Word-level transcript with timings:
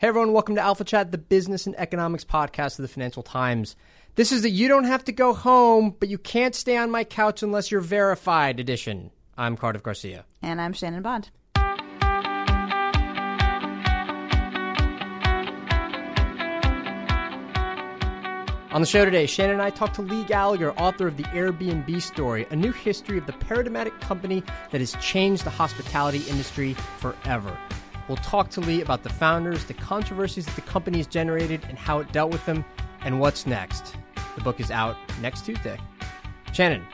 Hey 0.00 0.06
everyone, 0.06 0.32
welcome 0.32 0.54
to 0.54 0.60
Alpha 0.60 0.84
Chat, 0.84 1.10
the 1.10 1.18
business 1.18 1.66
and 1.66 1.74
economics 1.76 2.24
podcast 2.24 2.78
of 2.78 2.82
the 2.82 2.88
Financial 2.88 3.24
Times. 3.24 3.74
This 4.14 4.30
is 4.30 4.42
the 4.42 4.48
You 4.48 4.68
Don't 4.68 4.84
Have 4.84 5.02
to 5.06 5.12
Go 5.12 5.34
Home, 5.34 5.92
but 5.98 6.08
you 6.08 6.18
can't 6.18 6.54
stay 6.54 6.76
on 6.76 6.88
my 6.88 7.02
couch 7.02 7.42
unless 7.42 7.72
you're 7.72 7.80
verified 7.80 8.60
edition. 8.60 9.10
I'm 9.36 9.56
Cardiff 9.56 9.82
Garcia. 9.82 10.24
And 10.40 10.60
I'm 10.60 10.72
Shannon 10.72 11.02
Bond. 11.02 11.30
On 18.70 18.80
the 18.80 18.86
show 18.86 19.04
today, 19.04 19.26
Shannon 19.26 19.54
and 19.54 19.62
I 19.62 19.70
talk 19.70 19.94
to 19.94 20.02
Leigh 20.02 20.22
Gallagher, 20.26 20.70
author 20.74 21.08
of 21.08 21.16
The 21.16 21.24
Airbnb 21.24 22.00
Story, 22.00 22.46
a 22.50 22.54
new 22.54 22.70
history 22.70 23.18
of 23.18 23.26
the 23.26 23.32
paradigmatic 23.32 23.98
company 23.98 24.44
that 24.70 24.80
has 24.80 24.94
changed 25.00 25.42
the 25.42 25.50
hospitality 25.50 26.18
industry 26.28 26.74
forever. 26.98 27.58
We'll 28.08 28.16
talk 28.16 28.48
to 28.50 28.60
Leigh 28.60 28.80
about 28.80 29.02
the 29.02 29.10
founders, 29.10 29.64
the 29.64 29.74
controversies 29.74 30.46
that 30.46 30.54
the 30.54 30.62
company 30.62 30.96
has 30.98 31.06
generated, 31.06 31.60
and 31.68 31.78
how 31.78 31.98
it 31.98 32.10
dealt 32.10 32.32
with 32.32 32.44
them, 32.46 32.64
and 33.02 33.20
what's 33.20 33.46
next. 33.46 33.96
The 34.34 34.40
book 34.42 34.60
is 34.60 34.70
out 34.70 34.96
next 35.20 35.44
Tuesday. 35.44 35.78
Shannon, 36.52 36.84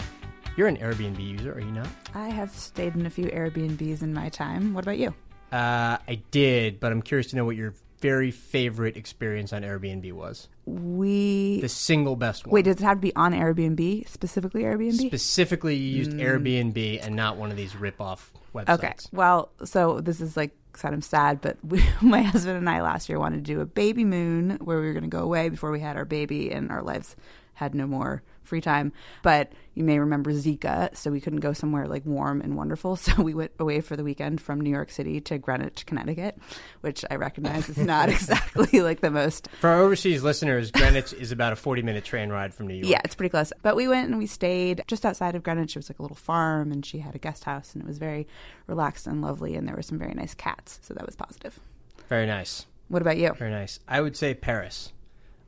you're 0.56 0.66
an 0.66 0.76
Airbnb 0.78 1.24
user, 1.24 1.52
are 1.52 1.60
you 1.60 1.70
not? 1.70 1.86
I 2.14 2.28
have 2.30 2.50
stayed 2.50 2.94
in 2.96 3.06
a 3.06 3.10
few 3.10 3.26
Airbnbs 3.26 4.02
in 4.02 4.12
my 4.12 4.28
time. 4.28 4.74
What 4.74 4.84
about 4.84 4.98
you? 4.98 5.14
Uh, 5.52 5.98
I 6.08 6.20
did, 6.32 6.80
but 6.80 6.90
I'm 6.90 7.00
curious 7.00 7.28
to 7.28 7.36
know 7.36 7.44
what 7.44 7.54
your 7.54 7.74
very 8.00 8.32
favorite 8.32 8.96
experience 8.96 9.52
on 9.52 9.62
Airbnb 9.62 10.12
was. 10.12 10.48
We 10.66 11.60
The 11.60 11.68
single 11.68 12.16
best 12.16 12.44
one. 12.44 12.54
wait. 12.54 12.64
Does 12.64 12.76
it 12.76 12.82
have 12.82 12.96
to 12.98 13.00
be 13.00 13.14
on 13.14 13.32
Airbnb 13.32 14.08
specifically? 14.08 14.62
Airbnb. 14.64 15.06
Specifically, 15.06 15.76
you 15.76 15.96
used 15.98 16.10
Airbnb 16.12 17.06
and 17.06 17.14
not 17.14 17.36
one 17.36 17.50
of 17.52 17.56
these 17.56 17.76
rip-off 17.76 18.32
websites. 18.52 18.68
okay. 18.70 18.94
Well, 19.12 19.50
so 19.64 20.00
this 20.00 20.20
is 20.20 20.36
like 20.36 20.50
kind 20.80 20.94
of 20.94 21.04
sad, 21.04 21.40
but 21.40 21.56
we, 21.64 21.84
my 22.02 22.22
husband 22.22 22.56
and 22.56 22.68
I 22.68 22.82
last 22.82 23.08
year 23.08 23.18
wanted 23.18 23.44
to 23.44 23.52
do 23.52 23.60
a 23.60 23.66
baby 23.66 24.04
moon 24.04 24.58
where 24.62 24.80
we 24.80 24.86
were 24.86 24.92
going 24.92 25.04
to 25.04 25.08
go 25.08 25.22
away 25.22 25.48
before 25.48 25.70
we 25.70 25.80
had 25.80 25.96
our 25.96 26.04
baby 26.04 26.50
and 26.50 26.70
our 26.70 26.82
lives 26.82 27.16
had 27.54 27.74
no 27.74 27.86
more 27.86 28.22
free 28.44 28.60
time. 28.60 28.92
But 29.22 29.52
you 29.74 29.82
may 29.82 29.98
remember 29.98 30.32
Zika, 30.32 30.96
so 30.96 31.10
we 31.10 31.20
couldn't 31.20 31.40
go 31.40 31.52
somewhere 31.52 31.88
like 31.88 32.06
warm 32.06 32.40
and 32.40 32.56
wonderful. 32.56 32.96
So 33.04 33.22
we 33.22 33.34
went 33.34 33.52
away 33.58 33.82
for 33.82 33.96
the 33.96 34.04
weekend 34.04 34.40
from 34.40 34.60
New 34.62 34.70
York 34.70 34.90
City 34.90 35.20
to 35.22 35.36
Greenwich, 35.36 35.84
Connecticut, 35.84 36.38
which 36.80 37.04
I 37.10 37.16
recognize 37.16 37.68
is 37.68 37.76
not 37.76 38.08
exactly 38.08 38.80
like 38.80 39.00
the 39.00 39.10
most 39.10 39.48
For 39.60 39.68
our 39.68 39.80
overseas 39.80 40.22
listeners, 40.22 40.70
Greenwich 40.70 41.12
is 41.12 41.30
about 41.30 41.52
a 41.52 41.56
40-minute 41.56 42.04
train 42.04 42.30
ride 42.30 42.54
from 42.54 42.68
New 42.68 42.74
York. 42.74 42.86
Yeah, 42.88 43.00
it's 43.04 43.14
pretty 43.14 43.28
close. 43.28 43.52
But 43.60 43.76
we 43.76 43.88
went 43.88 44.08
and 44.08 44.16
we 44.16 44.26
stayed 44.26 44.84
just 44.86 45.04
outside 45.04 45.34
of 45.34 45.42
Greenwich. 45.42 45.76
It 45.76 45.78
was 45.80 45.90
like 45.90 45.98
a 45.98 46.02
little 46.02 46.16
farm, 46.16 46.72
and 46.72 46.84
she 46.86 46.98
had 46.98 47.14
a 47.14 47.18
guest 47.18 47.44
house, 47.44 47.74
and 47.74 47.82
it 47.82 47.86
was 47.86 47.98
very 47.98 48.26
relaxed 48.66 49.06
and 49.06 49.20
lovely. 49.20 49.54
And 49.54 49.68
there 49.68 49.76
were 49.76 49.82
some 49.82 49.98
very 49.98 50.14
nice 50.14 50.34
cats, 50.34 50.78
so 50.82 50.94
that 50.94 51.04
was 51.04 51.14
positive. 51.14 51.60
Very 52.08 52.26
nice. 52.26 52.64
What 52.88 53.02
about 53.02 53.18
you? 53.18 53.34
Very 53.34 53.50
nice. 53.50 53.80
I 53.86 54.00
would 54.00 54.16
say 54.16 54.32
Paris. 54.32 54.92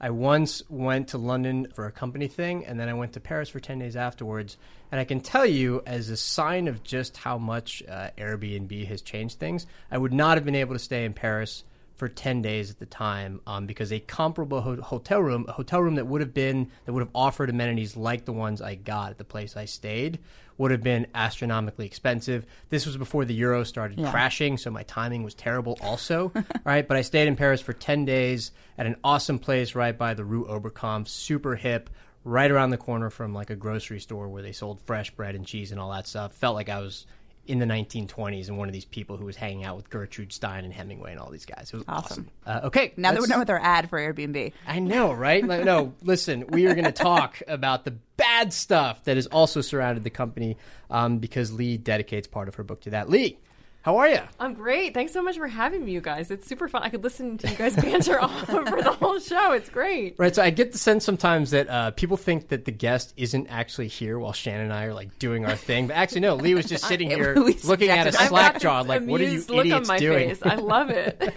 I 0.00 0.10
once 0.10 0.62
went 0.68 1.08
to 1.08 1.18
London 1.18 1.68
for 1.74 1.86
a 1.86 1.92
company 1.92 2.28
thing, 2.28 2.66
and 2.66 2.78
then 2.78 2.88
I 2.88 2.94
went 2.94 3.14
to 3.14 3.20
Paris 3.20 3.48
for 3.48 3.60
10 3.60 3.78
days 3.78 3.96
afterwards. 3.96 4.58
And 4.92 5.00
I 5.00 5.04
can 5.04 5.20
tell 5.20 5.46
you, 5.46 5.82
as 5.86 6.10
a 6.10 6.16
sign 6.16 6.68
of 6.68 6.82
just 6.82 7.16
how 7.16 7.38
much 7.38 7.82
uh, 7.88 8.10
Airbnb 8.18 8.86
has 8.88 9.00
changed 9.00 9.38
things, 9.38 9.66
I 9.90 9.98
would 9.98 10.12
not 10.12 10.36
have 10.36 10.44
been 10.44 10.54
able 10.54 10.74
to 10.74 10.78
stay 10.78 11.04
in 11.04 11.14
Paris 11.14 11.64
for 11.96 12.08
10 12.08 12.42
days 12.42 12.70
at 12.70 12.78
the 12.78 12.86
time 12.86 13.40
um, 13.46 13.66
because 13.66 13.90
a 13.90 13.98
comparable 13.98 14.60
ho- 14.60 14.80
hotel 14.82 15.22
room, 15.22 15.46
a 15.48 15.52
hotel 15.52 15.80
room 15.80 15.94
that 15.94 16.06
would 16.06 16.20
have 16.20 16.34
been, 16.34 16.70
that 16.84 16.92
would 16.92 17.00
have 17.00 17.10
offered 17.14 17.48
amenities 17.48 17.96
like 17.96 18.26
the 18.26 18.34
ones 18.34 18.60
I 18.60 18.74
got 18.74 19.10
at 19.10 19.18
the 19.18 19.24
place 19.24 19.56
I 19.56 19.64
stayed, 19.64 20.18
would 20.58 20.70
have 20.70 20.82
been 20.82 21.06
astronomically 21.14 21.86
expensive. 21.86 22.46
This 22.70 22.86
was 22.86 22.96
before 22.96 23.24
the 23.24 23.34
euro 23.34 23.62
started 23.64 23.98
Yeah. 23.98 24.10
crashing, 24.10 24.56
so 24.56 24.70
my 24.70 24.82
timing 24.84 25.22
was 25.22 25.34
terrible 25.34 25.78
also, 25.82 26.32
right? 26.64 26.86
But 26.86 26.96
I 26.96 27.02
stayed 27.02 27.28
in 27.28 27.36
Paris 27.36 27.60
for 27.60 27.72
10 27.72 28.04
days 28.04 28.52
at 28.78 28.86
an 28.86 28.96
awesome 29.04 29.38
place 29.38 29.74
right 29.74 29.96
by 29.96 30.14
the 30.14 30.24
Rue 30.24 30.46
Oberkampf, 30.46 31.08
super 31.08 31.56
hip, 31.56 31.90
right 32.24 32.50
around 32.50 32.70
the 32.70 32.76
corner 32.78 33.10
from 33.10 33.32
like 33.34 33.50
a 33.50 33.56
grocery 33.56 34.00
store 34.00 34.28
where 34.28 34.42
they 34.42 34.52
sold 34.52 34.80
fresh 34.80 35.10
bread 35.12 35.34
and 35.34 35.46
cheese 35.46 35.70
and 35.72 35.80
all 35.80 35.90
that 35.92 36.06
stuff. 36.08 36.32
Felt 36.32 36.54
like 36.56 36.68
I 36.68 36.80
was 36.80 37.06
in 37.46 37.58
the 37.58 37.66
1920s 37.66 38.48
and 38.48 38.58
one 38.58 38.68
of 38.68 38.72
these 38.72 38.84
people 38.84 39.16
who 39.16 39.24
was 39.24 39.36
hanging 39.36 39.64
out 39.64 39.76
with 39.76 39.88
Gertrude 39.90 40.32
Stein 40.32 40.64
and 40.64 40.72
Hemingway 40.72 41.12
and 41.12 41.20
all 41.20 41.30
these 41.30 41.46
guys. 41.46 41.70
It 41.72 41.76
was 41.76 41.84
awesome. 41.88 42.30
Awesome. 42.46 42.64
Uh, 42.64 42.66
okay. 42.66 42.92
Now 42.96 43.12
that 43.12 43.20
we're 43.20 43.26
done 43.26 43.38
with 43.38 43.50
our 43.50 43.58
ad 43.58 43.88
for 43.88 43.98
Airbnb, 43.98 44.52
I 44.66 44.78
know, 44.78 45.12
right? 45.12 45.44
No, 45.44 45.94
listen, 46.02 46.46
we 46.48 46.66
are 46.66 46.74
going 46.74 46.84
to 46.84 46.92
talk 46.92 47.40
about 47.46 47.84
the 47.84 47.92
bad 48.16 48.52
stuff 48.52 49.04
that 49.04 49.16
has 49.16 49.26
also 49.26 49.60
surrounded 49.60 50.04
the 50.04 50.10
company 50.10 50.56
um, 50.90 51.18
because 51.18 51.52
Leigh 51.52 51.76
dedicates 51.76 52.26
part 52.26 52.48
of 52.48 52.56
her 52.56 52.64
book 52.64 52.82
to 52.82 52.90
that. 52.90 53.08
Leigh, 53.08 53.38
how 53.86 53.98
are 53.98 54.08
you? 54.08 54.18
I'm 54.40 54.52
great. 54.54 54.94
Thanks 54.94 55.12
so 55.12 55.22
much 55.22 55.36
for 55.36 55.46
having 55.46 55.84
me, 55.84 55.92
you 55.92 56.00
guys. 56.00 56.32
It's 56.32 56.44
super 56.44 56.66
fun. 56.66 56.82
I 56.82 56.88
could 56.88 57.04
listen 57.04 57.38
to 57.38 57.48
you 57.48 57.54
guys 57.54 57.76
banter 57.80 58.18
all 58.18 58.32
over 58.48 58.82
the 58.82 58.90
whole 59.00 59.20
show. 59.20 59.52
It's 59.52 59.68
great. 59.68 60.16
Right, 60.18 60.34
so 60.34 60.42
I 60.42 60.50
get 60.50 60.72
the 60.72 60.78
sense 60.78 61.04
sometimes 61.04 61.52
that 61.52 61.70
uh, 61.70 61.92
people 61.92 62.16
think 62.16 62.48
that 62.48 62.64
the 62.64 62.72
guest 62.72 63.14
isn't 63.16 63.46
actually 63.46 63.86
here 63.86 64.18
while 64.18 64.32
Shannon 64.32 64.62
and 64.64 64.72
I 64.72 64.86
are 64.86 64.92
like 64.94 65.16
doing 65.20 65.46
our 65.46 65.54
thing, 65.54 65.86
but 65.86 65.94
actually 65.94 66.22
no. 66.22 66.34
Lee 66.34 66.54
was 66.54 66.66
just 66.66 66.84
sitting 66.88 67.10
here 67.10 67.36
looking 67.36 67.90
at 67.90 68.08
a 68.08 68.12
slack 68.12 68.54
got 68.54 68.60
jaw, 68.62 68.80
like, 68.80 69.04
"What 69.04 69.20
are 69.20 69.24
you 69.24 69.44
look 69.48 69.64
idiots 69.66 69.88
on 69.88 69.94
my 69.94 69.98
doing?" 70.00 70.30
face. 70.30 70.40
I 70.42 70.56
love 70.56 70.90
it. 70.90 71.36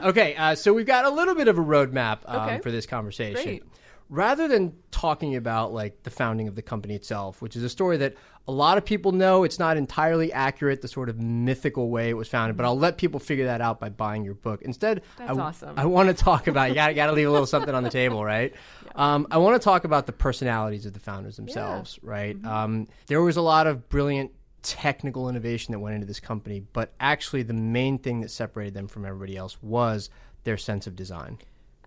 Okay, 0.00 0.36
uh, 0.36 0.54
so 0.54 0.72
we've 0.72 0.86
got 0.86 1.04
a 1.04 1.10
little 1.10 1.34
bit 1.34 1.48
of 1.48 1.58
a 1.58 1.62
roadmap 1.62 2.20
um, 2.26 2.48
Okay. 2.48 2.58
for 2.60 2.70
this 2.70 2.86
conversation. 2.86 3.42
Great. 3.42 3.64
Rather 4.10 4.48
than 4.48 4.74
talking 4.90 5.36
about 5.36 5.72
like 5.72 6.02
the 6.02 6.10
founding 6.10 6.48
of 6.48 6.56
the 6.56 6.62
company 6.62 6.94
itself, 6.94 7.40
which 7.40 7.56
is 7.56 7.62
a 7.62 7.68
story 7.68 7.96
that 7.96 8.14
a 8.48 8.52
lot 8.52 8.76
of 8.76 8.84
people 8.84 9.12
know, 9.12 9.44
it's 9.44 9.58
not 9.58 9.76
entirely 9.76 10.32
accurate, 10.32 10.82
the 10.82 10.88
sort 10.88 11.08
of 11.08 11.20
mythical 11.20 11.88
way 11.88 12.10
it 12.10 12.14
was 12.14 12.28
founded. 12.28 12.56
But 12.56 12.66
I'll 12.66 12.76
let 12.78 12.98
people 12.98 13.20
figure 13.20 13.46
that 13.46 13.60
out 13.60 13.78
by 13.78 13.88
buying 13.88 14.24
your 14.24 14.34
book. 14.34 14.62
Instead, 14.62 15.02
That's 15.16 15.38
I, 15.38 15.40
awesome. 15.40 15.78
I 15.78 15.86
want 15.86 16.08
to 16.08 16.14
talk 16.14 16.48
about 16.48 16.70
you 16.70 16.74
got 16.74 16.94
got 16.96 17.06
to 17.06 17.12
leave 17.12 17.28
a 17.28 17.30
little 17.30 17.46
something 17.46 17.74
on 17.74 17.84
the 17.84 17.90
table, 17.90 18.24
right? 18.24 18.52
Um, 18.96 19.28
I 19.30 19.38
want 19.38 19.54
to 19.54 19.64
talk 19.64 19.84
about 19.84 20.06
the 20.06 20.12
personalities 20.12 20.84
of 20.84 20.92
the 20.92 20.98
founders 20.98 21.36
themselves, 21.36 22.00
right? 22.02 22.36
Mm-hmm. 22.36 22.48
Um, 22.48 22.88
there 23.06 23.22
was 23.22 23.36
a 23.36 23.40
lot 23.40 23.68
of 23.68 23.88
brilliant 23.88 24.32
technical 24.62 25.28
innovation 25.28 25.72
that 25.72 25.78
went 25.78 25.94
into 25.94 26.08
this 26.08 26.18
company, 26.18 26.60
but 26.72 26.92
actually 26.98 27.44
the 27.44 27.54
main 27.54 27.98
thing 27.98 28.20
that 28.20 28.30
separated 28.30 28.74
them 28.74 28.88
from 28.88 29.04
everybody 29.04 29.36
else 29.36 29.56
was 29.62 30.10
their 30.42 30.56
sense 30.56 30.88
of 30.88 30.96
design. 30.96 31.38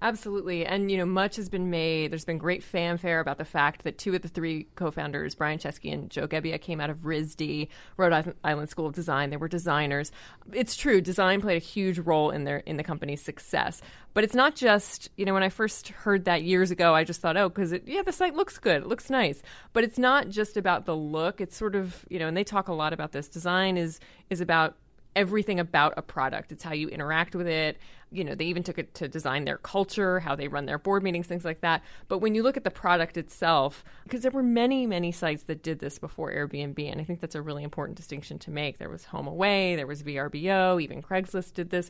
Absolutely. 0.04 0.66
And, 0.66 0.92
you 0.92 0.98
know, 0.98 1.06
much 1.06 1.38
has 1.38 1.48
been 1.48 1.70
made. 1.70 2.12
There's 2.12 2.26
been 2.26 2.38
great 2.38 2.62
fanfare 2.62 3.22
about 3.22 3.38
the 3.38 3.46
fact 3.46 3.86
that 3.86 3.98
two 3.98 4.14
of 4.14 4.22
the 4.22 4.28
three 4.28 4.68
co 4.76 4.92
founders, 4.92 5.34
Brian 5.34 5.60
Chesky 5.60 5.94
and 5.94 6.10
Joe 6.10 6.28
Gebbia, 6.28 6.60
came 6.60 6.82
out 6.82 6.90
of 6.90 7.06
RISD, 7.06 7.70
Rhode 7.96 8.36
Island- 8.44 8.70
School 8.70 8.86
of 8.86 8.94
Design. 8.94 9.30
They 9.30 9.38
were 9.38 9.48
designers. 9.48 10.12
It's 10.52 10.76
true, 10.76 11.00
design 11.00 11.40
played 11.40 11.56
a 11.56 11.66
huge 11.66 12.00
role 12.00 12.32
in 12.32 12.44
their 12.44 12.58
in 12.58 12.76
the 12.76 12.84
company's 12.84 13.22
success. 13.22 13.82
But 14.14 14.26
it's 14.26 14.36
not 14.36 14.58
just, 14.58 15.10
you 15.16 15.24
know, 15.24 15.34
when 15.34 15.42
I 15.42 15.48
first 15.48 15.88
heard 15.88 16.26
that 16.26 16.44
years 16.44 16.70
ago, 16.70 16.94
I 16.94 17.06
just 17.06 17.22
thought, 17.22 17.38
oh, 17.38 17.48
because 17.48 17.72
it 17.72 17.84
yeah, 17.88 18.02
the 18.02 18.12
site 18.12 18.36
looks 18.36 18.58
good, 18.58 18.82
it 18.82 18.88
looks 18.88 19.10
nice. 19.10 19.42
But 19.72 19.86
it's 19.86 19.98
not 19.98 20.28
just 20.28 20.58
about 20.58 20.86
the 20.86 20.98
look. 20.98 21.40
It's 21.40 21.56
sort 21.56 21.76
of, 21.76 22.04
you 22.10 22.20
know, 22.20 22.28
and 22.28 22.36
they 22.36 22.44
talk 22.44 22.68
a 22.68 22.74
lot 22.74 22.92
about 22.92 23.14
this. 23.14 23.30
Design 23.30 23.78
is 23.78 24.02
is 24.30 24.42
about 24.42 24.76
everything 25.16 25.60
about 25.60 25.94
a 25.98 26.02
product. 26.02 26.52
It's 26.52 26.64
how 26.64 26.74
you 26.74 26.90
interact 26.90 27.36
with 27.36 27.48
it. 27.48 27.78
You 28.14 28.24
know, 28.24 28.36
they 28.36 28.46
even 28.46 28.64
took 28.64 28.78
it 28.78 28.94
to 28.96 29.08
design 29.08 29.46
their 29.46 29.58
culture, 29.58 30.20
how 30.20 30.36
they 30.36 30.48
run 30.48 30.66
their 30.66 30.78
board 30.78 31.04
meetings, 31.04 31.28
things 31.28 31.44
like 31.44 31.62
that. 31.62 31.84
But 32.08 32.20
when 32.20 32.36
you 32.36 32.44
look 32.44 32.58
at 32.58 32.64
the 32.64 32.72
product 32.72 33.18
itself, 33.18 33.84
because 34.04 34.22
there 34.22 34.32
were 34.32 34.44
many, 34.44 34.86
many 34.86 35.12
sites 35.12 35.44
that 35.44 35.64
did 35.64 35.80
this 35.80 35.98
before 36.00 36.32
Airbnb, 36.32 36.80
and 36.92 37.02
I 37.02 37.04
think 37.04 37.22
that's 37.22 37.36
a 37.36 37.42
really 37.42 37.64
important 37.64 37.98
distinction 37.98 38.38
to 38.40 38.52
make. 38.52 38.78
There 38.78 38.90
was 38.90 39.06
HomeAway, 39.06 39.76
there 39.76 39.88
was 39.88 40.04
VRBO, 40.04 40.82
even 40.82 41.02
Craigslist 41.02 41.54
did 41.54 41.72
this. 41.72 41.90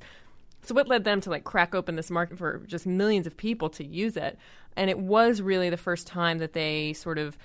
So 0.61 0.73
what 0.73 0.87
led 0.87 1.03
them 1.03 1.19
to 1.21 1.29
like 1.29 1.43
crack 1.43 1.75
open 1.75 1.97
this 1.97 2.09
market 2.09 2.37
for 2.37 2.59
just 2.65 2.85
millions 2.85 3.27
of 3.27 3.35
people 3.35 3.69
to 3.71 3.85
use 3.85 4.15
it? 4.15 4.37
And 4.77 4.89
it 4.89 4.97
was 4.97 5.41
really 5.41 5.69
the 5.69 5.77
first 5.77 6.07
time 6.07 6.37
that 6.37 6.53
they 6.53 6.93
sort 6.93 7.17
of 7.17 7.37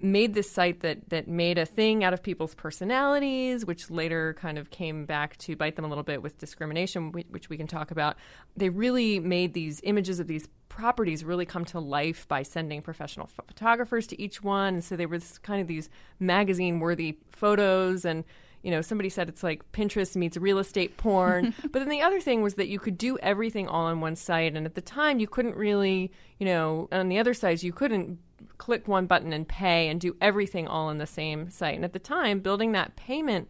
made 0.00 0.34
this 0.34 0.50
site 0.50 0.80
that 0.80 1.08
that 1.10 1.26
made 1.26 1.58
a 1.58 1.66
thing 1.66 2.04
out 2.04 2.12
of 2.12 2.22
people's 2.22 2.54
personalities, 2.54 3.66
which 3.66 3.90
later 3.90 4.34
kind 4.34 4.58
of 4.58 4.70
came 4.70 5.06
back 5.06 5.36
to 5.38 5.56
bite 5.56 5.76
them 5.76 5.84
a 5.84 5.88
little 5.88 6.04
bit 6.04 6.22
with 6.22 6.38
discrimination, 6.38 7.12
which 7.30 7.48
we 7.48 7.56
can 7.56 7.66
talk 7.66 7.90
about. 7.90 8.16
They 8.56 8.68
really 8.68 9.18
made 9.18 9.54
these 9.54 9.80
images 9.84 10.20
of 10.20 10.26
these 10.26 10.48
properties 10.68 11.24
really 11.24 11.46
come 11.46 11.64
to 11.64 11.80
life 11.80 12.28
by 12.28 12.42
sending 12.42 12.82
professional 12.82 13.26
photographers 13.26 14.06
to 14.08 14.20
each 14.20 14.42
one, 14.42 14.74
and 14.74 14.84
so 14.84 14.96
they 14.96 15.06
were 15.06 15.18
this, 15.18 15.38
kind 15.38 15.60
of 15.60 15.66
these 15.66 15.88
magazine-worthy 16.20 17.18
photos 17.30 18.04
and 18.04 18.24
you 18.62 18.72
know, 18.72 18.80
somebody 18.80 19.08
said 19.08 19.28
it's 19.28 19.42
like 19.42 19.70
Pinterest 19.72 20.16
meets 20.16 20.36
real 20.36 20.58
estate 20.58 20.96
porn. 20.96 21.54
but 21.62 21.74
then 21.78 21.88
the 21.88 22.02
other 22.02 22.20
thing 22.20 22.42
was 22.42 22.54
that 22.54 22.68
you 22.68 22.78
could 22.78 22.98
do 22.98 23.16
everything 23.18 23.68
all 23.68 23.86
on 23.86 24.00
one 24.00 24.16
site. 24.16 24.56
And 24.56 24.66
at 24.66 24.74
the 24.74 24.80
time, 24.80 25.20
you 25.20 25.28
couldn't 25.28 25.54
really, 25.54 26.10
you 26.38 26.46
know, 26.46 26.88
on 26.90 27.08
the 27.08 27.18
other 27.18 27.34
sites, 27.34 27.62
you 27.62 27.72
couldn't 27.72 28.18
click 28.58 28.86
one 28.86 29.06
button 29.06 29.32
and 29.32 29.48
pay 29.48 29.88
and 29.88 30.00
do 30.00 30.16
everything 30.20 30.66
all 30.66 30.90
in 30.90 30.98
the 30.98 31.06
same 31.06 31.50
site. 31.50 31.76
And 31.76 31.84
at 31.84 31.92
the 31.92 31.98
time, 31.98 32.40
building 32.40 32.72
that 32.72 32.96
payment 32.96 33.48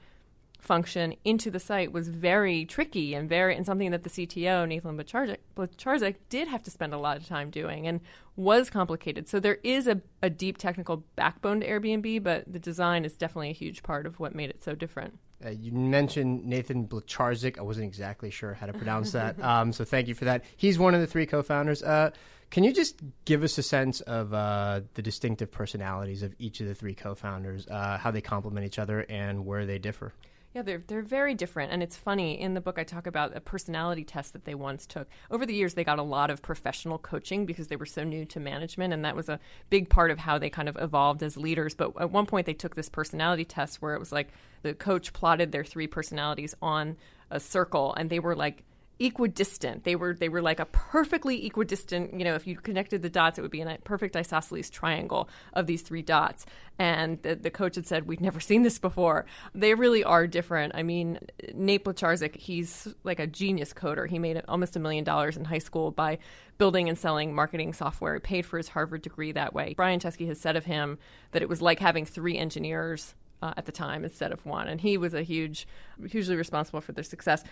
function 0.60 1.14
into 1.24 1.50
the 1.50 1.60
site 1.60 1.92
was 1.92 2.08
very 2.08 2.64
tricky 2.64 3.14
and 3.14 3.28
very 3.28 3.56
and 3.56 3.64
something 3.64 3.90
that 3.90 4.02
the 4.02 4.10
CTO 4.10 4.66
Nathan 4.66 4.98
Blecharczyk 4.98 6.16
did 6.28 6.48
have 6.48 6.62
to 6.64 6.70
spend 6.70 6.92
a 6.92 6.98
lot 6.98 7.16
of 7.16 7.26
time 7.26 7.48
doing 7.50 7.86
and 7.86 8.00
was 8.36 8.68
complicated. 8.68 9.28
So 9.28 9.40
there 9.40 9.58
is 9.62 9.86
a, 9.86 10.00
a 10.22 10.28
deep 10.28 10.58
technical 10.58 11.04
backbone 11.16 11.60
to 11.60 11.68
Airbnb, 11.68 12.22
but 12.22 12.52
the 12.52 12.58
design 12.58 13.04
is 13.04 13.16
definitely 13.16 13.50
a 13.50 13.54
huge 13.54 13.82
part 13.82 14.06
of 14.06 14.20
what 14.20 14.34
made 14.34 14.50
it 14.50 14.62
so 14.62 14.74
different. 14.74 15.18
Uh, 15.44 15.50
you 15.50 15.70
mentioned 15.70 16.44
Nathan 16.44 16.86
Blecharczyk. 16.86 17.58
I 17.58 17.62
wasn't 17.62 17.86
exactly 17.86 18.30
sure 18.30 18.54
how 18.54 18.66
to 18.66 18.72
pronounce 18.72 19.12
that, 19.12 19.40
um, 19.42 19.72
so 19.72 19.84
thank 19.84 20.08
you 20.08 20.14
for 20.14 20.24
that. 20.24 20.44
He's 20.56 20.78
one 20.78 20.94
of 20.94 21.00
the 21.00 21.06
three 21.06 21.26
co-founders. 21.26 21.82
Uh, 21.82 22.10
can 22.50 22.64
you 22.64 22.72
just 22.72 23.00
give 23.24 23.42
us 23.42 23.58
a 23.58 23.62
sense 23.62 24.00
of 24.00 24.32
uh, 24.32 24.80
the 24.94 25.02
distinctive 25.02 25.50
personalities 25.50 26.22
of 26.22 26.34
each 26.38 26.60
of 26.60 26.66
the 26.66 26.74
three 26.74 26.94
co-founders, 26.94 27.66
uh, 27.66 27.98
how 27.98 28.10
they 28.10 28.20
complement 28.20 28.66
each 28.66 28.78
other, 28.78 29.04
and 29.08 29.44
where 29.44 29.66
they 29.66 29.78
differ? 29.78 30.12
Yeah, 30.54 30.62
they're 30.62 30.82
they're 30.86 31.02
very 31.02 31.34
different, 31.34 31.72
and 31.72 31.82
it's 31.82 31.96
funny. 31.96 32.40
In 32.40 32.54
the 32.54 32.62
book, 32.62 32.78
I 32.78 32.84
talk 32.84 33.06
about 33.06 33.36
a 33.36 33.40
personality 33.40 34.02
test 34.02 34.32
that 34.32 34.46
they 34.46 34.54
once 34.54 34.86
took. 34.86 35.06
Over 35.30 35.44
the 35.44 35.54
years, 35.54 35.74
they 35.74 35.84
got 35.84 35.98
a 35.98 36.02
lot 36.02 36.30
of 36.30 36.40
professional 36.40 36.96
coaching 36.96 37.44
because 37.44 37.68
they 37.68 37.76
were 37.76 37.84
so 37.84 38.02
new 38.02 38.24
to 38.24 38.40
management, 38.40 38.94
and 38.94 39.04
that 39.04 39.14
was 39.14 39.28
a 39.28 39.40
big 39.68 39.90
part 39.90 40.10
of 40.10 40.18
how 40.18 40.38
they 40.38 40.48
kind 40.48 40.70
of 40.70 40.78
evolved 40.80 41.22
as 41.22 41.36
leaders. 41.36 41.74
But 41.74 41.92
at 42.00 42.10
one 42.10 42.24
point, 42.24 42.46
they 42.46 42.54
took 42.54 42.76
this 42.76 42.88
personality 42.88 43.44
test 43.44 43.82
where 43.82 43.94
it 43.94 44.00
was 44.00 44.10
like 44.10 44.28
the 44.62 44.72
coach 44.72 45.12
plotted 45.12 45.52
their 45.52 45.64
three 45.64 45.86
personalities 45.86 46.54
on 46.62 46.96
a 47.30 47.40
circle, 47.40 47.94
and 47.94 48.08
they 48.08 48.18
were 48.18 48.34
like 48.34 48.64
equidistant. 49.00 49.84
They 49.84 49.96
were 49.96 50.14
they 50.14 50.28
were 50.28 50.42
like 50.42 50.60
a 50.60 50.66
perfectly 50.66 51.46
equidistant. 51.46 52.18
You 52.18 52.24
know, 52.24 52.34
if 52.34 52.46
you 52.46 52.56
connected 52.56 53.02
the 53.02 53.10
dots, 53.10 53.38
it 53.38 53.42
would 53.42 53.50
be 53.50 53.60
a 53.60 53.78
perfect 53.84 54.16
isosceles 54.16 54.70
triangle 54.70 55.28
of 55.52 55.66
these 55.66 55.82
three 55.82 56.02
dots. 56.02 56.46
And 56.78 57.20
the, 57.22 57.34
the 57.34 57.50
coach 57.50 57.76
had 57.76 57.86
said, 57.86 58.06
"We've 58.06 58.20
never 58.20 58.40
seen 58.40 58.62
this 58.62 58.78
before." 58.78 59.26
They 59.54 59.74
really 59.74 60.04
are 60.04 60.26
different. 60.26 60.74
I 60.74 60.82
mean, 60.82 61.18
Nate 61.54 61.84
Blecharczyk, 61.84 62.36
he's 62.36 62.88
like 63.04 63.20
a 63.20 63.26
genius 63.26 63.72
coder. 63.72 64.08
He 64.08 64.18
made 64.18 64.42
almost 64.48 64.76
a 64.76 64.80
million 64.80 65.04
dollars 65.04 65.36
in 65.36 65.44
high 65.44 65.58
school 65.58 65.90
by 65.90 66.18
building 66.58 66.88
and 66.88 66.98
selling 66.98 67.34
marketing 67.34 67.72
software. 67.72 68.14
He 68.14 68.20
paid 68.20 68.46
for 68.46 68.56
his 68.58 68.68
Harvard 68.68 69.02
degree 69.02 69.32
that 69.32 69.54
way. 69.54 69.74
Brian 69.76 70.00
Chesky 70.00 70.26
has 70.26 70.40
said 70.40 70.56
of 70.56 70.64
him 70.64 70.98
that 71.30 71.42
it 71.42 71.48
was 71.48 71.62
like 71.62 71.78
having 71.78 72.04
three 72.04 72.36
engineers 72.36 73.14
uh, 73.42 73.54
at 73.56 73.66
the 73.66 73.72
time 73.72 74.04
instead 74.04 74.32
of 74.32 74.44
one. 74.44 74.68
And 74.68 74.80
he 74.80 74.98
was 74.98 75.14
a 75.14 75.22
huge, 75.22 75.66
hugely 76.08 76.36
responsible 76.36 76.80
for 76.80 76.92
their 76.92 77.04
success. 77.04 77.44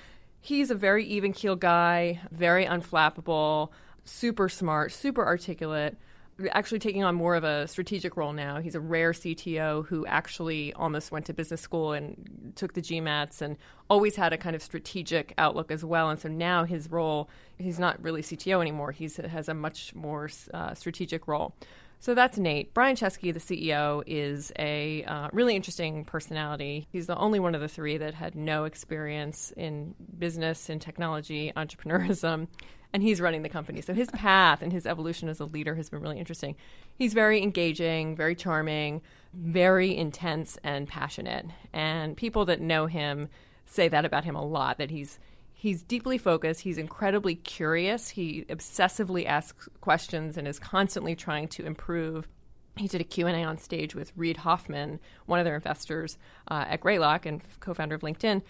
He's 0.47 0.71
a 0.71 0.77
very 0.77 1.05
even 1.07 1.33
keel 1.33 1.57
guy, 1.57 2.21
very 2.31 2.67
unflappable, 2.67 3.71
super 4.05 4.49
smart, 4.49 4.93
super 4.93 5.27
articulate. 5.27 5.97
Actually, 6.51 6.79
taking 6.79 7.03
on 7.03 7.17
more 7.17 7.35
of 7.35 7.43
a 7.43 7.67
strategic 7.67 8.17
role 8.17 8.33
now. 8.33 8.61
He's 8.61 8.77
a 8.77 8.81
rare 8.81 9.11
CTO 9.11 9.85
who 9.87 10.07
actually 10.07 10.73
almost 10.75 11.11
went 11.11 11.27
to 11.27 11.35
business 11.35 11.61
school 11.61 11.95
and 11.95 12.53
took 12.55 12.75
the 12.75 12.81
GMATs 12.81 13.43
and 13.43 13.57
always 13.91 14.15
had 14.15 14.33
a 14.33 14.39
kind 14.39 14.55
of 14.55 14.63
strategic 14.63 15.35
outlook 15.37 15.73
as 15.73 15.85
well. 15.85 16.11
And 16.11 16.21
so 16.21 16.29
now 16.29 16.63
his 16.63 16.93
role, 16.93 17.29
he's 17.59 17.81
not 17.81 18.01
really 18.01 18.23
CTO 18.23 18.61
anymore. 18.61 18.93
He 18.93 19.11
has 19.29 19.49
a 19.49 19.55
much 19.55 19.97
more 19.97 20.31
uh, 20.55 20.75
strategic 20.75 21.27
role. 21.27 21.57
So 21.99 22.15
that's 22.15 22.39
Nate. 22.39 22.73
Brian 22.75 22.95
Chesky, 22.95 23.33
the 23.33 23.41
CEO, 23.41 24.03
is 24.07 24.53
a 24.59 25.03
uh, 25.05 25.29
really 25.33 25.57
interesting 25.57 26.05
personality. 26.05 26.87
He's 26.93 27.07
the 27.07 27.17
only 27.17 27.41
one 27.41 27.55
of 27.55 27.61
the 27.61 27.69
three 27.69 27.97
that 27.97 28.15
had 28.15 28.35
no 28.35 28.65
experience 28.65 29.53
in 29.57 29.95
business, 30.19 30.71
in 30.71 30.79
technology, 30.79 31.53
entrepreneurism, 31.57 32.49
and 32.93 33.03
he's 33.03 33.21
running 33.21 33.43
the 33.43 33.49
company. 33.49 33.81
So 33.81 33.93
his 33.93 34.11
path 34.11 34.63
and 34.63 34.73
his 34.73 34.87
evolution 34.87 35.29
as 35.29 35.41
a 35.41 35.47
leader 35.47 35.75
has 35.75 35.89
been 35.89 36.01
really 36.01 36.19
interesting. 36.19 36.55
He's 36.95 37.15
very 37.15 37.43
engaging, 37.43 38.15
very 38.15 38.35
charming, 38.35 39.03
very 39.35 39.97
intense 39.97 40.59
and 40.63 40.87
passionate. 40.87 41.47
And 41.73 42.17
people 42.17 42.45
that 42.47 42.61
know 42.61 42.87
him 42.87 43.29
say 43.67 43.89
that 43.89 44.05
about 44.05 44.25
him 44.25 44.37
a 44.37 44.45
lot 44.45 44.79
that 44.79 44.91
he's 44.91 45.19
He's 45.58 45.82
deeply 45.82 46.19
focused. 46.19 46.61
He's 46.61 46.76
incredibly 46.76 47.35
curious. 47.35 48.11
He 48.11 48.44
obsessively 48.50 49.25
asks 49.25 49.70
questions 49.81 50.37
and 50.37 50.47
is 50.47 50.58
constantly 50.58 51.17
trying 51.17 51.49
to 51.49 51.64
improve. 51.64 52.29
He 52.76 52.87
did 52.87 53.00
a 53.00 53.05
Q&A 53.05 53.43
on 53.43 53.56
stage 53.56 53.94
with 53.94 54.12
Reid 54.17 54.37
Hoffman, 54.37 55.00
one 55.25 55.38
of 55.38 55.47
their 55.47 55.55
investors 55.55 56.19
uh, 56.50 56.67
at 56.69 56.82
Greylock 56.82 57.25
and 57.25 57.41
co-founder 57.61 57.94
of 57.94 58.03
LinkedIn. 58.03 58.43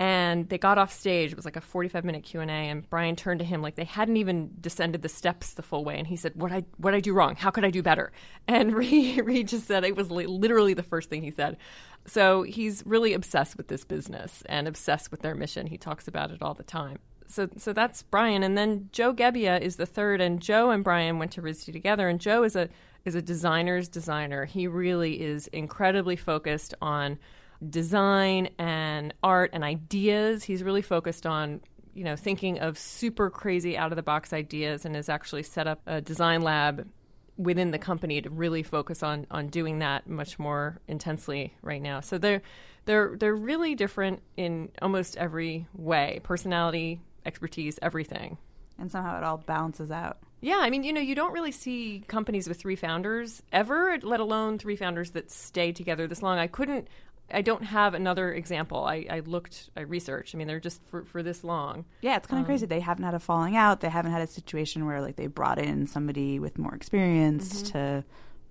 And 0.00 0.48
they 0.48 0.56
got 0.56 0.78
off 0.78 0.90
stage. 0.90 1.30
It 1.30 1.36
was 1.36 1.44
like 1.44 1.56
a 1.56 1.60
45 1.60 2.04
minute 2.04 2.22
Q&A 2.24 2.46
and 2.46 2.88
Brian 2.88 3.16
turned 3.16 3.38
to 3.40 3.44
him 3.44 3.60
like 3.60 3.74
they 3.74 3.84
hadn't 3.84 4.16
even 4.16 4.50
descended 4.58 5.02
the 5.02 5.10
steps 5.10 5.52
the 5.52 5.62
full 5.62 5.84
way 5.84 5.98
and 5.98 6.06
he 6.06 6.16
said, 6.16 6.32
"What 6.34 6.50
I 6.50 6.64
what 6.78 6.94
I 6.94 7.00
do 7.00 7.12
wrong? 7.12 7.36
How 7.36 7.50
could 7.50 7.66
I 7.66 7.70
do 7.70 7.82
better?" 7.82 8.10
And 8.48 8.74
Reid, 8.74 9.24
Reid 9.24 9.48
just 9.48 9.66
said 9.66 9.84
it 9.84 9.94
was 9.94 10.10
literally 10.10 10.72
the 10.72 10.82
first 10.82 11.10
thing 11.10 11.22
he 11.22 11.30
said. 11.30 11.58
So 12.06 12.42
he's 12.42 12.82
really 12.86 13.12
obsessed 13.12 13.58
with 13.58 13.68
this 13.68 13.84
business 13.84 14.42
and 14.46 14.66
obsessed 14.66 15.10
with 15.10 15.20
their 15.20 15.34
mission. 15.34 15.66
He 15.66 15.76
talks 15.76 16.08
about 16.08 16.30
it 16.30 16.40
all 16.40 16.54
the 16.54 16.64
time. 16.64 16.98
So, 17.26 17.48
so 17.58 17.72
that's 17.72 18.02
Brian, 18.02 18.42
and 18.42 18.58
then 18.58 18.88
Joe 18.90 19.14
Gebbia 19.14 19.60
is 19.60 19.76
the 19.76 19.86
third. 19.86 20.20
And 20.20 20.40
Joe 20.40 20.70
and 20.70 20.82
Brian 20.82 21.18
went 21.18 21.30
to 21.32 21.42
RISD 21.42 21.72
together, 21.72 22.08
and 22.08 22.18
Joe 22.18 22.42
is 22.42 22.56
a 22.56 22.68
is 23.04 23.14
a 23.14 23.22
designer's 23.22 23.88
designer. 23.88 24.46
He 24.46 24.66
really 24.66 25.20
is 25.20 25.46
incredibly 25.48 26.16
focused 26.16 26.74
on 26.82 27.18
design 27.68 28.50
and 28.58 29.14
art 29.22 29.50
and 29.52 29.64
ideas. 29.64 30.44
He's 30.44 30.62
really 30.62 30.82
focused 30.82 31.26
on 31.26 31.60
you 31.94 32.04
know 32.04 32.16
thinking 32.16 32.60
of 32.60 32.78
super 32.78 33.30
crazy 33.30 33.76
out 33.76 33.92
of 33.92 33.96
the 33.96 34.02
box 34.02 34.32
ideas, 34.32 34.84
and 34.84 34.94
has 34.96 35.08
actually 35.08 35.42
set 35.42 35.66
up 35.66 35.80
a 35.86 36.00
design 36.00 36.42
lab 36.42 36.88
within 37.36 37.70
the 37.70 37.78
company 37.78 38.20
to 38.20 38.30
really 38.30 38.62
focus 38.62 39.02
on 39.02 39.26
on 39.30 39.48
doing 39.48 39.78
that 39.80 40.08
much 40.08 40.38
more 40.38 40.80
intensely 40.88 41.54
right 41.62 41.82
now. 41.82 42.00
So 42.00 42.18
they're 42.18 42.42
they're 42.84 43.16
they're 43.16 43.34
really 43.34 43.74
different 43.74 44.22
in 44.36 44.70
almost 44.80 45.16
every 45.16 45.66
way, 45.74 46.20
personality, 46.22 47.00
expertise, 47.24 47.78
everything. 47.82 48.38
And 48.78 48.90
somehow 48.90 49.18
it 49.18 49.24
all 49.24 49.38
balances 49.38 49.90
out. 49.90 50.18
Yeah, 50.40 50.58
I 50.60 50.70
mean, 50.70 50.84
you 50.84 50.92
know, 50.94 51.02
you 51.02 51.14
don't 51.14 51.32
really 51.32 51.52
see 51.52 52.02
companies 52.08 52.48
with 52.48 52.58
three 52.58 52.76
founders 52.76 53.42
ever, 53.52 53.98
let 54.02 54.20
alone 54.20 54.58
three 54.58 54.76
founders 54.76 55.10
that 55.10 55.30
stay 55.30 55.72
together 55.72 56.06
this 56.06 56.22
long. 56.22 56.38
I 56.38 56.46
couldn't 56.46 56.88
I 57.32 57.42
don't 57.42 57.62
have 57.62 57.94
another 57.94 58.32
example. 58.32 58.84
I, 58.84 59.06
I 59.08 59.20
looked, 59.20 59.70
I 59.76 59.82
researched. 59.82 60.34
I 60.34 60.38
mean, 60.38 60.46
they're 60.46 60.60
just 60.60 60.80
for, 60.88 61.04
for 61.04 61.22
this 61.22 61.44
long. 61.44 61.84
Yeah, 62.00 62.16
it's 62.16 62.26
kind 62.26 62.38
of 62.38 62.44
um, 62.44 62.46
crazy. 62.46 62.66
They 62.66 62.80
haven't 62.80 63.04
had 63.04 63.14
a 63.14 63.20
falling 63.20 63.56
out. 63.56 63.80
They 63.80 63.88
haven't 63.88 64.12
had 64.12 64.22
a 64.22 64.26
situation 64.26 64.86
where 64.86 65.00
like 65.00 65.16
they 65.16 65.26
brought 65.26 65.58
in 65.58 65.86
somebody 65.86 66.38
with 66.38 66.58
more 66.58 66.74
experience 66.74 67.62
mm-hmm. 67.62 67.72
to 67.72 68.04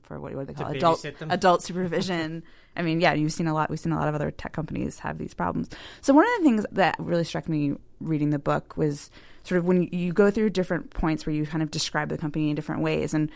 for 0.04 0.20
what, 0.20 0.34
what 0.34 0.48
do 0.48 0.54
they 0.54 0.62
call 0.62 0.72
it? 0.72 0.78
adult 0.78 1.06
adult 1.30 1.64
supervision. 1.64 2.44
I 2.76 2.82
mean, 2.82 3.00
yeah, 3.02 3.14
you've 3.14 3.34
seen 3.34 3.48
a 3.48 3.54
lot. 3.54 3.70
We've 3.70 3.80
seen 3.80 3.92
a 3.92 3.98
lot 3.98 4.08
of 4.08 4.16
other 4.16 4.32
tech 4.32 4.54
companies 4.54 5.00
have 5.00 5.18
these 5.18 5.34
problems. 5.34 5.70
So 6.02 6.14
one 6.14 6.26
of 6.26 6.32
the 6.38 6.44
things 6.44 6.66
that 6.72 6.96
really 7.00 7.24
struck 7.24 7.48
me 7.48 7.74
reading 8.00 8.32
the 8.32 8.40
book 8.40 8.76
was 8.78 9.12
sort 9.44 9.60
of 9.60 9.66
when 9.66 9.84
you 9.92 10.14
go 10.14 10.32
through 10.32 10.50
different 10.52 10.90
points 10.92 11.26
where 11.26 11.36
you 11.36 11.46
kind 11.46 11.62
of 11.62 11.72
describe 11.72 12.10
the 12.10 12.18
company 12.18 12.50
in 12.50 12.56
different 12.56 12.82
ways 12.82 13.14
and 13.14 13.30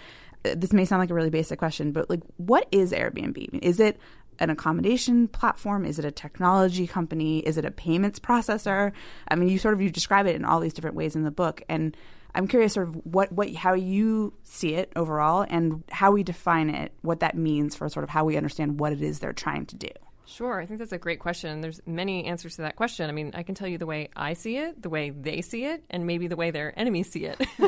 uh, 0.45 0.55
this 0.57 0.73
may 0.73 0.85
sound 0.85 0.99
like 0.99 1.09
a 1.09 1.13
really 1.13 1.29
basic 1.29 1.59
question, 1.59 1.91
but 1.91 2.09
like, 2.09 2.21
what 2.37 2.67
is 2.71 2.91
Airbnb? 2.91 3.59
Is 3.61 3.79
it 3.79 3.97
an 4.39 4.49
accommodation 4.49 5.27
platform? 5.27 5.85
Is 5.85 5.99
it 5.99 6.05
a 6.05 6.11
technology 6.11 6.87
company? 6.87 7.39
Is 7.39 7.57
it 7.57 7.65
a 7.65 7.71
payments 7.71 8.19
processor? 8.19 8.91
I 9.27 9.35
mean, 9.35 9.49
you 9.49 9.57
sort 9.57 9.73
of 9.73 9.81
you 9.81 9.89
describe 9.89 10.27
it 10.27 10.35
in 10.35 10.45
all 10.45 10.59
these 10.59 10.73
different 10.73 10.95
ways 10.95 11.15
in 11.15 11.23
the 11.23 11.31
book, 11.31 11.61
and 11.69 11.95
I'm 12.35 12.47
curious, 12.47 12.73
sort 12.73 12.87
of 12.87 12.95
what 13.05 13.31
what 13.31 13.53
how 13.53 13.73
you 13.73 14.33
see 14.43 14.73
it 14.73 14.91
overall, 14.95 15.45
and 15.47 15.83
how 15.89 16.11
we 16.11 16.23
define 16.23 16.69
it, 16.69 16.91
what 17.01 17.19
that 17.19 17.37
means 17.37 17.75
for 17.75 17.87
sort 17.89 18.03
of 18.03 18.09
how 18.09 18.25
we 18.25 18.37
understand 18.37 18.79
what 18.79 18.91
it 18.91 19.01
is 19.01 19.19
they're 19.19 19.33
trying 19.33 19.65
to 19.67 19.75
do. 19.75 19.89
Sure, 20.25 20.61
I 20.61 20.65
think 20.65 20.79
that's 20.79 20.93
a 20.93 20.97
great 20.97 21.19
question. 21.19 21.61
There's 21.61 21.81
many 21.85 22.25
answers 22.25 22.55
to 22.55 22.61
that 22.61 22.75
question. 22.75 23.09
I 23.09 23.13
mean, 23.13 23.31
I 23.33 23.43
can 23.43 23.55
tell 23.55 23.67
you 23.67 23.77
the 23.77 23.85
way 23.85 24.09
I 24.15 24.33
see 24.33 24.57
it, 24.57 24.81
the 24.81 24.89
way 24.89 25.09
they 25.09 25.41
see 25.41 25.65
it, 25.65 25.83
and 25.89 26.07
maybe 26.07 26.27
the 26.27 26.35
way 26.37 26.49
their 26.51 26.77
enemies 26.79 27.11
see 27.11 27.25
it 27.25 27.39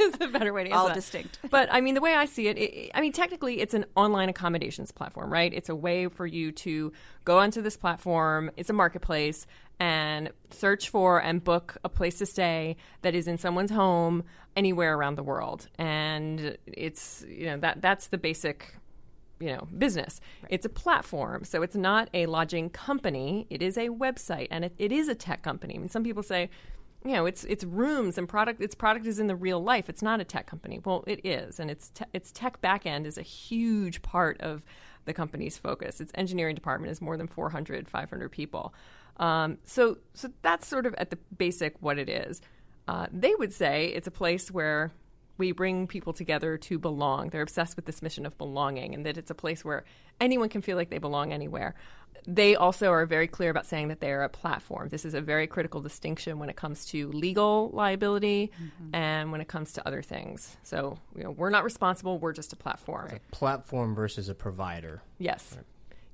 is 0.00 0.14
a 0.20 0.28
better 0.28 0.52
way 0.52 0.64
to 0.64 0.70
answer 0.70 0.78
All 0.78 0.88
that. 0.88 0.94
distinct. 0.94 1.38
But 1.50 1.68
I 1.72 1.80
mean, 1.80 1.94
the 1.94 2.00
way 2.00 2.14
I 2.14 2.26
see 2.26 2.48
it, 2.48 2.58
it, 2.58 2.90
I 2.94 3.00
mean, 3.00 3.12
technically, 3.12 3.60
it's 3.60 3.74
an 3.74 3.86
online 3.96 4.28
accommodations 4.28 4.92
platform, 4.92 5.32
right? 5.32 5.52
It's 5.52 5.68
a 5.68 5.74
way 5.74 6.08
for 6.08 6.26
you 6.26 6.52
to 6.52 6.92
go 7.24 7.38
onto 7.38 7.62
this 7.62 7.76
platform. 7.76 8.50
It's 8.56 8.70
a 8.70 8.74
marketplace 8.74 9.46
and 9.80 10.30
search 10.50 10.90
for 10.90 11.20
and 11.20 11.42
book 11.42 11.76
a 11.84 11.88
place 11.88 12.18
to 12.18 12.26
stay 12.26 12.76
that 13.02 13.14
is 13.14 13.26
in 13.26 13.38
someone's 13.38 13.70
home 13.70 14.24
anywhere 14.56 14.96
around 14.96 15.16
the 15.16 15.22
world. 15.22 15.68
And 15.78 16.56
it's 16.66 17.24
you 17.28 17.46
know 17.46 17.56
that 17.58 17.80
that's 17.80 18.08
the 18.08 18.18
basic 18.18 18.76
you 19.44 19.52
know 19.52 19.66
business 19.78 20.20
right. 20.42 20.52
it's 20.52 20.66
a 20.66 20.68
platform 20.68 21.44
so 21.44 21.62
it's 21.62 21.76
not 21.76 22.08
a 22.14 22.26
lodging 22.26 22.70
company 22.70 23.46
it 23.50 23.62
is 23.62 23.76
a 23.76 23.88
website 23.88 24.48
and 24.50 24.64
it, 24.64 24.72
it 24.78 24.92
is 24.92 25.08
a 25.08 25.14
tech 25.14 25.42
company 25.42 25.74
I 25.74 25.78
mean, 25.78 25.88
some 25.88 26.04
people 26.04 26.22
say 26.22 26.50
you 27.04 27.12
know 27.12 27.26
it's 27.26 27.44
it's 27.44 27.64
rooms 27.64 28.16
and 28.16 28.28
product 28.28 28.60
its 28.60 28.74
product 28.74 29.06
is 29.06 29.18
in 29.18 29.26
the 29.26 29.36
real 29.36 29.62
life 29.62 29.88
it's 29.88 30.02
not 30.02 30.20
a 30.20 30.24
tech 30.24 30.46
company 30.46 30.80
well 30.84 31.04
it 31.06 31.20
is 31.24 31.60
and 31.60 31.70
its 31.70 31.90
te- 31.90 32.04
its 32.12 32.32
tech 32.32 32.60
backend 32.62 33.06
is 33.06 33.18
a 33.18 33.22
huge 33.22 34.02
part 34.02 34.40
of 34.40 34.64
the 35.04 35.12
company's 35.12 35.56
focus. 35.56 36.00
Its 36.00 36.12
engineering 36.14 36.54
department 36.54 36.90
is 36.90 37.00
more 37.00 37.16
than 37.16 37.26
400, 37.26 37.88
500 37.88 38.30
people. 38.30 38.74
Um, 39.18 39.58
so, 39.64 39.98
so 40.14 40.30
that's 40.42 40.66
sort 40.66 40.86
of 40.86 40.94
at 40.94 41.10
the 41.10 41.18
basic 41.36 41.76
what 41.80 41.98
it 41.98 42.08
is. 42.08 42.40
Uh, 42.86 43.06
they 43.12 43.34
would 43.36 43.52
say 43.52 43.86
it's 43.88 44.06
a 44.06 44.10
place 44.10 44.50
where 44.50 44.92
we 45.38 45.52
bring 45.52 45.86
people 45.86 46.12
together 46.12 46.56
to 46.56 46.78
belong. 46.78 47.30
They're 47.30 47.42
obsessed 47.42 47.76
with 47.76 47.86
this 47.86 48.02
mission 48.02 48.26
of 48.26 48.36
belonging 48.38 48.94
and 48.94 49.04
that 49.06 49.16
it's 49.18 49.30
a 49.30 49.34
place 49.34 49.64
where 49.64 49.84
anyone 50.20 50.48
can 50.48 50.62
feel 50.62 50.76
like 50.76 50.90
they 50.90 50.98
belong 50.98 51.32
anywhere. 51.32 51.74
They 52.26 52.56
also 52.56 52.90
are 52.90 53.04
very 53.04 53.26
clear 53.26 53.50
about 53.50 53.66
saying 53.66 53.88
that 53.88 54.00
they 54.00 54.10
are 54.10 54.22
a 54.22 54.28
platform. 54.30 54.88
This 54.88 55.04
is 55.04 55.12
a 55.12 55.20
very 55.20 55.46
critical 55.46 55.80
distinction 55.80 56.38
when 56.38 56.48
it 56.48 56.56
comes 56.56 56.86
to 56.86 57.10
legal 57.10 57.70
liability 57.74 58.50
mm-hmm. 58.54 58.94
and 58.94 59.30
when 59.30 59.40
it 59.40 59.48
comes 59.48 59.72
to 59.74 59.86
other 59.86 60.00
things. 60.00 60.56
So, 60.62 60.98
you 61.16 61.24
know, 61.24 61.32
we're 61.32 61.50
not 61.50 61.64
responsible, 61.64 62.18
we're 62.18 62.32
just 62.32 62.52
a 62.52 62.56
platform. 62.56 63.10
A 63.10 63.18
platform 63.34 63.94
versus 63.94 64.28
a 64.28 64.34
provider. 64.34 65.02
Yes. 65.18 65.54
Right. 65.54 65.64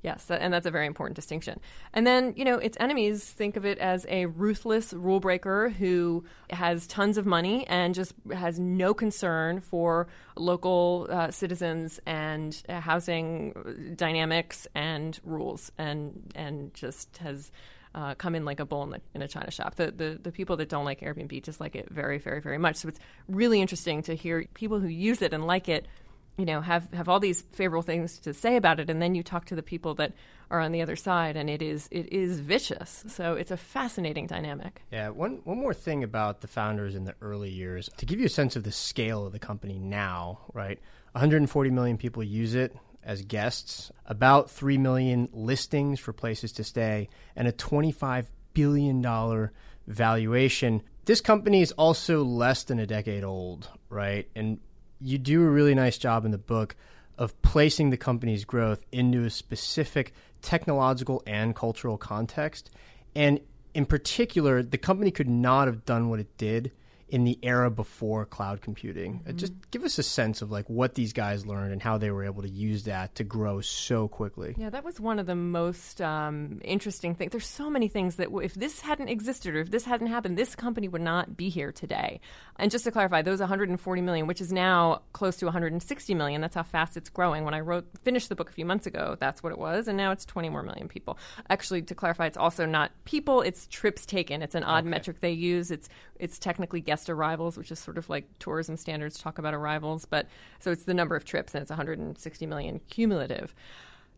Yes, 0.02 0.30
and 0.30 0.52
that's 0.52 0.66
a 0.66 0.70
very 0.70 0.86
important 0.86 1.14
distinction. 1.14 1.60
And 1.92 2.06
then, 2.06 2.32
you 2.34 2.44
know, 2.44 2.56
its 2.56 2.76
enemies 2.80 3.22
think 3.24 3.56
of 3.56 3.66
it 3.66 3.78
as 3.78 4.06
a 4.08 4.26
ruthless 4.26 4.94
rule 4.94 5.20
breaker 5.20 5.68
who 5.68 6.24
has 6.48 6.86
tons 6.86 7.18
of 7.18 7.26
money 7.26 7.66
and 7.66 7.94
just 7.94 8.14
has 8.32 8.58
no 8.58 8.94
concern 8.94 9.60
for 9.60 10.08
local 10.36 11.06
uh, 11.10 11.30
citizens 11.30 12.00
and 12.06 12.62
uh, 12.68 12.80
housing 12.80 13.94
dynamics 13.96 14.66
and 14.74 15.20
rules, 15.24 15.70
and 15.78 16.32
and 16.34 16.72
just 16.74 17.18
has. 17.18 17.50
Uh, 17.92 18.14
come 18.14 18.36
in 18.36 18.44
like 18.44 18.60
a 18.60 18.64
bull 18.64 18.84
in, 18.84 18.90
the, 18.90 19.00
in, 19.14 19.22
a 19.22 19.26
china 19.26 19.50
shop. 19.50 19.74
The, 19.74 19.90
the 19.90 20.16
the 20.22 20.30
people 20.30 20.56
that 20.58 20.68
don't 20.68 20.84
like 20.84 21.00
Airbnb 21.00 21.42
just 21.42 21.58
like 21.58 21.74
it 21.74 21.90
very, 21.90 22.18
very, 22.18 22.40
very 22.40 22.56
much. 22.56 22.76
So 22.76 22.86
it's 22.86 23.00
really 23.26 23.60
interesting 23.60 24.00
to 24.04 24.14
hear 24.14 24.44
people 24.54 24.78
who 24.78 24.86
use 24.86 25.22
it 25.22 25.34
and 25.34 25.44
like 25.44 25.68
it 25.68 25.88
you 26.36 26.44
know 26.44 26.60
have 26.60 26.88
have 26.92 27.08
all 27.08 27.20
these 27.20 27.42
favorable 27.52 27.82
things 27.82 28.18
to 28.18 28.32
say 28.32 28.56
about 28.56 28.80
it 28.80 28.88
and 28.88 29.00
then 29.00 29.14
you 29.14 29.22
talk 29.22 29.44
to 29.46 29.54
the 29.54 29.62
people 29.62 29.94
that 29.94 30.12
are 30.50 30.60
on 30.60 30.72
the 30.72 30.82
other 30.82 30.96
side 30.96 31.36
and 31.36 31.48
it 31.48 31.62
is 31.62 31.88
it 31.90 32.12
is 32.12 32.40
vicious. 32.40 33.04
So 33.08 33.34
it's 33.34 33.50
a 33.50 33.56
fascinating 33.56 34.26
dynamic. 34.26 34.82
Yeah 34.90 35.10
one 35.10 35.40
one 35.44 35.58
more 35.58 35.74
thing 35.74 36.02
about 36.02 36.40
the 36.40 36.48
founders 36.48 36.94
in 36.94 37.04
the 37.04 37.14
early 37.20 37.50
years. 37.50 37.88
To 37.98 38.06
give 38.06 38.18
you 38.18 38.26
a 38.26 38.30
sense 38.30 38.56
of 38.56 38.64
the 38.64 38.72
scale 38.72 39.26
of 39.26 39.32
the 39.32 39.38
company 39.38 39.78
now 39.78 40.40
right 40.52 40.78
140 41.12 41.70
million 41.70 41.98
people 41.98 42.22
use 42.22 42.54
it 42.54 42.74
as 43.02 43.22
guests 43.22 43.90
about 44.06 44.50
3 44.50 44.76
million 44.76 45.28
listings 45.32 45.98
for 46.00 46.12
places 46.12 46.52
to 46.52 46.64
stay 46.64 47.08
and 47.34 47.48
a 47.48 47.52
25 47.52 48.30
billion 48.52 49.00
dollar 49.00 49.52
valuation. 49.86 50.82
This 51.04 51.20
company 51.20 51.62
is 51.62 51.72
also 51.72 52.22
less 52.24 52.64
than 52.64 52.78
a 52.78 52.86
decade 52.86 53.24
old 53.24 53.68
right 53.88 54.28
and 54.34 54.58
you 55.00 55.18
do 55.18 55.42
a 55.42 55.50
really 55.50 55.74
nice 55.74 55.98
job 55.98 56.24
in 56.24 56.30
the 56.30 56.38
book 56.38 56.76
of 57.18 57.40
placing 57.42 57.90
the 57.90 57.96
company's 57.96 58.44
growth 58.44 58.84
into 58.92 59.24
a 59.24 59.30
specific 59.30 60.14
technological 60.42 61.22
and 61.26 61.54
cultural 61.54 61.98
context. 61.98 62.70
And 63.14 63.40
in 63.74 63.86
particular, 63.86 64.62
the 64.62 64.78
company 64.78 65.10
could 65.10 65.28
not 65.28 65.66
have 65.66 65.84
done 65.84 66.08
what 66.08 66.20
it 66.20 66.36
did 66.38 66.72
in 67.10 67.24
the 67.24 67.38
era 67.42 67.70
before 67.70 68.24
cloud 68.24 68.62
computing. 68.62 69.20
Uh, 69.24 69.30
mm-hmm. 69.30 69.38
Just 69.38 69.52
give 69.70 69.84
us 69.84 69.98
a 69.98 70.02
sense 70.02 70.42
of 70.42 70.50
like 70.50 70.68
what 70.70 70.94
these 70.94 71.12
guys 71.12 71.44
learned 71.44 71.72
and 71.72 71.82
how 71.82 71.98
they 71.98 72.10
were 72.10 72.24
able 72.24 72.42
to 72.42 72.48
use 72.48 72.84
that 72.84 73.14
to 73.16 73.24
grow 73.24 73.60
so 73.60 74.08
quickly. 74.08 74.54
Yeah, 74.56 74.70
that 74.70 74.84
was 74.84 75.00
one 75.00 75.18
of 75.18 75.26
the 75.26 75.34
most 75.34 76.00
um, 76.00 76.60
interesting 76.64 77.14
things. 77.14 77.32
There's 77.32 77.46
so 77.46 77.68
many 77.68 77.88
things 77.88 78.16
that 78.16 78.24
w- 78.24 78.44
if 78.44 78.54
this 78.54 78.80
hadn't 78.80 79.08
existed 79.08 79.56
or 79.56 79.60
if 79.60 79.70
this 79.70 79.84
hadn't 79.84 80.06
happened, 80.06 80.38
this 80.38 80.54
company 80.54 80.88
would 80.88 81.02
not 81.02 81.36
be 81.36 81.48
here 81.48 81.72
today. 81.72 82.20
And 82.56 82.70
just 82.70 82.84
to 82.84 82.90
clarify, 82.90 83.22
those 83.22 83.40
140 83.40 84.02
million, 84.02 84.26
which 84.26 84.40
is 84.40 84.52
now 84.52 85.02
close 85.12 85.36
to 85.38 85.46
160 85.46 86.14
million, 86.14 86.40
that's 86.40 86.54
how 86.54 86.62
fast 86.62 86.96
it's 86.96 87.08
growing. 87.08 87.44
When 87.44 87.54
I 87.54 87.60
wrote 87.60 87.86
finished 88.04 88.28
the 88.28 88.36
book 88.36 88.50
a 88.50 88.52
few 88.52 88.64
months 88.64 88.86
ago, 88.86 89.16
that's 89.18 89.42
what 89.42 89.52
it 89.52 89.58
was, 89.58 89.88
and 89.88 89.96
now 89.96 90.12
it's 90.12 90.24
20 90.24 90.48
more 90.48 90.62
million 90.62 90.88
people. 90.88 91.18
Actually, 91.48 91.82
to 91.82 91.94
clarify, 91.94 92.26
it's 92.26 92.36
also 92.36 92.66
not 92.66 92.92
people; 93.04 93.42
it's 93.42 93.66
trips 93.66 94.06
taken. 94.06 94.42
It's 94.42 94.54
an 94.54 94.62
odd 94.62 94.84
okay. 94.84 94.90
metric 94.90 95.20
they 95.20 95.32
use. 95.32 95.70
It's 95.70 95.88
it's 96.20 96.38
technically 96.38 96.80
guest 96.80 96.99
guest 97.00 97.10
arrivals, 97.10 97.56
which 97.56 97.72
is 97.72 97.78
sort 97.78 97.96
of 97.96 98.08
like 98.10 98.26
tourism 98.38 98.76
standards 98.76 99.18
talk 99.18 99.38
about 99.38 99.54
arrivals. 99.54 100.04
But 100.04 100.26
so 100.58 100.70
it's 100.70 100.84
the 100.84 100.94
number 100.94 101.16
of 101.16 101.24
trips, 101.24 101.54
and 101.54 101.62
it's 101.62 101.70
160 101.70 102.46
million 102.46 102.80
cumulative. 102.90 103.54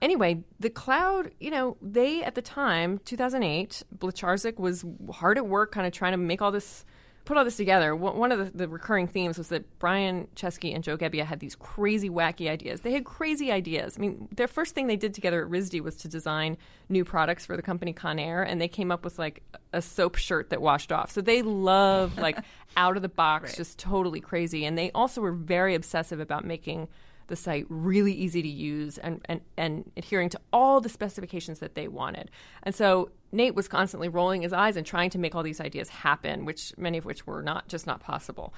Anyway, 0.01 0.43
the 0.59 0.71
cloud, 0.71 1.31
you 1.39 1.51
know, 1.51 1.77
they 1.81 2.25
at 2.25 2.35
the 2.35 2.43
time, 2.43 2.99
2008, 3.05 3.85
Blecharczyk 3.97 4.59
was 4.59 4.85
hard 5.13 5.39
at 5.39 5.47
work, 5.47 5.71
kind 5.71 5.87
of 5.87 5.93
trying 5.93 6.13
to 6.13 6.19
make 6.19 6.43
all 6.43 6.51
this 6.51 6.85
put 7.25 7.37
all 7.37 7.45
this 7.45 7.57
together, 7.57 7.95
one 7.95 8.33
of 8.33 8.39
the, 8.39 8.59
the, 8.59 8.69
recurring 8.69 9.07
themes 9.07 9.39
was 9.39 9.49
that 9.49 9.79
Brian 9.79 10.27
Chesky 10.35 10.75
and 10.75 10.83
Joe 10.83 10.97
Gebbia 10.97 11.25
had 11.25 11.39
these 11.39 11.55
crazy, 11.55 12.11
wacky 12.11 12.51
ideas. 12.51 12.81
They 12.81 12.93
had 12.93 13.05
crazy 13.05 13.53
ideas. 13.53 13.97
I 13.97 14.01
mean, 14.01 14.29
their 14.35 14.49
first 14.49 14.75
thing 14.75 14.89
they 14.89 14.97
did 14.97 15.15
together 15.15 15.45
at 15.45 15.51
RISD 15.51 15.81
was 15.83 15.97
to 15.99 16.09
design 16.09 16.57
new 16.89 17.05
products 17.05 17.47
for 17.47 17.57
the 17.57 17.63
company 17.63 17.93
Conair, 17.93 18.45
and 18.47 18.61
they 18.61 18.69
came 18.69 18.91
up 18.91 19.05
with 19.05 19.19
like 19.19 19.43
a 19.73 19.81
soap 19.81 20.17
shirt 20.17 20.51
that 20.51 20.61
washed 20.61 20.91
off. 20.91 21.13
So 21.13 21.21
they 21.21 21.43
love 21.43 22.19
like 22.19 22.39
out 22.77 22.97
of 22.97 23.03
the 23.03 23.09
box, 23.09 23.51
right. 23.51 23.57
just 23.57 23.79
totally 23.79 24.21
crazy. 24.21 24.65
And 24.65 24.77
they 24.77 24.91
also 24.93 25.21
were 25.21 25.33
very 25.33 25.75
obsessive 25.75 26.19
about 26.19 26.45
making 26.45 26.89
the 27.29 27.37
site 27.37 27.67
really 27.69 28.13
easy 28.13 28.43
to 28.43 28.49
use 28.49 28.99
and, 28.99 29.21
and, 29.27 29.41
and 29.57 29.91
adhering 29.97 30.29
to 30.31 30.41
all 30.53 30.81
the 30.81 30.89
specifications 30.89 31.61
that 31.61 31.77
they 31.77 31.87
wanted. 31.87 32.31
And 32.65 32.75
so 32.75 33.11
Nate 33.33 33.55
was 33.55 33.67
constantly 33.67 34.09
rolling 34.09 34.43
his 34.43 34.53
eyes 34.53 34.77
and 34.77 34.87
trying 34.87 35.11
to 35.11 35.19
make 35.19 35.35
all 35.35 35.43
these 35.43 35.61
ideas 35.61 35.89
happen, 35.89 36.45
which 36.45 36.73
many 36.77 36.99
of 36.99 37.05
which 37.05 37.27
were 37.27 37.43
not 37.43 37.67
just 37.69 37.87
not 37.87 38.01
possible. 38.01 38.53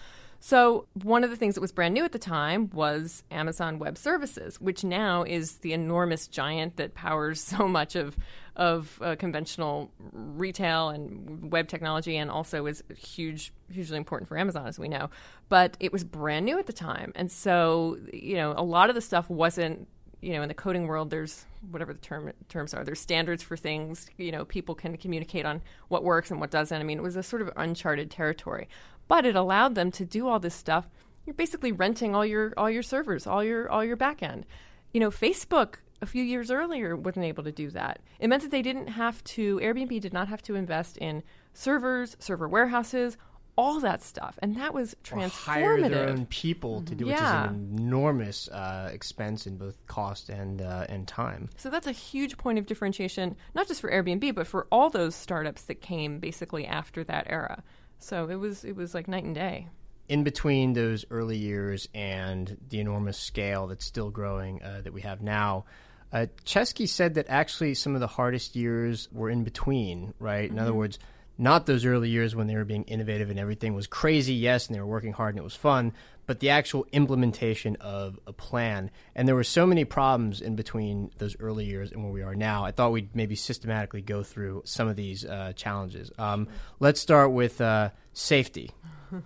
So, 0.47 0.87
one 0.93 1.25
of 1.25 1.31
the 1.31 1.37
things 1.37 1.55
that 1.55 1.63
was 1.63 1.73
brand 1.73 1.95
new 1.95 2.05
at 2.05 2.13
the 2.13 2.19
time 2.19 2.69
was 2.75 3.23
Amazon 3.31 3.79
Web 3.79 3.97
Services, 3.97 4.61
which 4.61 4.85
now 4.85 5.23
is 5.23 5.59
the 5.61 5.73
enormous 5.73 6.27
giant 6.29 6.77
that 6.77 6.95
powers 6.95 7.41
so 7.45 7.67
much 7.67 7.97
of 7.97 8.17
of 8.57 9.01
uh, 9.03 9.17
conventional 9.17 9.91
retail 10.13 10.91
and 10.91 11.51
web 11.51 11.67
technology, 11.67 12.19
and 12.19 12.31
also 12.31 12.67
is 12.67 12.85
huge, 12.95 13.55
hugely 13.73 13.97
important 13.97 14.29
for 14.29 14.37
Amazon, 14.37 14.67
as 14.67 14.79
we 14.79 14.87
know. 14.87 15.09
But 15.49 15.79
it 15.81 15.93
was 15.93 16.05
brand 16.05 16.45
new 16.45 16.59
at 16.59 16.67
the 16.67 16.75
time, 16.75 17.13
and 17.15 17.33
so 17.33 17.97
you 18.13 18.35
know 18.35 18.53
a 18.55 18.63
lot 18.63 18.91
of 18.91 18.95
the 18.95 19.01
stuff 19.01 19.31
wasn't. 19.31 19.89
You 20.25 20.33
know, 20.33 20.43
in 20.43 20.49
the 20.49 20.55
coding 20.55 20.87
world, 20.87 21.11
there's 21.11 21.45
whatever 21.71 21.93
the 21.93 22.01
term 22.01 22.33
terms 22.49 22.73
are. 22.73 22.83
There's 22.83 23.01
standards 23.01 23.43
for 23.43 23.57
things. 23.57 24.09
You 24.17 24.33
know, 24.33 24.45
people 24.45 24.75
can 24.75 24.97
communicate 24.97 25.45
on 25.45 25.61
what 25.89 26.03
works 26.03 26.31
and 26.31 26.41
what 26.41 26.51
doesn't. 26.51 26.81
I 26.81 26.83
mean, 26.83 26.99
it 26.99 27.03
was 27.03 27.17
a 27.17 27.23
sort 27.23 27.43
of 27.43 27.51
uncharted 27.57 28.11
territory, 28.11 28.69
but 29.07 29.27
it 29.27 29.37
allowed 29.37 29.75
them 29.75 29.91
to 29.93 30.05
do 30.05 30.27
all 30.27 30.39
this 30.39 30.55
stuff. 30.55 30.89
You're 31.27 31.35
basically 31.35 31.73
renting 31.73 32.15
all 32.15 32.25
your 32.25 32.55
all 32.57 32.71
your 32.71 32.83
servers, 32.83 33.27
all 33.27 33.45
your 33.45 33.69
all 33.71 33.85
your 33.85 33.97
backend. 33.97 34.45
You 34.93 35.01
know, 35.01 35.11
Facebook 35.11 35.77
a 36.01 36.07
few 36.07 36.23
years 36.23 36.51
earlier 36.51 36.95
wasn't 36.97 37.25
able 37.25 37.45
to 37.45 37.53
do 37.53 37.71
that. 37.71 38.01
It 38.21 38.29
meant 38.29 38.43
that 38.43 38.51
they 38.51 38.63
didn't 38.63 38.89
have 38.89 39.25
to, 39.25 39.59
Airbnb 39.59 40.01
did 40.01 40.13
not 40.13 40.29
have 40.29 40.43
to 40.43 40.55
invest 40.55 40.97
in 40.99 41.23
servers, 41.53 42.17
server 42.21 42.49
warehouses, 42.49 43.17
all 43.57 43.81
that 43.81 44.03
stuff, 44.03 44.39
and 44.43 44.57
that 44.57 44.75
was 44.75 44.97
transformative. 45.05 45.25
Or 45.27 45.31
hire 45.31 45.89
their 45.89 46.09
own 46.09 46.27
people 46.27 46.83
to 46.83 46.95
do, 46.95 47.07
yeah. 47.07 47.13
which 47.13 47.21
is 47.21 47.57
an 47.57 47.79
enormous 47.79 48.49
uh, 48.49 48.91
expense 48.93 49.47
in 49.47 49.57
both 49.57 49.87
cost 49.87 50.29
and 50.29 50.61
uh, 50.61 50.87
and 50.89 51.07
time. 51.07 51.49
So 51.57 51.71
that's 51.71 51.87
a 51.87 51.93
huge 51.93 52.37
point 52.37 52.59
of 52.59 52.67
differentiation, 52.67 53.37
not 53.55 53.69
just 53.69 53.81
for 53.81 53.91
Airbnb, 53.91 54.35
but 54.35 54.47
for 54.47 54.67
all 54.73 54.91
those 54.91 55.15
startups 55.15 55.63
that 55.63 55.81
came 55.81 56.19
basically 56.19 56.67
after 56.67 57.05
that 57.05 57.27
era. 57.29 57.63
So 57.99 58.29
it 58.29 58.37
was 58.37 58.65
it 58.65 58.77
was 58.77 58.95
like 58.95 59.09
night 59.09 59.25
and 59.25 59.35
day 59.35 59.69
in 60.09 60.25
between 60.25 60.75
those 60.75 61.05
early 61.11 61.37
years 61.37 61.89
and 61.95 62.59
the 62.69 62.81
enormous 62.81 63.19
scale 63.19 63.67
that's 63.67 63.85
still 63.85 64.11
growing 64.11 64.63
uh, 64.63 64.83
that 64.83 64.93
we 64.93 65.01
have 65.01 65.23
now, 65.23 65.65
uh, 66.13 66.27
Chesky 66.45 66.89
said 66.89 67.15
that 67.15 67.27
actually 67.29 67.75
some 67.75 67.95
of 67.95 68.01
the 68.01 68.07
hardest 68.07 68.55
years 68.55 69.09
were 69.11 69.31
in 69.31 69.45
between, 69.45 70.15
right? 70.19 70.45
Mm-hmm. 70.45 70.53
In 70.53 70.59
other 70.59 70.71
mm-hmm. 70.71 70.79
words, 70.79 70.99
not 71.37 71.67
those 71.67 71.85
early 71.85 72.09
years 72.09 72.35
when 72.35 72.47
they 72.47 72.55
were 72.55 72.65
being 72.65 72.85
innovative 72.85 73.31
and 73.31 73.39
everything 73.39 73.75
was 73.75 73.87
crazy, 73.87 74.35
yes, 74.35 74.67
and 74.67 74.75
they 74.75 74.81
were 74.81 74.87
working 74.87 75.13
hard 75.13 75.35
and 75.35 75.39
it 75.39 75.45
was 75.45 75.57
fun, 75.57 75.93
but 76.27 76.41
the 76.41 76.51
actual 76.51 76.87
implementation 76.93 77.77
of 77.81 78.19
a 78.27 78.33
plan. 78.33 78.91
And 79.15 79.27
there 79.27 79.35
were 79.35 79.45
so 79.45 79.67
many 79.67 79.85
problems 79.85 80.41
in 80.41 80.57
between 80.57 81.11
those 81.19 81.37
early 81.41 81.65
years 81.65 81.93
and 81.93 82.03
where 82.03 82.13
we 82.13 82.23
are 82.23 82.35
now. 82.35 82.65
I 82.65 82.71
thought 82.71 82.93
we'd 82.93 83.15
maybe 83.15 83.35
systematically 83.35 84.01
go 84.01 84.23
through 84.23 84.63
some 84.65 84.89
of 84.89 84.97
these 84.97 85.25
uh, 85.25 85.53
challenges. 85.55 86.11
Um, 86.19 86.49
let's 86.81 87.01
start 87.01 87.33
with 87.33 87.61
uh, 87.61 87.91
safety. 88.13 88.71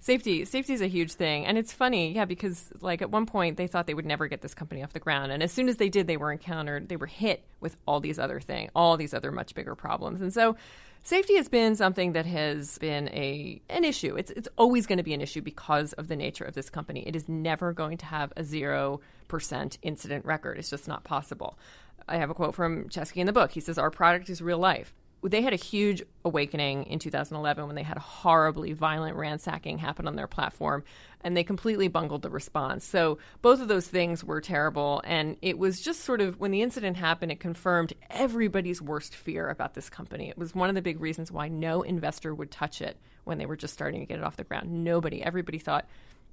safety 0.00 0.44
safety 0.44 0.72
is 0.72 0.80
a 0.80 0.86
huge 0.86 1.12
thing. 1.12 1.46
And 1.46 1.58
it's 1.58 1.72
funny 1.72 2.14
yeah 2.14 2.24
because 2.24 2.70
like 2.80 3.02
at 3.02 3.10
one 3.10 3.26
point 3.26 3.56
they 3.56 3.66
thought 3.66 3.86
they 3.86 3.94
would 3.94 4.06
never 4.06 4.28
get 4.28 4.40
this 4.40 4.54
company 4.54 4.82
off 4.82 4.92
the 4.92 5.00
ground. 5.00 5.32
And 5.32 5.42
as 5.42 5.52
soon 5.52 5.68
as 5.68 5.76
they 5.76 5.88
did 5.88 6.06
they 6.06 6.16
were 6.16 6.32
encountered 6.32 6.88
they 6.88 6.96
were 6.96 7.06
hit 7.06 7.44
with 7.60 7.76
all 7.86 8.00
these 8.00 8.18
other 8.18 8.40
things 8.40 8.70
all 8.74 8.96
these 8.96 9.14
other 9.14 9.32
much 9.32 9.54
bigger 9.54 9.74
problems. 9.74 10.20
And 10.20 10.32
so 10.32 10.56
safety 11.02 11.36
has 11.36 11.48
been 11.48 11.74
something 11.76 12.12
that 12.12 12.26
has 12.26 12.78
been 12.78 13.08
a 13.08 13.60
an 13.68 13.84
issue. 13.84 14.16
It's 14.16 14.30
it's 14.30 14.48
always 14.56 14.86
going 14.86 14.98
to 14.98 15.04
be 15.04 15.14
an 15.14 15.20
issue 15.20 15.42
because 15.42 15.92
of 15.94 16.08
the 16.08 16.16
nature 16.16 16.44
of 16.44 16.54
this 16.54 16.70
company. 16.70 17.06
It 17.06 17.16
is 17.16 17.28
never 17.28 17.72
going 17.72 17.98
to 17.98 18.06
have 18.06 18.32
a 18.36 18.42
0% 18.42 19.78
incident 19.82 20.24
record. 20.24 20.58
It's 20.58 20.70
just 20.70 20.88
not 20.88 21.04
possible. 21.04 21.58
I 22.08 22.16
have 22.16 22.30
a 22.30 22.34
quote 22.34 22.54
from 22.54 22.88
chesky 22.88 23.16
in 23.16 23.26
the 23.26 23.32
book. 23.32 23.52
He 23.52 23.60
says 23.60 23.78
our 23.78 23.90
product 23.90 24.30
is 24.30 24.40
real 24.40 24.58
life 24.58 24.94
they 25.22 25.42
had 25.42 25.52
a 25.52 25.56
huge 25.56 26.02
awakening 26.24 26.84
in 26.84 26.98
2011 27.00 27.66
when 27.66 27.74
they 27.74 27.82
had 27.82 27.96
a 27.96 28.00
horribly 28.00 28.72
violent 28.72 29.16
ransacking 29.16 29.78
happen 29.78 30.06
on 30.06 30.14
their 30.14 30.28
platform 30.28 30.84
and 31.22 31.36
they 31.36 31.42
completely 31.42 31.88
bungled 31.88 32.22
the 32.22 32.30
response. 32.30 32.84
So 32.84 33.18
both 33.42 33.60
of 33.60 33.66
those 33.66 33.88
things 33.88 34.22
were 34.22 34.40
terrible 34.40 35.02
and 35.04 35.36
it 35.42 35.58
was 35.58 35.80
just 35.80 36.02
sort 36.02 36.20
of 36.20 36.38
when 36.38 36.52
the 36.52 36.62
incident 36.62 36.96
happened 36.96 37.32
it 37.32 37.40
confirmed 37.40 37.92
everybody's 38.10 38.80
worst 38.80 39.14
fear 39.16 39.48
about 39.48 39.74
this 39.74 39.90
company. 39.90 40.28
It 40.28 40.38
was 40.38 40.54
one 40.54 40.68
of 40.68 40.76
the 40.76 40.82
big 40.82 41.00
reasons 41.00 41.32
why 41.32 41.48
no 41.48 41.82
investor 41.82 42.32
would 42.34 42.50
touch 42.52 42.80
it 42.80 42.96
when 43.24 43.38
they 43.38 43.46
were 43.46 43.56
just 43.56 43.74
starting 43.74 44.00
to 44.00 44.06
get 44.06 44.18
it 44.18 44.24
off 44.24 44.36
the 44.36 44.44
ground. 44.44 44.84
Nobody, 44.84 45.22
everybody 45.22 45.58
thought 45.58 45.86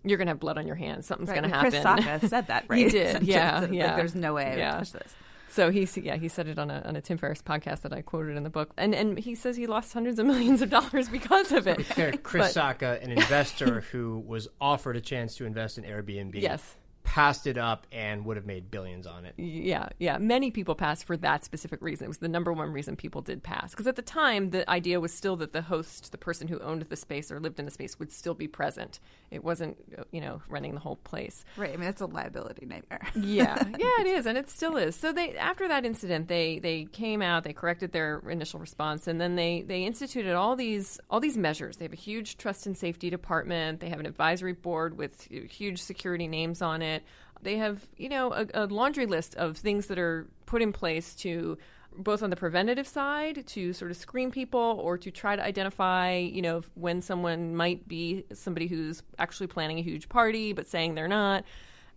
you're 0.03 0.17
going 0.19 0.27
to 0.27 0.31
have 0.31 0.39
blood 0.39 0.59
on 0.59 0.67
your 0.67 0.75
hands. 0.75 1.07
Something's 1.07 1.29
Right, 1.29 1.41
going 1.41 1.49
to 1.49 1.55
happen. 1.55 1.71
Chris 1.71 1.83
Sacca 2.23 2.29
said 2.29 2.47
that, 2.47 2.65
right? 2.69 2.77
he 2.77 2.89
did. 2.89 3.23
Yeah, 3.27 3.61
Like, 3.61 3.71
yeah. 3.73 3.95
there's 3.95 4.13
no 4.13 4.35
way 4.35 4.45
I 4.45 4.49
would 4.51 4.57
Yeah. 4.59 4.71
touch 4.77 4.91
this. 4.91 5.15
So 5.55 5.71
he 5.71 5.87
yeah 6.01 6.17
he 6.17 6.27
said 6.27 6.49
it 6.49 6.59
on 6.59 6.69
a 6.69 6.81
on 6.85 6.97
a 6.97 7.01
Tim 7.01 7.17
Ferriss 7.17 7.41
podcast 7.41 7.81
that 7.83 7.93
I 7.93 8.01
quoted 8.01 8.35
in 8.35 8.43
the 8.43 8.49
book, 8.49 8.71
and 8.75 8.93
and 8.93 9.17
he 9.17 9.35
says 9.35 9.55
he 9.55 9.67
lost 9.67 9.93
hundreds 9.93 10.19
of 10.19 10.25
millions 10.25 10.61
of 10.61 10.69
dollars 10.69 11.07
because 11.07 11.53
of 11.53 11.65
it. 11.65 11.77
Chris 12.23 12.53
But- 12.53 12.79
Sacca, 12.79 13.01
an 13.01 13.11
investor 13.11 13.79
who 13.93 14.21
was 14.27 14.49
offered 14.59 14.97
a 14.97 15.01
chance 15.01 15.35
to 15.37 15.45
invest 15.45 15.77
in 15.77 15.85
Airbnb, 15.85 16.33
Yes. 16.41 16.75
Passed 17.15 17.47
it 17.47 17.57
up 17.57 17.87
and 17.93 18.25
would 18.25 18.35
have 18.35 18.45
made 18.45 18.69
billions 18.69 19.07
on 19.07 19.23
it. 19.23 19.33
Yeah, 19.37 19.87
yeah. 19.99 20.17
Many 20.17 20.51
people 20.51 20.75
passed 20.75 21.05
for 21.05 21.15
that 21.15 21.45
specific 21.45 21.81
reason. 21.81 22.03
It 22.03 22.07
was 22.09 22.17
the 22.17 22.27
number 22.27 22.51
one 22.51 22.73
reason 22.73 22.97
people 22.97 23.21
did 23.21 23.41
pass. 23.41 23.71
Because 23.71 23.87
at 23.87 23.95
the 23.95 24.01
time, 24.01 24.49
the 24.49 24.69
idea 24.69 24.99
was 24.99 25.13
still 25.13 25.37
that 25.37 25.53
the 25.53 25.61
host, 25.61 26.11
the 26.11 26.17
person 26.17 26.49
who 26.49 26.59
owned 26.59 26.81
the 26.81 26.95
space 26.97 27.31
or 27.31 27.39
lived 27.39 27.57
in 27.57 27.63
the 27.63 27.71
space, 27.71 27.97
would 27.99 28.11
still 28.11 28.33
be 28.33 28.49
present. 28.49 28.99
It 29.31 29.45
wasn't, 29.45 29.77
you 30.11 30.19
know, 30.19 30.41
running 30.49 30.73
the 30.73 30.81
whole 30.81 30.97
place. 30.97 31.45
Right. 31.55 31.69
I 31.69 31.77
mean, 31.77 31.85
that's 31.85 32.01
a 32.01 32.05
liability 32.05 32.65
nightmare. 32.65 33.07
yeah, 33.15 33.63
yeah, 33.65 34.01
it 34.01 34.07
is, 34.07 34.25
and 34.25 34.37
it 34.37 34.49
still 34.49 34.75
is. 34.75 34.93
So 34.97 35.13
they, 35.13 35.37
after 35.37 35.69
that 35.69 35.85
incident, 35.85 36.27
they 36.27 36.59
they 36.59 36.83
came 36.83 37.21
out, 37.21 37.45
they 37.45 37.53
corrected 37.53 37.93
their 37.93 38.21
initial 38.29 38.59
response, 38.59 39.07
and 39.07 39.21
then 39.21 39.37
they 39.37 39.61
they 39.61 39.85
instituted 39.85 40.35
all 40.35 40.57
these 40.57 40.99
all 41.09 41.21
these 41.21 41.37
measures. 41.37 41.77
They 41.77 41.85
have 41.85 41.93
a 41.93 41.95
huge 41.95 42.35
trust 42.35 42.65
and 42.65 42.77
safety 42.77 43.09
department. 43.09 43.79
They 43.79 43.87
have 43.87 44.01
an 44.01 44.05
advisory 44.05 44.51
board 44.51 44.97
with 44.97 45.29
huge 45.31 45.81
security 45.81 46.27
names 46.27 46.61
on 46.61 46.81
it. 46.81 47.04
They 47.41 47.57
have 47.57 47.87
you 47.97 48.09
know 48.09 48.33
a, 48.33 48.47
a 48.53 48.65
laundry 48.65 49.05
list 49.05 49.35
of 49.35 49.57
things 49.57 49.87
that 49.87 49.99
are 49.99 50.27
put 50.45 50.61
in 50.61 50.73
place 50.73 51.15
to 51.15 51.57
both 51.97 52.21
on 52.21 52.29
the 52.29 52.35
preventative 52.35 52.87
side 52.87 53.45
to 53.47 53.73
sort 53.73 53.91
of 53.91 53.97
screen 53.97 54.31
people 54.31 54.79
or 54.83 54.97
to 54.97 55.11
try 55.11 55.35
to 55.35 55.43
identify, 55.43 56.17
you 56.17 56.41
know, 56.41 56.61
when 56.75 57.01
someone 57.01 57.55
might 57.55 57.87
be 57.87 58.25
somebody 58.33 58.67
who's 58.67 59.01
actually 59.17 59.47
planning 59.47 59.79
a 59.79 59.81
huge 59.81 60.09
party 60.09 60.53
but 60.53 60.67
saying 60.67 60.95
they're 60.95 61.07
not. 61.07 61.43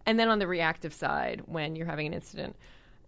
And 0.06 0.18
then 0.18 0.28
on 0.28 0.38
the 0.38 0.46
reactive 0.46 0.94
side, 0.94 1.42
when 1.46 1.76
you're 1.76 1.86
having 1.86 2.06
an 2.06 2.14
incident 2.14 2.56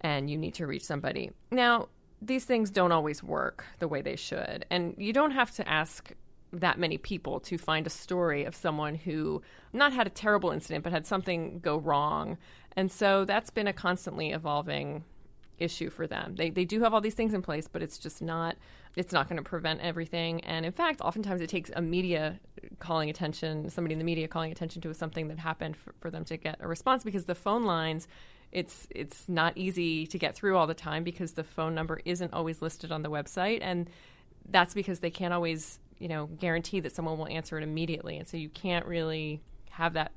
and 0.01 0.29
you 0.31 0.37
need 0.37 0.55
to 0.55 0.67
reach 0.67 0.85
somebody. 0.85 1.31
Now, 1.51 1.89
these 2.23 2.45
things 2.45 2.71
don't 2.71 2.93
always 2.93 3.23
work 3.23 3.65
the 3.79 3.89
way 3.89 4.03
they 4.03 4.17
should. 4.17 4.67
And 4.71 4.95
you 4.99 5.13
don't 5.13 5.31
have 5.31 5.51
to 5.53 5.69
ask 5.69 6.13
that 6.53 6.79
many 6.79 6.99
people 6.99 7.41
to 7.41 7.57
find 7.57 7.87
a 7.87 7.91
story 7.91 8.45
of 8.45 8.55
someone 8.55 8.95
who 8.95 9.43
not 9.73 9.93
had 9.93 10.07
a 10.07 10.11
terrible 10.11 10.51
incident 10.51 10.83
but 10.83 10.93
had 10.93 11.07
something 11.07 11.61
go 11.61 11.77
wrong. 11.77 12.39
And 12.77 12.91
so 12.91 13.25
that's 13.25 13.51
been 13.51 13.67
a 13.67 13.73
constantly 13.73 14.31
evolving 14.31 15.05
issue 15.59 15.91
for 15.91 16.07
them. 16.07 16.37
They 16.37 16.51
they 16.51 16.65
do 16.65 16.81
have 16.81 16.95
all 16.95 17.01
these 17.01 17.15
things 17.15 17.35
in 17.35 17.43
place, 17.43 17.69
but 17.69 17.83
it's 17.83 17.99
just 17.99 18.23
not 18.23 18.57
it's 18.97 19.13
not 19.13 19.29
going 19.29 19.37
to 19.37 19.43
prevent 19.43 19.81
everything. 19.81 20.41
And 20.43 20.65
in 20.65 20.73
fact, 20.73 21.01
oftentimes 21.01 21.41
it 21.41 21.49
takes 21.49 21.71
a 21.77 21.83
media 21.83 22.41
calling 22.79 23.11
attention, 23.11 23.69
somebody 23.69 23.93
in 23.93 23.99
the 23.99 24.05
media 24.05 24.27
calling 24.27 24.51
attention 24.51 24.81
to 24.83 24.95
something 24.95 25.29
that 25.29 25.39
happened 25.39 25.77
for, 25.77 25.95
for 26.01 26.11
them 26.11 26.25
to 26.25 26.37
get 26.37 26.57
a 26.61 26.67
response 26.67 27.05
because 27.05 27.27
the 27.27 27.35
phone 27.35 27.65
lines 27.65 28.09
it's 28.53 28.89
it's 28.91 29.29
not 29.29 29.57
easy 29.57 30.07
to 30.09 30.19
get 30.19 30.35
through 30.35 30.57
all 30.57 30.67
the 30.67 30.75
time 30.75 31.05
because 31.05 31.33
the 31.33 31.45
phone 31.45 31.73
number 31.73 32.01
isn't 32.05 32.33
always 32.33 32.61
listed 32.61 32.91
on 32.91 33.03
the 33.03 33.11
website 33.11 33.61
and 33.63 33.89
that's 34.49 34.75
because 34.75 35.01
they 35.01 35.11
can't 35.11 35.33
always, 35.33 35.79
you 36.01 36.09
know, 36.09 36.27
guarantee 36.27 36.81
that 36.81 36.93
someone 36.93 37.17
will 37.19 37.29
answer 37.29 37.57
it 37.57 37.63
immediately. 37.63 38.17
And 38.17 38.27
so 38.27 38.37
you 38.37 38.49
can't 38.49 38.87
really 38.87 39.41
have 39.71 39.93
that 39.93 40.11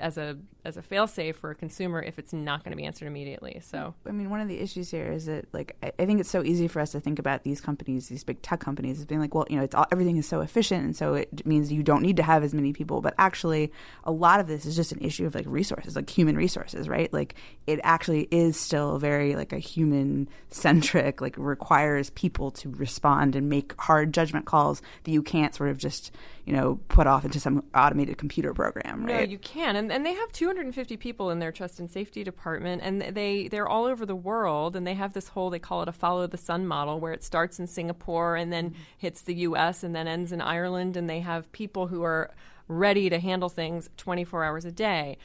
as 0.00 0.18
a 0.18 0.36
as 0.64 0.76
a 0.76 0.82
failsafe 0.82 1.36
for 1.36 1.50
a 1.50 1.54
consumer 1.54 2.02
if 2.02 2.18
it's 2.18 2.32
not 2.32 2.62
going 2.64 2.72
to 2.72 2.76
be 2.76 2.84
answered 2.84 3.06
immediately. 3.06 3.60
So 3.62 3.94
I 4.06 4.12
mean, 4.12 4.30
one 4.30 4.40
of 4.40 4.48
the 4.48 4.58
issues 4.58 4.90
here 4.90 5.10
is 5.10 5.26
that, 5.26 5.46
like, 5.52 5.76
I, 5.82 5.92
I 5.98 6.06
think 6.06 6.20
it's 6.20 6.30
so 6.30 6.42
easy 6.42 6.68
for 6.68 6.80
us 6.80 6.92
to 6.92 7.00
think 7.00 7.18
about 7.18 7.44
these 7.44 7.60
companies, 7.60 8.08
these 8.08 8.24
big 8.24 8.42
tech 8.42 8.60
companies, 8.60 8.98
as 8.98 9.06
being 9.06 9.20
like, 9.20 9.34
well, 9.34 9.46
you 9.48 9.56
know, 9.56 9.62
it's 9.62 9.74
all, 9.74 9.86
everything 9.90 10.16
is 10.16 10.26
so 10.26 10.40
efficient, 10.40 10.84
and 10.84 10.96
so 10.96 11.14
it 11.14 11.46
means 11.46 11.72
you 11.72 11.82
don't 11.82 12.02
need 12.02 12.16
to 12.18 12.22
have 12.22 12.42
as 12.42 12.52
many 12.52 12.72
people. 12.72 13.00
But 13.00 13.14
actually, 13.18 13.72
a 14.04 14.12
lot 14.12 14.40
of 14.40 14.46
this 14.46 14.66
is 14.66 14.76
just 14.76 14.92
an 14.92 15.00
issue 15.00 15.26
of 15.26 15.34
like 15.34 15.46
resources, 15.46 15.96
like 15.96 16.10
human 16.10 16.36
resources, 16.36 16.88
right? 16.88 17.12
Like, 17.12 17.34
it 17.66 17.80
actually 17.82 18.28
is 18.30 18.58
still 18.58 18.98
very 18.98 19.36
like 19.36 19.52
a 19.52 19.58
human 19.58 20.28
centric, 20.50 21.20
like 21.20 21.36
requires 21.38 22.10
people 22.10 22.50
to 22.50 22.70
respond 22.70 23.36
and 23.36 23.48
make 23.48 23.74
hard 23.80 24.12
judgment 24.12 24.46
calls 24.46 24.82
that 25.04 25.10
you 25.10 25.22
can't 25.22 25.54
sort 25.54 25.70
of 25.70 25.78
just, 25.78 26.12
you 26.44 26.52
know, 26.52 26.80
put 26.88 27.06
off 27.06 27.24
into 27.24 27.40
some 27.40 27.64
automated 27.74 28.18
computer 28.18 28.52
program, 28.52 29.04
No, 29.04 29.20
you 29.20 29.38
can, 29.38 29.76
and 29.76 29.89
and 29.90 30.04
they 30.04 30.14
have 30.14 30.32
250 30.32 30.96
people 30.96 31.30
in 31.30 31.38
their 31.38 31.52
trust 31.52 31.80
and 31.80 31.90
safety 31.90 32.24
department, 32.24 32.82
and 32.84 33.00
they 33.02 33.48
they're 33.48 33.68
all 33.68 33.84
over 33.84 34.06
the 34.06 34.16
world, 34.16 34.76
and 34.76 34.86
they 34.86 34.94
have 34.94 35.12
this 35.12 35.28
whole 35.28 35.50
they 35.50 35.58
call 35.58 35.82
it 35.82 35.88
a 35.88 35.92
follow 35.92 36.26
the 36.26 36.36
sun 36.36 36.66
model, 36.66 37.00
where 37.00 37.12
it 37.12 37.24
starts 37.24 37.58
in 37.58 37.66
Singapore 37.66 38.36
and 38.36 38.52
then 38.52 38.70
mm-hmm. 38.70 38.82
hits 38.98 39.22
the 39.22 39.34
U.S. 39.34 39.82
and 39.82 39.94
then 39.94 40.06
ends 40.08 40.32
in 40.32 40.40
Ireland, 40.40 40.96
and 40.96 41.08
they 41.08 41.20
have 41.20 41.50
people 41.52 41.88
who 41.88 42.02
are 42.02 42.30
ready 42.68 43.10
to 43.10 43.18
handle 43.18 43.48
things 43.48 43.90
24 43.96 44.44
hours 44.44 44.64
a 44.64 44.72
day. 44.72 45.18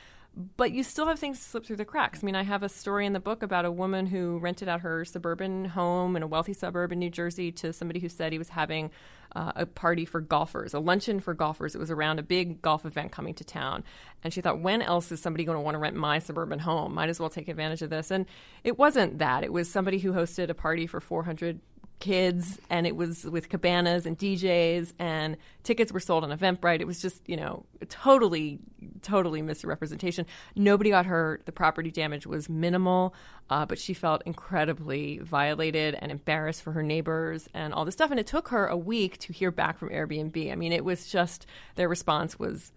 But 0.58 0.72
you 0.72 0.84
still 0.84 1.08
have 1.08 1.18
things 1.18 1.40
slip 1.40 1.66
through 1.66 1.78
the 1.78 1.86
cracks. 1.86 2.20
I 2.22 2.26
mean, 2.26 2.36
I 2.36 2.44
have 2.44 2.62
a 2.62 2.68
story 2.68 3.06
in 3.06 3.14
the 3.14 3.22
book 3.22 3.42
about 3.42 3.64
a 3.64 3.72
woman 3.72 4.06
who 4.06 4.38
rented 4.40 4.68
out 4.68 4.82
her 4.82 5.06
suburban 5.06 5.66
home 5.66 6.18
in 6.18 6.24
a 6.24 6.28
wealthy 6.28 6.52
suburb 6.52 6.92
in 6.92 7.00
New 7.00 7.10
Jersey 7.10 7.54
to 7.54 7.72
somebody 7.72 8.02
who 8.02 8.10
said 8.10 8.34
he 8.34 8.38
was 8.38 8.50
having 8.50 8.92
uh, 9.34 9.54
a 9.56 9.66
party 9.66 10.04
for 10.04 10.20
golfers, 10.20 10.74
a 10.74 10.80
luncheon 10.80 11.22
for 11.22 11.34
golfers. 11.34 11.74
It 11.74 11.78
was 11.78 11.90
around 11.90 12.20
a 12.20 12.24
big 12.24 12.62
golf 12.62 12.86
event 12.86 13.14
coming 13.14 13.34
to 13.36 13.46
town. 13.46 13.86
And 14.24 14.34
she 14.34 14.42
thought, 14.42 14.60
when 14.60 14.82
else 14.82 15.12
is 15.12 15.22
somebody 15.22 15.46
going 15.46 15.58
to 15.58 15.62
want 15.62 15.76
to 15.76 15.80
rent 15.80 15.96
my 15.96 16.20
suburban 16.20 16.60
home? 16.60 16.94
Might 16.94 17.10
as 17.10 17.20
well 17.20 17.30
take 17.30 17.48
advantage 17.48 17.82
of 17.82 17.90
this. 17.90 18.12
And 18.12 18.26
it 18.64 18.78
wasn't 18.78 19.20
that. 19.20 19.44
It 19.44 19.54
was 19.54 19.70
somebody 19.70 20.00
who 20.00 20.12
hosted 20.12 20.50
a 20.50 20.54
party 20.54 20.86
for 20.86 21.00
400 21.00 21.60
kids 22.00 22.60
and 22.70 22.86
it 22.86 22.96
was 22.96 23.24
with 23.24 23.50
cabanas 23.50 24.06
and 24.06 24.18
DJs 24.18 24.94
and 25.00 25.38
tickets 25.64 25.92
were 25.92 26.00
sold 26.00 26.24
on 26.24 26.38
Eventbrite. 26.38 26.82
It 26.82 26.88
was 26.88 27.02
just, 27.02 27.22
you 27.28 27.38
know, 27.38 27.66
totally, 27.90 28.60
totally 29.02 29.42
misrepresentation. 29.42 30.26
Nobody 30.56 30.90
got 30.90 31.06
hurt. 31.06 31.46
The 31.46 31.52
property 31.52 31.92
damage 31.92 32.28
was 32.28 32.50
minimal, 32.50 33.16
uh, 33.50 33.66
but 33.66 33.80
she 33.80 33.94
felt 33.94 34.22
incredibly 34.26 35.20
violated 35.20 35.96
and 35.96 36.12
embarrassed 36.12 36.62
for 36.62 36.74
her 36.74 36.84
neighbors 36.84 37.48
and 37.54 37.74
all 37.74 37.86
this 37.86 37.94
stuff. 37.94 38.12
And 38.12 38.20
it 38.20 38.28
took 38.28 38.50
her 38.50 38.68
a 38.68 38.78
week 38.78 39.18
to 39.20 39.34
hear 39.34 39.52
back 39.52 39.80
from 39.80 39.90
Airbnb. 39.90 40.52
I 40.52 40.56
mean, 40.56 40.74
it 40.74 40.84
was 40.84 41.08
just 41.08 41.46
their 41.76 41.90
response 41.90 42.38
was 42.38 42.72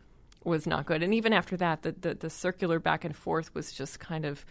was 0.44 0.66
not 0.66 0.86
good. 0.86 1.02
And 1.02 1.12
even 1.12 1.32
after 1.32 1.56
that, 1.56 1.82
the, 1.82 1.92
the, 1.92 2.14
the 2.14 2.30
circular 2.30 2.78
back 2.78 3.04
and 3.04 3.14
forth 3.14 3.52
was 3.54 3.72
just 3.72 3.98
kind 3.98 4.24
of 4.24 4.46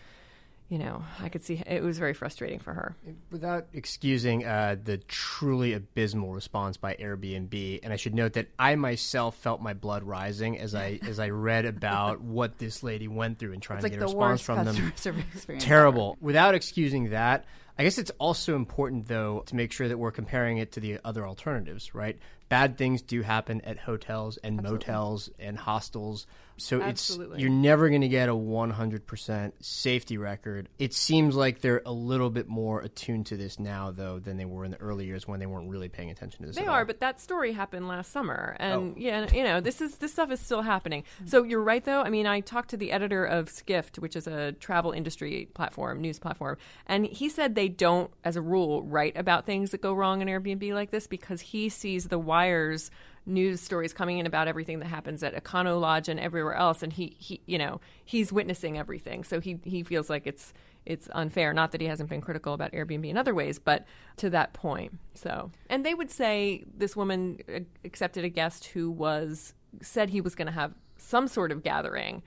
you 0.69 0.77
know, 0.77 1.03
I 1.21 1.29
could 1.29 1.43
see 1.43 1.61
it 1.65 1.81
was 1.81 1.97
very 1.97 2.13
frustrating 2.13 2.59
for 2.59 2.73
her. 2.73 2.95
Without 3.31 3.67
excusing 3.71 4.45
uh, 4.45 4.75
the 4.83 4.97
truly 4.97 5.73
abysmal 5.73 6.33
response 6.33 6.75
by 6.75 6.95
Airbnb, 6.95 7.79
and 7.83 7.93
I 7.93 7.95
should 7.95 8.13
note 8.13 8.33
that 8.33 8.47
I 8.59 8.75
myself 8.75 9.37
felt 9.37 9.61
my 9.61 9.73
blood 9.73 10.03
rising 10.03 10.59
as 10.59 10.75
I 10.75 10.99
as 11.07 11.19
I 11.19 11.29
read 11.29 11.65
about 11.65 12.21
what 12.21 12.57
this 12.57 12.83
lady 12.83 13.07
went 13.07 13.39
through 13.39 13.53
in 13.53 13.61
trying 13.61 13.79
it's 13.79 13.85
to 13.85 13.91
like 13.91 13.99
get 13.99 14.09
a 14.09 14.11
the 14.11 14.17
response 14.17 14.31
worst 14.31 14.43
from 14.43 14.65
them. 14.65 14.75
customer 14.75 14.93
service 14.95 15.23
experience. 15.35 15.63
Terrible. 15.63 16.17
Without 16.19 16.53
excusing 16.53 17.11
that, 17.11 17.45
I 17.79 17.83
guess 17.83 17.97
it's 17.97 18.11
also 18.19 18.55
important 18.55 19.07
though 19.07 19.43
to 19.45 19.55
make 19.55 19.71
sure 19.71 19.87
that 19.87 19.97
we're 19.97 20.11
comparing 20.11 20.57
it 20.57 20.73
to 20.73 20.79
the 20.79 20.99
other 21.05 21.25
alternatives, 21.25 21.95
right? 21.95 22.17
Bad 22.49 22.77
things 22.77 23.01
do 23.01 23.21
happen 23.21 23.61
at 23.61 23.77
hotels 23.77 24.37
and 24.37 24.61
motels 24.61 25.29
and 25.39 25.57
hostels. 25.57 26.27
So 26.57 26.81
Absolutely. 26.81 27.35
it's 27.35 27.41
you're 27.41 27.51
never 27.51 27.89
going 27.89 28.01
to 28.01 28.07
get 28.07 28.29
a 28.29 28.33
100% 28.33 29.51
safety 29.61 30.17
record. 30.17 30.69
It 30.79 30.93
seems 30.93 31.35
like 31.35 31.61
they're 31.61 31.81
a 31.85 31.91
little 31.91 32.29
bit 32.29 32.47
more 32.47 32.81
attuned 32.81 33.27
to 33.27 33.37
this 33.37 33.59
now 33.59 33.91
though 33.91 34.19
than 34.19 34.37
they 34.37 34.45
were 34.45 34.65
in 34.65 34.71
the 34.71 34.77
early 34.77 35.05
years 35.05 35.27
when 35.27 35.39
they 35.39 35.45
weren't 35.45 35.69
really 35.69 35.89
paying 35.89 36.09
attention 36.09 36.41
to 36.41 36.47
this. 36.47 36.55
They 36.55 36.65
are, 36.65 36.79
all. 36.79 36.85
but 36.85 36.99
that 36.99 37.19
story 37.21 37.51
happened 37.53 37.87
last 37.87 38.11
summer, 38.11 38.55
and 38.59 38.73
Oh. 38.73 38.93
yeah, 38.97 39.31
you 39.33 39.43
know, 39.43 39.61
this 39.61 39.81
is 39.81 39.97
this 39.97 40.11
stuff 40.13 40.31
is 40.31 40.39
still 40.39 40.61
happening. 40.61 41.03
So 41.25 41.43
you're 41.43 41.61
right, 41.61 41.83
though. 41.83 42.01
I 42.01 42.09
mean, 42.09 42.25
I 42.27 42.39
talked 42.41 42.69
to 42.71 42.77
the 42.77 42.91
editor 42.91 43.25
of 43.25 43.49
Skift, 43.49 43.99
which 43.99 44.15
is 44.15 44.27
a 44.27 44.51
travel 44.53 44.91
industry 44.91 45.49
platform, 45.53 46.01
news 46.01 46.19
platform, 46.19 46.57
and 46.87 47.05
he 47.05 47.29
said 47.29 47.55
they 47.55 47.69
don't, 47.69 48.11
as 48.23 48.35
a 48.35 48.41
rule, 48.41 48.83
write 48.83 49.15
about 49.17 49.45
things 49.45 49.71
that 49.71 49.81
go 49.81 49.93
wrong 49.93 50.21
in 50.21 50.27
Airbnb 50.27 50.73
like 50.73 50.91
this 50.91 51.07
because 51.07 51.41
he 51.41 51.69
sees 51.69 52.07
the 52.07 52.19
wires 52.19 52.91
news 53.27 53.61
stories 53.61 53.93
coming 53.93 54.17
in 54.17 54.25
about 54.25 54.47
everything 54.47 54.79
that 54.79 54.87
happens 54.87 55.21
at 55.21 55.35
Econo 55.35 55.79
Lodge 55.79 56.09
and 56.09 56.19
everywhere 56.19 56.55
else, 56.55 56.81
and 56.81 56.91
he, 56.93 57.15
he 57.19 57.41
you 57.45 57.57
know, 57.57 57.79
he's 58.05 58.31
witnessing 58.31 58.77
everything, 58.77 59.23
so 59.23 59.39
he 59.39 59.59
he 59.63 59.83
feels 59.83 60.09
like 60.09 60.25
it's 60.25 60.53
it's 60.85 61.09
unfair. 61.11 61.53
Not 61.53 61.73
that 61.73 61.81
he 61.81 61.87
hasn't 61.87 62.09
been 62.09 62.21
critical 62.21 62.53
about 62.53 62.71
Airbnb 62.71 63.07
in 63.07 63.17
other 63.17 63.35
ways, 63.35 63.59
but 63.59 63.85
to 64.17 64.29
that 64.29 64.53
point. 64.53 64.97
So, 65.13 65.51
and 65.69 65.85
they 65.85 65.93
would 65.93 66.09
say 66.09 66.63
this 66.75 66.95
woman 66.95 67.39
accepted 67.83 68.23
a 68.23 68.29
guest 68.29 68.65
who 68.67 68.89
was 68.89 69.53
said 69.81 70.09
he 70.09 70.21
was 70.21 70.33
going 70.33 70.47
to 70.47 70.53
have 70.53 70.73
some 70.97 71.27
sort 71.27 71.51
of 71.51 71.61
gathering. 71.61 72.23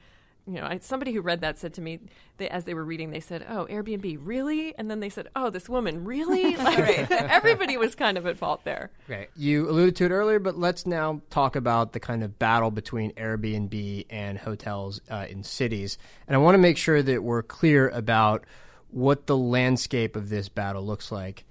You 0.50 0.60
know, 0.60 0.66
I, 0.66 0.78
somebody 0.78 1.12
who 1.12 1.20
read 1.20 1.42
that 1.42 1.58
said 1.58 1.74
to 1.74 1.80
me, 1.80 2.00
they, 2.38 2.48
as 2.48 2.64
they 2.64 2.74
were 2.74 2.84
reading, 2.84 3.10
they 3.10 3.20
said, 3.20 3.46
"Oh, 3.48 3.66
Airbnb, 3.70 4.18
really?" 4.22 4.76
And 4.76 4.90
then 4.90 4.98
they 4.98 5.08
said, 5.08 5.28
"Oh, 5.36 5.48
this 5.50 5.68
woman, 5.68 6.04
really?" 6.04 6.56
Like 6.60 7.10
everybody 7.10 7.76
was 7.76 7.94
kind 7.94 8.18
of 8.18 8.26
at 8.26 8.36
fault 8.36 8.64
there. 8.64 8.90
Okay, 9.08 9.28
you 9.36 9.68
alluded 9.70 9.96
to 9.96 10.04
it 10.06 10.10
earlier, 10.10 10.38
but 10.38 10.58
let's 10.58 10.86
now 10.86 11.22
talk 11.30 11.56
about 11.56 11.92
the 11.92 12.00
kind 12.00 12.22
of 12.22 12.38
battle 12.38 12.70
between 12.70 13.12
Airbnb 13.12 14.06
and 14.10 14.38
hotels 14.38 15.00
uh, 15.10 15.26
in 15.28 15.42
cities. 15.42 15.96
And 16.26 16.34
I 16.34 16.38
want 16.38 16.54
to 16.54 16.58
make 16.58 16.76
sure 16.76 17.02
that 17.02 17.22
we're 17.22 17.42
clear 17.42 17.88
about 17.88 18.44
what 18.90 19.26
the 19.26 19.36
landscape 19.36 20.16
of 20.16 20.28
this 20.28 20.48
battle 20.48 20.84
looks 20.84 21.12
like. 21.12 21.44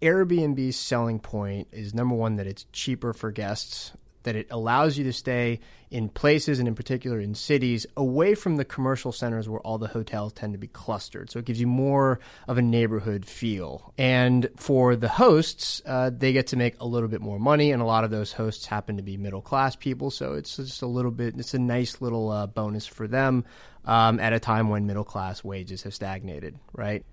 Airbnb's 0.00 0.76
selling 0.76 1.18
point 1.18 1.68
is 1.72 1.94
number 1.94 2.14
one 2.14 2.36
that 2.36 2.46
it's 2.46 2.66
cheaper 2.72 3.12
for 3.12 3.30
guests 3.30 3.92
that 4.24 4.36
it 4.36 4.46
allows 4.50 4.98
you 4.98 5.04
to 5.04 5.12
stay 5.12 5.60
in 5.90 6.08
places 6.08 6.58
and 6.58 6.66
in 6.66 6.74
particular 6.74 7.20
in 7.20 7.34
cities 7.34 7.86
away 7.96 8.34
from 8.34 8.56
the 8.56 8.64
commercial 8.64 9.12
centers 9.12 9.48
where 9.48 9.60
all 9.60 9.78
the 9.78 9.86
hotels 9.86 10.32
tend 10.32 10.52
to 10.52 10.58
be 10.58 10.66
clustered. 10.66 11.30
So 11.30 11.38
it 11.38 11.44
gives 11.44 11.60
you 11.60 11.68
more 11.68 12.18
of 12.48 12.58
a 12.58 12.62
neighborhood 12.62 13.24
feel. 13.24 13.94
And 13.96 14.48
for 14.56 14.96
the 14.96 15.08
hosts, 15.08 15.80
uh, 15.86 16.10
they 16.10 16.32
get 16.32 16.48
to 16.48 16.56
make 16.56 16.74
a 16.80 16.86
little 16.86 17.08
bit 17.08 17.20
more 17.20 17.38
money, 17.38 17.70
and 17.70 17.80
a 17.80 17.84
lot 17.84 18.02
of 18.02 18.10
those 18.10 18.32
hosts 18.32 18.66
happen 18.66 18.96
to 18.96 19.02
be 19.02 19.16
middle 19.16 19.40
class 19.40 19.76
people. 19.76 20.10
So 20.10 20.32
it's 20.34 20.56
just 20.56 20.82
a 20.82 20.86
little 20.86 21.12
bit, 21.12 21.36
it's 21.38 21.54
a 21.54 21.58
nice 21.58 22.00
little 22.00 22.30
uh, 22.30 22.48
bonus 22.48 22.86
for 22.86 23.06
them 23.06 23.44
um, 23.84 24.18
at 24.18 24.32
a 24.32 24.40
time 24.40 24.70
when 24.70 24.86
middle 24.86 25.04
class 25.04 25.44
wages 25.44 25.84
have 25.84 25.94
stagnated, 25.94 26.58
right? 26.72 27.04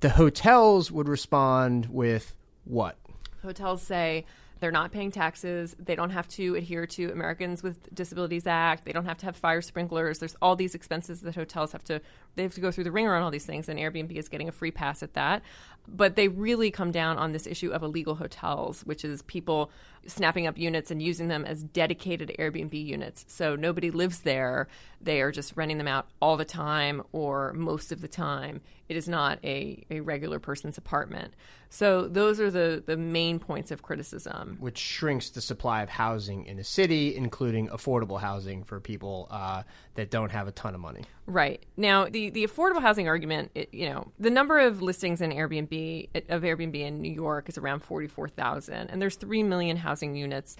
The 0.00 0.10
hotels 0.10 0.92
would 0.92 1.08
respond 1.08 1.86
with 1.86 2.36
what? 2.64 2.98
Hotels 3.42 3.82
say, 3.82 4.26
they're 4.60 4.72
not 4.72 4.92
paying 4.92 5.10
taxes. 5.10 5.76
They 5.78 5.94
don't 5.94 6.10
have 6.10 6.28
to 6.28 6.54
adhere 6.54 6.86
to 6.86 7.10
Americans 7.10 7.62
with 7.62 7.92
Disabilities 7.94 8.46
Act. 8.46 8.84
They 8.84 8.92
don't 8.92 9.04
have 9.04 9.18
to 9.18 9.26
have 9.26 9.36
fire 9.36 9.62
sprinklers. 9.62 10.18
There's 10.18 10.36
all 10.42 10.56
these 10.56 10.74
expenses 10.74 11.20
that 11.22 11.34
hotels 11.34 11.72
have 11.72 11.84
to 11.84 12.00
they 12.38 12.44
have 12.44 12.54
to 12.54 12.60
go 12.60 12.70
through 12.70 12.84
the 12.84 12.92
ringer 12.92 13.14
on 13.16 13.22
all 13.22 13.32
these 13.32 13.44
things, 13.44 13.68
and 13.68 13.78
Airbnb 13.78 14.12
is 14.12 14.28
getting 14.28 14.48
a 14.48 14.52
free 14.52 14.70
pass 14.70 15.02
at 15.02 15.14
that. 15.14 15.42
But 15.88 16.14
they 16.14 16.28
really 16.28 16.70
come 16.70 16.92
down 16.92 17.18
on 17.18 17.32
this 17.32 17.46
issue 17.46 17.72
of 17.72 17.82
illegal 17.82 18.14
hotels, 18.14 18.82
which 18.82 19.04
is 19.04 19.22
people 19.22 19.70
snapping 20.06 20.46
up 20.46 20.56
units 20.56 20.90
and 20.90 21.02
using 21.02 21.28
them 21.28 21.44
as 21.44 21.64
dedicated 21.64 22.34
Airbnb 22.38 22.72
units. 22.72 23.24
So 23.26 23.56
nobody 23.56 23.90
lives 23.90 24.20
there. 24.20 24.68
They 25.00 25.20
are 25.20 25.32
just 25.32 25.56
renting 25.56 25.78
them 25.78 25.88
out 25.88 26.06
all 26.22 26.36
the 26.36 26.44
time 26.44 27.02
or 27.10 27.52
most 27.54 27.90
of 27.90 28.00
the 28.02 28.08
time. 28.08 28.60
It 28.88 28.96
is 28.96 29.08
not 29.08 29.38
a, 29.44 29.84
a 29.90 30.00
regular 30.00 30.38
person's 30.38 30.78
apartment. 30.78 31.34
So 31.70 32.08
those 32.08 32.40
are 32.40 32.50
the, 32.50 32.82
the 32.84 32.96
main 32.96 33.38
points 33.38 33.70
of 33.70 33.82
criticism. 33.82 34.56
Which 34.60 34.78
shrinks 34.78 35.30
the 35.30 35.40
supply 35.40 35.82
of 35.82 35.90
housing 35.90 36.46
in 36.46 36.58
a 36.58 36.64
city, 36.64 37.14
including 37.14 37.68
affordable 37.68 38.18
housing 38.18 38.64
for 38.64 38.80
people 38.80 39.28
uh, 39.30 39.64
that 39.94 40.10
don't 40.10 40.30
have 40.30 40.48
a 40.48 40.52
ton 40.52 40.74
of 40.74 40.80
money. 40.80 41.04
Right. 41.26 41.64
Now, 41.76 42.06
the, 42.06 42.30
the 42.30 42.46
affordable 42.46 42.80
housing 42.80 43.06
argument, 43.06 43.50
it, 43.54 43.74
you 43.74 43.90
know, 43.90 44.10
the 44.18 44.30
number 44.30 44.58
of 44.58 44.80
listings 44.80 45.20
in 45.20 45.30
Airbnb 45.30 46.08
of 46.30 46.42
Airbnb 46.42 46.74
in 46.74 47.02
New 47.02 47.12
York 47.12 47.50
is 47.50 47.58
around 47.58 47.80
44,000 47.80 48.88
and 48.88 49.02
there's 49.02 49.16
3 49.16 49.42
million 49.42 49.76
housing 49.76 50.16
units. 50.16 50.56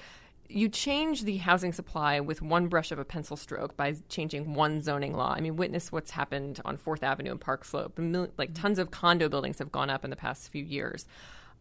You 0.48 0.68
change 0.68 1.24
the 1.24 1.36
housing 1.38 1.72
supply 1.72 2.20
with 2.20 2.40
one 2.40 2.68
brush 2.68 2.90
of 2.90 2.98
a 2.98 3.04
pencil 3.04 3.36
stroke 3.36 3.76
by 3.76 3.96
changing 4.08 4.54
one 4.54 4.80
zoning 4.80 5.14
law. 5.14 5.34
I 5.36 5.40
mean, 5.40 5.56
witness 5.56 5.92
what's 5.92 6.12
happened 6.12 6.60
on 6.64 6.78
4th 6.78 7.02
Avenue 7.02 7.32
and 7.32 7.40
Park 7.40 7.64
Slope. 7.64 7.98
Like 8.38 8.54
tons 8.54 8.78
of 8.78 8.90
condo 8.90 9.28
buildings 9.28 9.58
have 9.58 9.70
gone 9.70 9.90
up 9.90 10.04
in 10.04 10.10
the 10.10 10.16
past 10.16 10.50
few 10.50 10.64
years. 10.64 11.06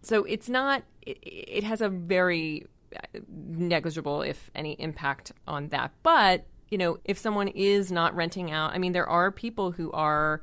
So 0.01 0.23
it's 0.23 0.47
not 0.47 0.83
it, 1.01 1.17
it 1.21 1.63
has 1.63 1.81
a 1.81 1.89
very 1.89 2.67
uh, 2.95 3.19
negligible 3.27 4.21
if 4.21 4.49
any 4.55 4.73
impact 4.73 5.33
on 5.47 5.69
that. 5.69 5.91
But 6.03 6.45
you 6.69 6.77
know, 6.77 6.97
if 7.05 7.17
someone 7.17 7.47
is 7.49 7.91
not 7.91 8.15
renting 8.15 8.51
out, 8.51 8.73
I 8.73 8.77
mean, 8.77 8.91
there 8.91 9.07
are 9.07 9.31
people 9.31 9.71
who 9.71 9.91
are, 9.91 10.41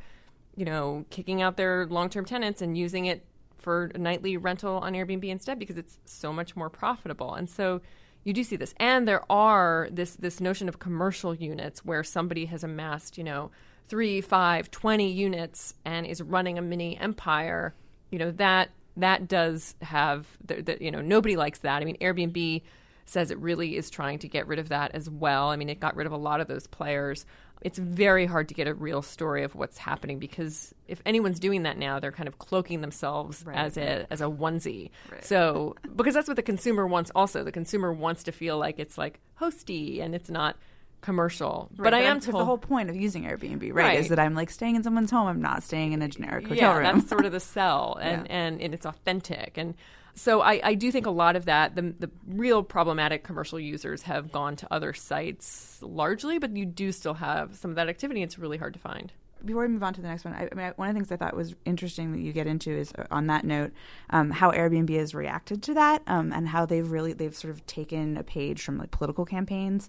you 0.57 0.65
know, 0.65 1.05
kicking 1.11 1.43
out 1.43 1.57
their 1.57 1.87
long 1.87 2.09
term 2.09 2.25
tenants 2.25 2.63
and 2.63 2.77
using 2.77 3.07
it 3.07 3.27
for 3.59 3.91
a 3.95 3.99
nightly 3.99 4.37
rental 4.37 4.77
on 4.79 4.93
Airbnb 4.93 5.25
instead 5.25 5.59
because 5.59 5.79
it's 5.79 5.99
so 6.05 6.33
much 6.33 6.55
more 6.55 6.71
profitable. 6.71 7.35
And 7.35 7.49
so 7.49 7.81
you 8.25 8.33
do 8.33 8.43
see 8.43 8.57
this. 8.57 8.75
And 8.79 9.07
there 9.07 9.31
are 9.31 9.89
this 9.93 10.17
this 10.17 10.41
notion 10.41 10.69
of 10.69 10.79
commercial 10.79 11.35
units 11.35 11.85
where 11.85 12.03
somebody 12.03 12.47
has 12.47 12.65
amassed, 12.65 13.19
you 13.19 13.25
know, 13.25 13.51
three, 13.89 14.21
five, 14.21 14.71
twenty 14.71 15.13
units 15.13 15.75
and 15.85 16.07
is 16.07 16.23
running 16.23 16.59
a 16.59 16.63
mini 16.63 16.99
empire. 16.99 17.75
You 18.11 18.19
know, 18.19 18.31
that 18.33 18.71
that 18.97 19.29
does 19.29 19.75
have 19.83 20.27
that 20.47 20.81
you 20.81 20.91
know, 20.91 21.01
nobody 21.01 21.37
likes 21.37 21.61
that. 21.61 21.83
I 21.83 21.85
mean, 21.85 21.99
Airbnb 22.01 22.63
says 23.07 23.31
it 23.31 23.39
really 23.39 23.77
is 23.77 23.91
trying 23.91 24.19
to 24.21 24.29
get 24.29 24.47
rid 24.47 24.59
of 24.59 24.71
that 24.71 24.95
as 24.95 25.11
well. 25.11 25.49
I 25.49 25.57
mean, 25.57 25.69
it 25.69 25.81
got 25.81 25.97
rid 25.97 26.07
of 26.07 26.13
a 26.13 26.17
lot 26.17 26.41
of 26.41 26.49
those 26.49 26.67
players. 26.67 27.27
It's 27.63 27.79
very 27.79 28.27
hard 28.27 28.49
to 28.49 28.55
get 28.55 28.69
a 28.69 28.75
real 28.75 29.01
story 29.01 29.43
of 29.43 29.55
what's 29.55 29.79
happening 29.79 30.19
because 30.19 30.75
if 30.87 31.01
anyone's 31.07 31.41
doing 31.41 31.63
that 31.63 31.79
now, 31.79 31.99
they're 31.99 32.13
kind 32.13 32.29
of 32.29 32.39
cloaking 32.39 32.83
themselves 32.83 33.43
right. 33.47 33.57
as 33.57 33.79
a 33.79 34.07
as 34.11 34.21
a 34.21 34.25
onesie. 34.25 34.91
Right. 35.11 35.25
So 35.25 35.75
because 35.97 36.15
that's 36.15 36.29
what 36.29 36.37
the 36.37 36.43
consumer 36.43 36.87
wants. 36.87 37.11
Also, 37.15 37.43
the 37.43 37.53
consumer 37.53 37.93
wants 37.93 38.25
to 38.25 38.33
feel 38.33 38.59
like 38.59 38.79
it's 38.79 38.99
like 38.99 39.21
hosty 39.41 40.03
and 40.03 40.15
it's 40.15 40.29
not 40.29 40.57
commercial. 41.05 41.69
Right, 41.77 41.85
but 41.85 41.95
I 41.95 42.01
am 42.01 42.19
told 42.21 42.41
the 42.41 42.45
whole 42.45 42.59
point 42.59 42.91
of 42.91 42.97
using 42.97 43.25
Airbnb, 43.25 43.63
right, 43.63 43.75
right, 43.75 43.99
is 43.99 44.09
that 44.09 44.19
I'm 44.19 44.35
like 44.35 44.51
staying 44.51 44.77
in 44.77 44.83
someone's 44.83 45.11
home. 45.11 45.29
I'm 45.29 45.43
not 45.43 45.63
staying 45.63 45.93
in 45.93 46.03
a 46.03 46.09
generic 46.09 46.49
hotel 46.49 46.57
yeah, 46.57 46.77
room. 46.77 46.99
that's 46.99 47.09
sort 47.09 47.27
of 47.27 47.33
the 47.33 47.41
sell, 47.55 47.99
and, 48.01 48.27
yeah. 48.27 48.35
and 48.35 48.61
and 48.61 48.75
it's 48.75 48.87
authentic. 48.87 49.57
And 49.57 49.75
so 50.15 50.41
I, 50.41 50.61
I 50.63 50.75
do 50.75 50.93
think 50.93 51.07
a 51.07 51.11
lot 51.11 51.37
of 51.37 51.47
that, 51.47 51.75
the, 51.75 51.95
the 51.99 52.11
real 52.27 52.63
problematic 52.63 53.25
commercial 53.25 53.59
users 53.59 54.03
have 54.03 54.33
gone 54.33 54.57
to 54.57 54.73
other 54.73 54.93
sites 54.93 55.79
largely, 55.83 56.39
but 56.39 56.57
you 56.57 56.67
do 56.67 56.93
still 56.93 57.15
have 57.15 57.57
some 57.57 57.71
of 57.71 57.77
that 57.77 57.89
activity. 57.89 58.23
It's 58.23 58.39
really 58.39 58.59
hard 58.59 58.75
to 58.75 58.81
find 58.81 59.13
before 59.45 59.63
we 59.63 59.69
move 59.69 59.83
on 59.83 59.95
to 59.95 60.01
the 60.01 60.09
next 60.09 60.25
one, 60.25 60.35
I, 60.35 60.49
I 60.51 60.55
mean, 60.55 60.73
one 60.77 60.89
of 60.89 60.95
the 60.95 60.99
things 60.99 61.13
I 61.13 61.17
thought 61.17 61.37
was 61.37 61.55
interesting 61.65 62.13
that 62.13 62.21
you 62.21 62.33
get 62.33 62.47
into 62.47 62.71
is 62.71 62.93
uh, 62.97 63.05
on 63.11 63.27
that 63.27 63.45
note, 63.45 63.73
um, 64.11 64.31
how 64.31 64.51
Airbnb 64.51 64.97
has 64.97 65.15
reacted 65.15 65.63
to 65.65 65.75
that, 65.75 66.03
um, 66.07 66.33
and 66.33 66.49
how 66.49 66.67
they've 66.67 66.91
really 66.91 67.13
they've 67.13 67.35
sort 67.35 67.53
of 67.53 67.65
taken 67.67 68.17
a 68.17 68.23
page 68.23 68.63
from 68.63 68.79
like 68.79 68.91
political 68.91 69.25
campaigns 69.25 69.89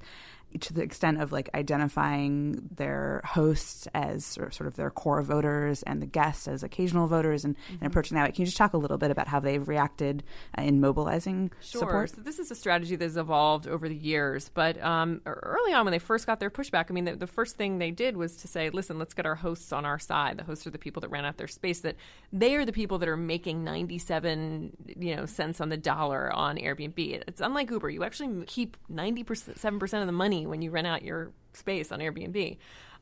to 0.62 0.74
the 0.74 0.82
extent 0.82 1.22
of 1.22 1.32
like 1.32 1.50
identifying 1.54 2.70
their 2.76 3.22
hosts 3.26 3.88
as 3.94 4.26
sort 4.26 4.62
of 4.62 4.76
their 4.76 4.90
core 4.90 5.22
voters 5.22 5.84
and 5.84 6.02
the 6.02 6.06
guests 6.06 6.48
as 6.48 6.64
occasional 6.64 7.08
voters 7.08 7.46
and, 7.46 7.56
mm-hmm. 7.58 7.76
and 7.82 7.88
approaching 7.88 8.16
that 8.16 8.26
way. 8.26 8.32
Can 8.32 8.42
you 8.42 8.46
just 8.46 8.58
talk 8.58 8.74
a 8.74 8.78
little 8.78 8.98
bit 8.98 9.12
about 9.12 9.28
how 9.28 9.40
they've 9.40 9.68
reacted 9.68 10.24
uh, 10.58 10.62
in 10.62 10.80
mobilizing 10.80 11.52
sure. 11.62 11.82
support? 11.82 12.10
So 12.12 12.22
this 12.22 12.40
is 12.40 12.52
a 12.52 12.56
strategy 12.56 12.96
that's 12.96 13.16
evolved 13.16 13.68
over 13.68 13.88
the 13.90 13.96
years, 13.96 14.50
but 14.54 14.82
um, 14.82 15.22
early 15.26 15.74
on 15.74 15.86
when 15.86 15.92
they 15.92 16.00
first 16.00 16.26
got 16.26 16.40
their 16.40 16.50
pushback, 16.50 16.86
I 16.90 16.94
mean, 16.94 17.06
the, 17.06 17.16
the, 17.16 17.28
first 17.28 17.58
thing 17.58 17.80
they 17.80 17.92
did 17.92 18.16
was 18.16 18.38
to 18.38 18.48
say, 18.48 18.70
"Listen, 18.70 18.98
let's 18.98 19.14
get 19.14 19.26
our 19.26 19.36
hosts 19.36 19.74
on 19.74 19.84
our 19.84 20.00
side. 20.00 20.38
The 20.38 20.44
hosts 20.44 20.66
are 20.66 20.70
the 20.70 20.78
people 20.78 21.02
that 21.02 21.10
ran 21.10 21.26
out 21.26 21.38
their 21.38 21.48
space. 21.48 21.82
That 21.82 21.96
they 22.32 22.56
are 22.56 22.66
the 22.66 22.72
people 22.72 22.98
that 23.00 23.10
are 23.10 23.18
making 23.18 23.64
ninety-seven, 23.64 24.78
you 24.98 25.16
know, 25.16 25.26
cents 25.26 25.60
on 25.60 25.70
the 25.70 25.78
dollar 25.78 26.32
on 26.32 26.58
Airbnb. 26.58 27.24
It's 27.28 27.42
unlike 27.42 27.72
Uber. 27.72 27.90
You 27.90 28.04
actually 28.04 28.46
keep 28.46 28.78
ninety-seven 28.90 29.80
percent 29.80 30.02
of 30.02 30.08
the 30.08 30.14
money 30.14 30.45
when 30.50 30.62
you 30.62 30.72
rent 30.72 30.88
out 30.88 31.04
your 31.04 31.32
space 31.54 31.92
on 31.92 32.00
Airbnb. 32.00 32.58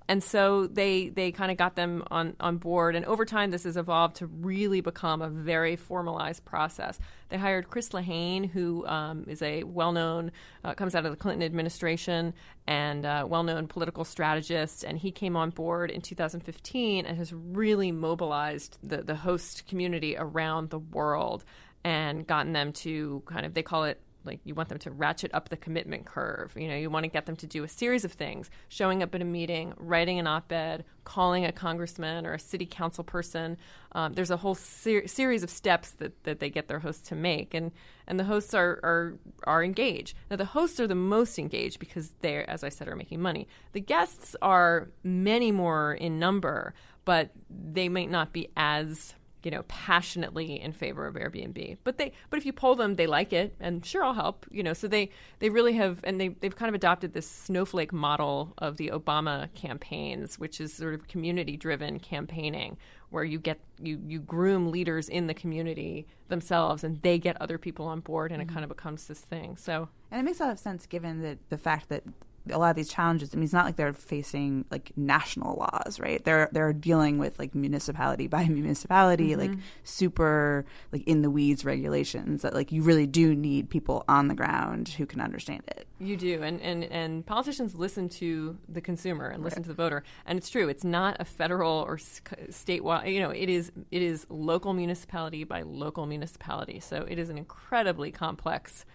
And 0.09 0.21
so 0.21 0.67
they 0.67 1.09
they 1.09 1.31
kind 1.31 1.49
of 1.49 1.57
got 1.57 1.75
them 1.75 2.03
on, 2.11 2.35
on 2.39 2.57
board. 2.57 2.95
And 2.95 3.05
over 3.05 3.23
time, 3.23 3.51
this 3.51 3.63
has 3.63 3.77
evolved 3.77 4.17
to 4.17 4.27
really 4.27 4.81
become 4.81 5.21
a 5.21 5.29
very 5.29 5.75
formalized 5.75 6.43
process. 6.43 6.99
They 7.29 7.37
hired 7.37 7.69
Chris 7.69 7.89
Lehane, 7.89 8.49
who 8.49 8.85
um, 8.85 9.25
is 9.27 9.41
a 9.41 9.63
well 9.63 9.93
known, 9.93 10.31
uh, 10.63 10.73
comes 10.73 10.93
out 10.93 11.05
of 11.05 11.11
the 11.11 11.17
Clinton 11.17 11.43
administration 11.43 12.33
and 12.67 13.05
uh, 13.05 13.25
well 13.29 13.43
known 13.43 13.67
political 13.67 14.03
strategist. 14.03 14.83
And 14.83 14.97
he 14.97 15.11
came 15.11 15.37
on 15.37 15.51
board 15.51 15.89
in 15.89 16.01
2015 16.01 17.05
and 17.05 17.17
has 17.17 17.31
really 17.31 17.91
mobilized 17.93 18.79
the, 18.83 18.97
the 18.97 19.15
host 19.15 19.67
community 19.67 20.17
around 20.17 20.69
the 20.69 20.79
world 20.79 21.45
and 21.85 22.27
gotten 22.27 22.51
them 22.51 22.73
to 22.73 23.23
kind 23.25 23.45
of, 23.45 23.53
they 23.53 23.63
call 23.63 23.85
it 23.85 24.01
like 24.25 24.39
you 24.43 24.55
want 24.55 24.69
them 24.69 24.79
to 24.79 24.91
ratchet 24.91 25.33
up 25.33 25.49
the 25.49 25.57
commitment 25.57 26.05
curve. 26.05 26.53
You 26.55 26.67
know, 26.67 26.75
you 26.75 26.89
want 26.89 27.03
to 27.03 27.09
get 27.09 27.25
them 27.25 27.35
to 27.37 27.47
do 27.47 27.63
a 27.63 27.67
series 27.67 28.05
of 28.05 28.13
things: 28.13 28.49
showing 28.69 29.03
up 29.03 29.13
at 29.15 29.21
a 29.21 29.25
meeting, 29.25 29.73
writing 29.77 30.19
an 30.19 30.27
op-ed, 30.27 30.85
calling 31.03 31.45
a 31.45 31.51
congressman 31.51 32.25
or 32.25 32.33
a 32.33 32.39
city 32.39 32.65
council 32.65 33.03
person. 33.03 33.57
Um, 33.93 34.13
there's 34.13 34.31
a 34.31 34.37
whole 34.37 34.55
ser- 34.55 35.07
series 35.07 35.43
of 35.43 35.49
steps 35.49 35.91
that, 35.91 36.23
that 36.23 36.39
they 36.39 36.49
get 36.49 36.67
their 36.67 36.79
hosts 36.79 37.07
to 37.09 37.15
make, 37.15 37.53
and 37.53 37.71
and 38.07 38.19
the 38.19 38.25
hosts 38.25 38.53
are, 38.53 38.79
are 38.83 39.17
are 39.43 39.63
engaged. 39.63 40.15
Now, 40.29 40.37
the 40.37 40.45
hosts 40.45 40.79
are 40.79 40.87
the 40.87 40.95
most 40.95 41.37
engaged 41.39 41.79
because 41.79 42.13
they, 42.21 42.43
as 42.45 42.63
I 42.63 42.69
said, 42.69 42.87
are 42.87 42.95
making 42.95 43.21
money. 43.21 43.47
The 43.73 43.81
guests 43.81 44.35
are 44.41 44.89
many 45.03 45.51
more 45.51 45.93
in 45.93 46.19
number, 46.19 46.73
but 47.05 47.31
they 47.49 47.89
might 47.89 48.09
not 48.09 48.33
be 48.33 48.49
as 48.57 49.15
you 49.43 49.51
know, 49.51 49.63
passionately 49.67 50.59
in 50.59 50.73
favor 50.73 51.05
of 51.05 51.15
Airbnb. 51.15 51.77
But 51.83 51.97
they 51.97 52.11
but 52.29 52.37
if 52.37 52.45
you 52.45 52.53
poll 52.53 52.75
them, 52.75 52.95
they 52.95 53.07
like 53.07 53.33
it 53.33 53.55
and 53.59 53.85
sure 53.85 54.03
I'll 54.03 54.13
help, 54.13 54.45
you 54.51 54.63
know. 54.63 54.73
So 54.73 54.87
they 54.87 55.09
they 55.39 55.49
really 55.49 55.73
have 55.73 55.99
and 56.03 56.19
they 56.19 56.29
they've 56.29 56.55
kind 56.55 56.69
of 56.69 56.75
adopted 56.75 57.13
this 57.13 57.29
snowflake 57.29 57.93
model 57.93 58.53
of 58.57 58.77
the 58.77 58.89
Obama 58.89 59.53
campaigns, 59.53 60.39
which 60.39 60.59
is 60.61 60.73
sort 60.73 60.93
of 60.93 61.07
community 61.07 61.57
driven 61.57 61.99
campaigning 61.99 62.77
where 63.09 63.23
you 63.23 63.37
get 63.37 63.59
you 63.79 64.01
you 64.07 64.19
groom 64.19 64.71
leaders 64.71 65.07
in 65.07 65.27
the 65.27 65.33
community 65.33 66.07
themselves 66.29 66.83
and 66.83 67.01
they 67.03 67.19
get 67.19 67.39
other 67.39 67.57
people 67.57 67.85
on 67.85 67.99
board 67.99 68.31
and 68.31 68.41
mm-hmm. 68.41 68.49
it 68.49 68.53
kind 68.53 68.63
of 68.63 68.69
becomes 68.69 69.07
this 69.07 69.19
thing. 69.19 69.55
So 69.55 69.89
And 70.11 70.19
it 70.19 70.23
makes 70.23 70.39
a 70.39 70.45
lot 70.45 70.51
of 70.53 70.59
sense 70.59 70.87
given 70.87 71.21
that 71.21 71.37
the 71.49 71.57
fact 71.57 71.89
that 71.89 72.03
a 72.49 72.57
lot 72.57 72.71
of 72.71 72.75
these 72.75 72.89
challenges. 72.89 73.33
I 73.33 73.37
mean, 73.37 73.45
it's 73.45 73.53
not 73.53 73.65
like 73.65 73.77
they're 73.77 73.93
facing 73.93 74.65
like 74.69 74.91
national 74.97 75.55
laws, 75.57 75.99
right? 75.99 76.23
They're 76.23 76.49
they're 76.51 76.73
dealing 76.73 77.17
with 77.17 77.39
like 77.39 77.55
municipality 77.55 78.27
by 78.33 78.45
municipality, 78.45 79.29
mm-hmm. 79.29 79.39
like 79.39 79.59
super 79.83 80.65
like 80.91 81.03
in 81.07 81.21
the 81.21 81.29
weeds 81.29 81.63
regulations 81.63 82.41
that 82.41 82.53
like 82.53 82.71
you 82.71 82.81
really 82.83 83.07
do 83.07 83.33
need 83.35 83.69
people 83.69 84.03
on 84.07 84.27
the 84.27 84.35
ground 84.35 84.89
who 84.89 85.05
can 85.05 85.21
understand 85.21 85.63
it. 85.67 85.87
You 85.99 86.17
do, 86.17 86.43
and 86.43 86.61
and 86.61 86.83
and 86.85 87.25
politicians 87.25 87.75
listen 87.75 88.09
to 88.09 88.57
the 88.67 88.81
consumer 88.81 89.27
and 89.27 89.43
listen 89.43 89.59
right. 89.59 89.63
to 89.63 89.69
the 89.69 89.75
voter, 89.75 90.03
and 90.25 90.37
it's 90.37 90.49
true. 90.49 90.67
It's 90.67 90.83
not 90.83 91.17
a 91.19 91.25
federal 91.25 91.85
or 91.87 91.97
statewide. 91.97 93.13
You 93.13 93.21
know, 93.21 93.29
it 93.29 93.49
is 93.49 93.71
it 93.91 94.01
is 94.01 94.25
local 94.29 94.73
municipality 94.73 95.43
by 95.43 95.61
local 95.61 96.05
municipality. 96.05 96.79
So 96.79 97.05
it 97.07 97.19
is 97.19 97.29
an 97.29 97.37
incredibly 97.37 98.11
complex 98.11 98.85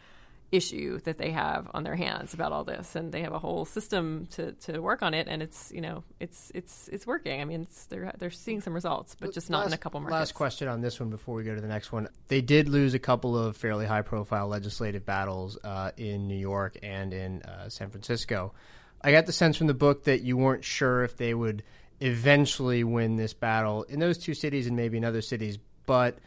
issue 0.51 0.99
that 1.01 1.19
they 1.19 1.31
have 1.31 1.71
on 1.75 1.85
their 1.85 1.95
hands 1.95 2.33
about 2.33 2.53
all 2.53 2.65
this 2.65 2.97
and 2.97 3.13
they 3.13 3.21
have 3.21 3.33
a 3.33 3.39
whole 3.39 3.67
system 3.67 4.27
to, 4.31 4.53
to 4.53 4.79
work 4.79 5.03
on 5.03 5.13
it 5.13 5.29
and 5.29 5.43
it's 5.43 5.71
you 5.73 5.81
know 5.81 6.03
it's 6.21 6.51
it's 6.55 6.89
it's 6.89 7.07
working. 7.07 7.41
I 7.41 7.45
mean 7.45 7.67
they're 7.91 8.13
they're 8.19 8.31
seeing 8.31 8.61
some 8.63 8.73
results 8.73 9.15
but 9.19 9.33
just 9.35 9.51
not 9.51 9.61
last, 9.61 9.67
in 9.69 9.73
a 9.75 9.79
couple 9.79 10.01
markets. 10.01 10.19
last 10.19 10.33
question 10.33 10.69
on 10.69 10.81
this 10.81 10.99
one 10.99 11.11
before 11.11 11.35
we 11.35 11.45
go 11.45 11.55
to 11.55 11.61
the 11.61 11.69
next 11.69 11.93
one. 11.93 12.09
They 12.29 12.41
did 12.41 12.69
lose 12.69 12.95
a 12.95 12.99
couple 12.99 13.37
of 13.37 13.57
fairly 13.57 13.85
high 13.85 14.03
profile 14.03 14.49
legislative 14.49 15.05
battles 15.05 15.59
uh, 15.63 15.91
in 15.97 16.27
new 16.29 16.39
york 16.39 16.79
and 16.83 17.13
in 17.13 17.43
uh, 17.43 17.69
san 17.69 17.91
francisco. 17.91 18.55
I 19.03 19.13
got 19.13 19.27
the 19.27 19.33
sense 19.33 19.57
from 19.57 19.67
the 19.67 19.75
book 19.75 20.05
that 20.05 20.23
you 20.23 20.37
weren't 20.37 20.65
sure 20.65 21.05
if 21.05 21.17
they 21.17 21.35
would 21.35 21.63
eventually 22.01 22.85
win 22.85 23.17
this 23.17 23.35
battle 23.35 23.83
in 23.85 24.01
those 24.01 24.17
two 24.19 24.35
cities 24.35 24.67
and 24.67 24.77
maybe 24.77 24.97
in 24.97 25.05
other 25.05 25.21
cities 25.21 25.59
but 25.85 26.19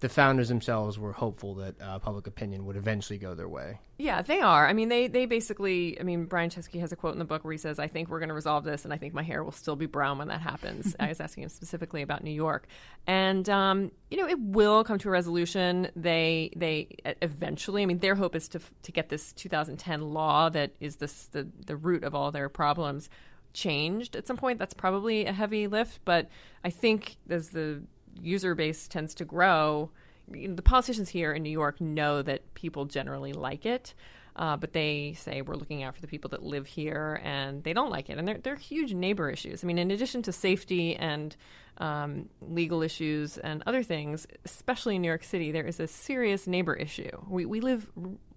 the 0.00 0.08
founders 0.08 0.48
themselves 0.48 0.98
were 0.98 1.12
hopeful 1.12 1.54
that 1.56 1.80
uh, 1.80 1.98
public 1.98 2.26
opinion 2.26 2.64
would 2.64 2.76
eventually 2.76 3.18
go 3.18 3.34
their 3.34 3.48
way. 3.48 3.78
Yeah, 3.98 4.22
they 4.22 4.40
are. 4.40 4.66
I 4.66 4.72
mean, 4.72 4.88
they 4.88 5.08
they 5.08 5.26
basically. 5.26 6.00
I 6.00 6.04
mean, 6.04 6.24
Brian 6.24 6.48
Chesky 6.48 6.80
has 6.80 6.90
a 6.90 6.96
quote 6.96 7.12
in 7.12 7.18
the 7.18 7.26
book 7.26 7.44
where 7.44 7.52
he 7.52 7.58
says, 7.58 7.78
"I 7.78 7.86
think 7.86 8.08
we're 8.08 8.18
going 8.18 8.30
to 8.30 8.34
resolve 8.34 8.64
this, 8.64 8.84
and 8.84 8.94
I 8.94 8.96
think 8.96 9.12
my 9.12 9.22
hair 9.22 9.44
will 9.44 9.52
still 9.52 9.76
be 9.76 9.84
brown 9.84 10.16
when 10.16 10.28
that 10.28 10.40
happens." 10.40 10.96
I 11.00 11.08
was 11.08 11.20
asking 11.20 11.42
him 11.42 11.50
specifically 11.50 12.00
about 12.00 12.24
New 12.24 12.30
York, 12.30 12.66
and 13.06 13.48
um, 13.50 13.90
you 14.10 14.16
know, 14.16 14.26
it 14.26 14.40
will 14.40 14.84
come 14.84 14.98
to 14.98 15.08
a 15.08 15.12
resolution. 15.12 15.88
They 15.94 16.50
they 16.56 16.88
eventually. 17.20 17.82
I 17.82 17.86
mean, 17.86 17.98
their 17.98 18.14
hope 18.14 18.34
is 18.34 18.48
to 18.48 18.60
to 18.82 18.92
get 18.92 19.10
this 19.10 19.34
2010 19.34 20.00
law 20.00 20.48
that 20.48 20.72
is 20.80 20.96
this 20.96 21.26
the 21.26 21.46
the 21.66 21.76
root 21.76 22.04
of 22.04 22.14
all 22.14 22.30
their 22.30 22.48
problems 22.48 23.10
changed 23.52 24.16
at 24.16 24.26
some 24.26 24.38
point. 24.38 24.58
That's 24.58 24.74
probably 24.74 25.26
a 25.26 25.32
heavy 25.32 25.66
lift, 25.66 26.00
but 26.06 26.28
I 26.64 26.70
think 26.70 27.16
as 27.28 27.50
the 27.50 27.82
user 28.20 28.54
base 28.54 28.88
tends 28.88 29.14
to 29.14 29.24
grow, 29.24 29.90
the 30.28 30.62
politicians 30.62 31.08
here 31.08 31.32
in 31.32 31.42
New 31.42 31.50
York 31.50 31.80
know 31.80 32.22
that 32.22 32.54
people 32.54 32.84
generally 32.84 33.32
like 33.32 33.66
it. 33.66 33.94
Uh, 34.36 34.56
but 34.56 34.72
they 34.72 35.12
say 35.18 35.42
we're 35.42 35.56
looking 35.56 35.82
out 35.82 35.94
for 35.94 36.00
the 36.00 36.06
people 36.06 36.30
that 36.30 36.42
live 36.42 36.66
here 36.66 37.20
and 37.24 37.64
they 37.64 37.72
don't 37.72 37.90
like 37.90 38.08
it. 38.08 38.16
And 38.16 38.26
they're, 38.26 38.38
they're 38.38 38.56
huge 38.56 38.94
neighbor 38.94 39.28
issues. 39.28 39.62
I 39.62 39.66
mean, 39.66 39.76
in 39.76 39.90
addition 39.90 40.22
to 40.22 40.32
safety 40.32 40.94
and 40.94 41.36
um, 41.78 42.28
legal 42.40 42.80
issues 42.80 43.38
and 43.38 43.62
other 43.66 43.82
things, 43.82 44.26
especially 44.44 44.96
in 44.96 45.02
New 45.02 45.08
York 45.08 45.24
City, 45.24 45.50
there 45.50 45.66
is 45.66 45.80
a 45.80 45.86
serious 45.86 46.46
neighbor 46.46 46.74
issue. 46.74 47.10
We, 47.28 47.44
we 47.44 47.60
live 47.60 47.90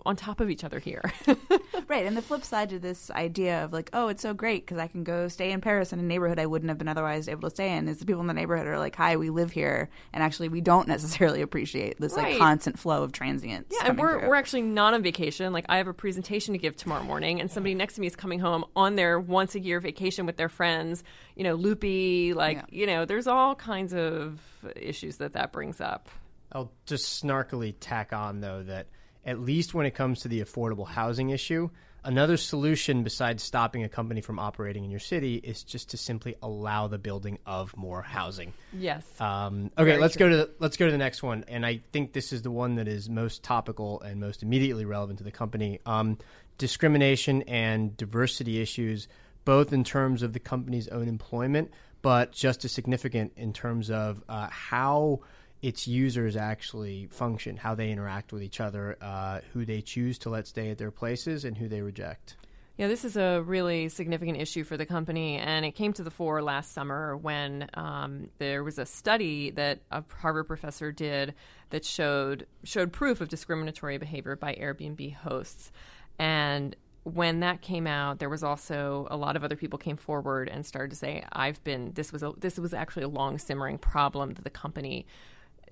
on 0.06 0.16
top 0.16 0.40
of 0.40 0.50
each 0.50 0.64
other 0.64 0.80
here. 0.80 1.02
right. 1.88 2.06
And 2.06 2.16
the 2.16 2.22
flip 2.22 2.44
side 2.44 2.70
to 2.70 2.80
this 2.80 3.10
idea 3.12 3.64
of 3.64 3.74
like, 3.74 3.90
oh, 3.94 4.08
it's 4.08 4.22
so 4.22 4.34
great 4.34 4.66
because 4.66 4.78
I 4.78 4.88
can 4.88 5.04
go 5.04 5.28
stay 5.28 5.52
in 5.52 5.62
Paris 5.62 5.94
in 5.94 6.00
a 6.00 6.04
neighborhood 6.04 6.40
I 6.40 6.46
wouldn't 6.46 6.70
have 6.70 6.78
been 6.78 6.88
otherwise 6.88 7.28
able 7.28 7.50
to 7.50 7.50
stay 7.50 7.76
in 7.76 7.88
is 7.88 8.00
the 8.00 8.06
people 8.06 8.22
in 8.22 8.28
the 8.28 8.34
neighborhood 8.34 8.68
are 8.68 8.80
like, 8.80 8.96
hi, 8.96 9.16
we 9.16 9.30
live 9.30 9.52
here. 9.52 9.90
And 10.12 10.24
actually, 10.24 10.50
we 10.50 10.62
don't 10.62 10.88
necessarily 10.94 11.42
appreciate 11.42 12.00
this 12.00 12.14
right. 12.14 12.34
like 12.34 12.40
constant 12.40 12.80
flow 12.80 13.04
of 13.04 13.12
transients. 13.12 13.76
Yeah. 13.80 13.90
And 13.90 14.00
we're, 14.00 14.28
we're 14.28 14.36
actually 14.36 14.64
not 14.64 14.94
on 14.94 15.04
vacation. 15.04 15.54
Like, 15.54 15.66
I 15.70 15.78
have 15.78 15.88
a 15.88 15.94
presentation 15.94 16.54
to 16.54 16.58
give 16.58 16.76
tomorrow 16.76 17.04
morning, 17.04 17.40
and 17.40 17.50
somebody 17.50 17.76
next 17.76 17.96
to 17.96 18.02
me 18.02 18.08
is 18.08 18.16
coming 18.16 18.40
home 18.40 18.66
on 18.76 18.96
their 18.96 19.20
once 19.20 19.56
a 19.56 19.60
year 19.60 19.80
vacation 19.80 20.26
with 20.26 20.38
their 20.38 20.50
friends, 20.50 21.04
you 21.36 21.44
know, 21.44 21.56
loopy. 21.56 22.34
Like, 22.34 22.58
yeah. 22.58 22.66
you 22.70 22.88
know, 22.88 23.06
there's 23.06 23.28
all 23.28 23.56
kinds 23.56 23.94
of 23.94 24.40
issues 24.76 25.18
that 25.18 25.34
that 25.34 25.52
brings 25.52 25.80
up. 25.82 26.10
I'll 26.52 26.72
just 26.86 27.24
snarkily 27.24 27.74
tack 27.80 28.14
on, 28.14 28.40
though, 28.42 28.64
that 28.64 28.88
at 29.26 29.40
least 29.40 29.74
when 29.74 29.86
it 29.86 29.92
comes 29.92 30.22
to 30.22 30.28
the 30.28 30.42
affordable 30.42 30.88
housing 30.88 31.30
issue. 31.30 31.70
Another 32.06 32.36
solution 32.36 33.04
besides 33.04 33.42
stopping 33.42 33.86
a 33.86 33.90
company 33.90 34.20
from 34.20 34.38
operating 34.38 34.84
in 34.84 34.92
your 34.92 35.00
city 35.00 35.36
is 35.36 35.64
just 35.64 35.92
to 35.92 35.98
simply 35.98 36.36
allow 36.42 36.88
the 36.88 36.98
building 36.98 37.40
of 37.46 37.76
more 37.78 38.02
housing. 38.02 38.52
Yes. 38.74 39.06
Um, 39.22 39.72
okay, 39.78 39.92
Very 39.92 40.02
let's 40.02 40.18
true. 40.18 40.28
go 40.28 40.30
to 40.30 40.36
the, 40.36 40.50
let's 40.60 40.76
go 40.76 40.86
to 40.86 40.92
the 40.92 40.98
next 40.98 41.24
one, 41.24 41.46
and 41.48 41.66
I 41.66 41.82
think 41.94 42.12
this 42.12 42.34
is 42.34 42.42
the 42.42 42.52
one 42.52 42.76
that 42.76 42.90
is 42.90 43.10
most 43.10 43.42
topical 43.42 44.02
and 44.02 44.20
most 44.20 44.44
immediately 44.44 44.84
relevant 44.84 45.20
to 45.20 45.24
the 45.24 45.32
company. 45.32 45.80
Um, 45.86 46.18
discrimination 46.58 47.44
and 47.44 47.96
diversity 47.96 48.62
issues, 48.62 49.08
both 49.46 49.72
in 49.72 49.86
terms 49.86 50.24
of 50.24 50.34
the 50.34 50.40
company's 50.40 50.90
own 50.90 51.08
employment, 51.08 51.72
but 52.02 52.34
just 52.34 52.66
as 52.66 52.74
significant 52.74 53.32
in 53.38 53.54
terms 53.54 53.90
of 53.90 54.22
uh, 54.28 54.50
how 54.50 55.22
its 55.64 55.88
users 55.88 56.36
actually 56.36 57.08
function, 57.08 57.56
how 57.56 57.74
they 57.74 57.90
interact 57.90 58.34
with 58.34 58.44
each 58.44 58.60
other, 58.60 58.98
uh, 59.02 59.40
who 59.54 59.66
they 59.66 59.82
choose 59.82 60.20
to 60.20 60.30
let 60.30 60.46
stay 60.46 60.70
at 60.70 60.78
their 60.78 60.92
places, 60.92 61.46
and 61.46 61.58
who 61.58 61.70
they 61.70 61.82
reject. 61.82 62.36
Yeah, 62.76 62.88
this 62.88 63.06
is 63.06 63.16
a 63.16 63.42
really 63.46 63.88
significant 63.88 64.38
issue 64.38 64.66
for 64.66 64.76
the 64.76 64.86
company, 64.86 65.38
and 65.38 65.64
it 65.64 65.72
came 65.72 65.94
to 65.94 66.04
the 66.04 66.12
fore 66.12 66.42
last 66.42 66.74
summer 66.74 67.16
when 67.16 67.70
um, 67.76 68.30
there 68.40 68.62
was 68.64 68.78
a 68.78 68.86
study 68.86 69.52
that 69.52 69.80
a 69.90 70.04
Harvard 70.22 70.48
professor 70.48 70.92
did 70.92 71.34
that 71.70 71.86
showed 71.86 72.46
showed 72.64 72.92
proof 72.92 73.22
of 73.22 73.30
discriminatory 73.30 73.98
behavior 73.98 74.36
by 74.36 74.56
Airbnb 74.56 75.14
hosts. 75.14 75.72
And 76.20 76.76
when 77.04 77.40
that 77.40 77.62
came 77.62 77.88
out, 77.88 78.20
there 78.20 78.30
was 78.30 78.44
also 78.44 79.08
a 79.10 79.18
lot 79.18 79.36
of 79.36 79.44
other 79.44 79.56
people 79.56 79.80
came 79.80 79.98
forward 79.98 80.50
and 80.50 80.66
started 80.66 80.90
to 80.90 80.98
say, 80.98 81.24
"I've 81.32 81.64
been 81.64 81.94
this 81.94 82.12
was 82.12 82.22
a, 82.22 82.34
this 82.38 82.58
was 82.58 82.74
actually 82.74 83.04
a 83.04 83.08
long 83.08 83.38
simmering 83.38 83.78
problem 83.78 84.34
that 84.34 84.44
the 84.44 84.50
company." 84.50 85.06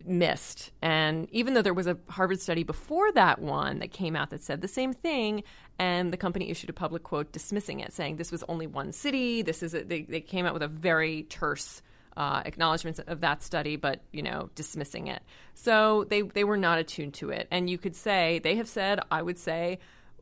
Missed. 0.07 0.71
And 0.81 1.27
even 1.31 1.53
though 1.53 1.61
there 1.61 1.73
was 1.73 1.87
a 1.87 1.97
Harvard 2.09 2.39
study 2.39 2.63
before 2.63 3.11
that 3.13 3.39
one 3.39 3.79
that 3.79 3.91
came 3.91 4.15
out 4.15 4.29
that 4.29 4.43
said 4.43 4.61
the 4.61 4.67
same 4.67 4.93
thing, 4.93 5.43
and 5.79 6.13
the 6.13 6.17
company 6.17 6.49
issued 6.49 6.69
a 6.69 6.73
public 6.73 7.03
quote 7.03 7.31
dismissing 7.31 7.79
it, 7.79 7.93
saying 7.93 8.17
this 8.17 8.31
was 8.31 8.43
only 8.47 8.67
one 8.67 8.91
city. 8.91 9.41
This 9.41 9.63
is 9.63 9.73
a, 9.73 9.83
they, 9.83 10.03
they 10.03 10.21
came 10.21 10.45
out 10.45 10.53
with 10.53 10.63
a 10.63 10.67
very 10.67 11.23
terse 11.23 11.81
uh, 12.17 12.41
acknowledgments 12.45 12.99
of 12.99 13.21
that 13.21 13.41
study, 13.41 13.75
but 13.75 14.01
you 14.11 14.21
know, 14.21 14.49
dismissing 14.55 15.07
it. 15.07 15.21
So 15.53 16.05
they 16.09 16.21
they 16.21 16.43
were 16.43 16.57
not 16.57 16.79
attuned 16.79 17.13
to 17.15 17.29
it, 17.29 17.47
and 17.51 17.69
you 17.69 17.77
could 17.77 17.95
say 17.95 18.39
they 18.39 18.55
have 18.55 18.67
said, 18.67 18.99
I 19.09 19.21
would 19.21 19.39
say, 19.39 19.79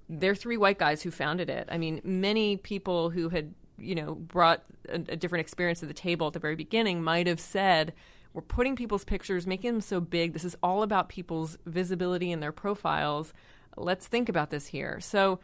they're 0.07 0.35
three 0.35 0.57
white 0.57 0.77
guys 0.77 1.01
who 1.01 1.11
founded 1.11 1.49
it. 1.49 1.67
I 1.71 1.77
mean, 1.77 2.01
many 2.03 2.57
people 2.57 3.09
who 3.09 3.29
had 3.29 3.53
you 3.77 3.95
know 3.95 4.15
brought 4.15 4.63
a, 4.87 4.95
a 4.95 5.15
different 5.15 5.41
experience 5.41 5.79
to 5.79 5.85
the 5.85 5.93
table 5.93 6.27
at 6.27 6.33
the 6.33 6.39
very 6.39 6.55
beginning 6.55 7.01
might 7.01 7.27
have 7.27 7.39
said 7.39 7.93
we're 8.33 8.41
putting 8.41 8.75
people's 8.75 9.03
pictures, 9.03 9.47
making 9.47 9.71
them 9.71 9.81
so 9.81 9.99
big. 9.99 10.33
This 10.33 10.43
is 10.43 10.55
all 10.61 10.83
about 10.83 11.09
people's 11.09 11.57
visibility 11.65 12.31
and 12.31 12.41
their 12.41 12.51
profiles. 12.51 13.33
Let's 13.75 14.07
think 14.07 14.29
about 14.29 14.49
this 14.49 14.67
here. 14.67 14.99
So, 14.99 15.39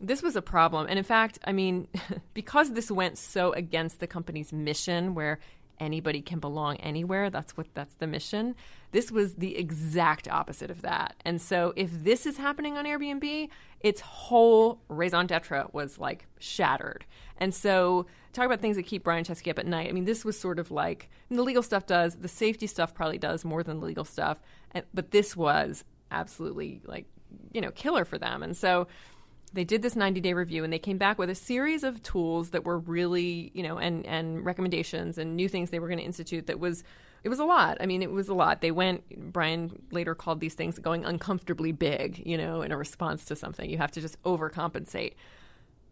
this 0.00 0.22
was 0.22 0.34
a 0.34 0.42
problem. 0.42 0.86
And 0.88 0.98
in 0.98 1.04
fact, 1.04 1.38
I 1.44 1.52
mean, 1.52 1.86
because 2.34 2.72
this 2.72 2.90
went 2.90 3.18
so 3.18 3.52
against 3.52 4.00
the 4.00 4.06
company's 4.06 4.52
mission, 4.52 5.14
where 5.14 5.38
anybody 5.78 6.22
can 6.22 6.38
belong 6.38 6.76
anywhere, 6.76 7.30
that's 7.30 7.56
what 7.56 7.66
that's 7.74 7.94
the 7.96 8.06
mission. 8.06 8.54
This 8.92 9.10
was 9.10 9.34
the 9.34 9.56
exact 9.56 10.28
opposite 10.28 10.70
of 10.70 10.82
that. 10.82 11.16
And 11.24 11.40
so, 11.40 11.72
if 11.76 11.90
this 11.92 12.26
is 12.26 12.38
happening 12.38 12.78
on 12.78 12.86
Airbnb, 12.86 13.48
its 13.80 14.00
whole 14.00 14.80
raison 14.88 15.26
d'etre 15.26 15.66
was 15.72 15.98
like 15.98 16.26
shattered. 16.38 17.04
And 17.36 17.54
so, 17.54 18.06
talk 18.32 18.46
about 18.46 18.60
things 18.60 18.76
that 18.76 18.84
keep 18.84 19.04
Brian 19.04 19.24
Chesky 19.24 19.50
up 19.50 19.58
at 19.58 19.66
night. 19.66 19.88
I 19.88 19.92
mean, 19.92 20.04
this 20.04 20.24
was 20.24 20.38
sort 20.38 20.58
of 20.58 20.70
like 20.70 21.10
the 21.30 21.42
legal 21.42 21.62
stuff 21.62 21.86
does, 21.86 22.16
the 22.16 22.28
safety 22.28 22.66
stuff 22.66 22.94
probably 22.94 23.18
does 23.18 23.44
more 23.44 23.62
than 23.62 23.80
the 23.80 23.86
legal 23.86 24.04
stuff, 24.04 24.40
and, 24.72 24.84
but 24.94 25.10
this 25.10 25.36
was 25.36 25.84
absolutely 26.10 26.80
like 26.84 27.06
you 27.52 27.60
know 27.60 27.70
killer 27.70 28.04
for 28.04 28.18
them. 28.18 28.42
And 28.42 28.56
so 28.56 28.86
they 29.52 29.64
did 29.64 29.82
this 29.82 29.96
90 29.96 30.20
day 30.20 30.32
review 30.32 30.62
and 30.64 30.72
they 30.72 30.78
came 30.78 30.98
back 30.98 31.18
with 31.18 31.28
a 31.28 31.34
series 31.34 31.82
of 31.82 32.02
tools 32.02 32.50
that 32.50 32.64
were 32.64 32.78
really 32.78 33.50
you 33.54 33.62
know 33.62 33.78
and 33.78 34.06
and 34.06 34.44
recommendations 34.44 35.18
and 35.18 35.36
new 35.36 35.48
things 35.48 35.70
they 35.70 35.80
were 35.80 35.88
going 35.88 35.98
to 35.98 36.04
institute 36.04 36.46
that 36.46 36.60
was 36.60 36.84
it 37.22 37.28
was 37.28 37.38
a 37.38 37.44
lot. 37.44 37.76
I 37.80 37.86
mean, 37.86 38.02
it 38.02 38.10
was 38.10 38.28
a 38.28 38.34
lot. 38.34 38.60
They 38.60 38.70
went, 38.70 39.32
Brian 39.32 39.82
later 39.90 40.14
called 40.14 40.40
these 40.40 40.54
things 40.54 40.78
going 40.78 41.04
uncomfortably 41.04 41.72
big, 41.72 42.22
you 42.24 42.38
know, 42.38 42.62
in 42.62 42.72
a 42.72 42.76
response 42.76 43.26
to 43.26 43.36
something. 43.36 43.68
You 43.68 43.78
have 43.78 43.90
to 43.92 44.00
just 44.00 44.20
overcompensate. 44.22 45.14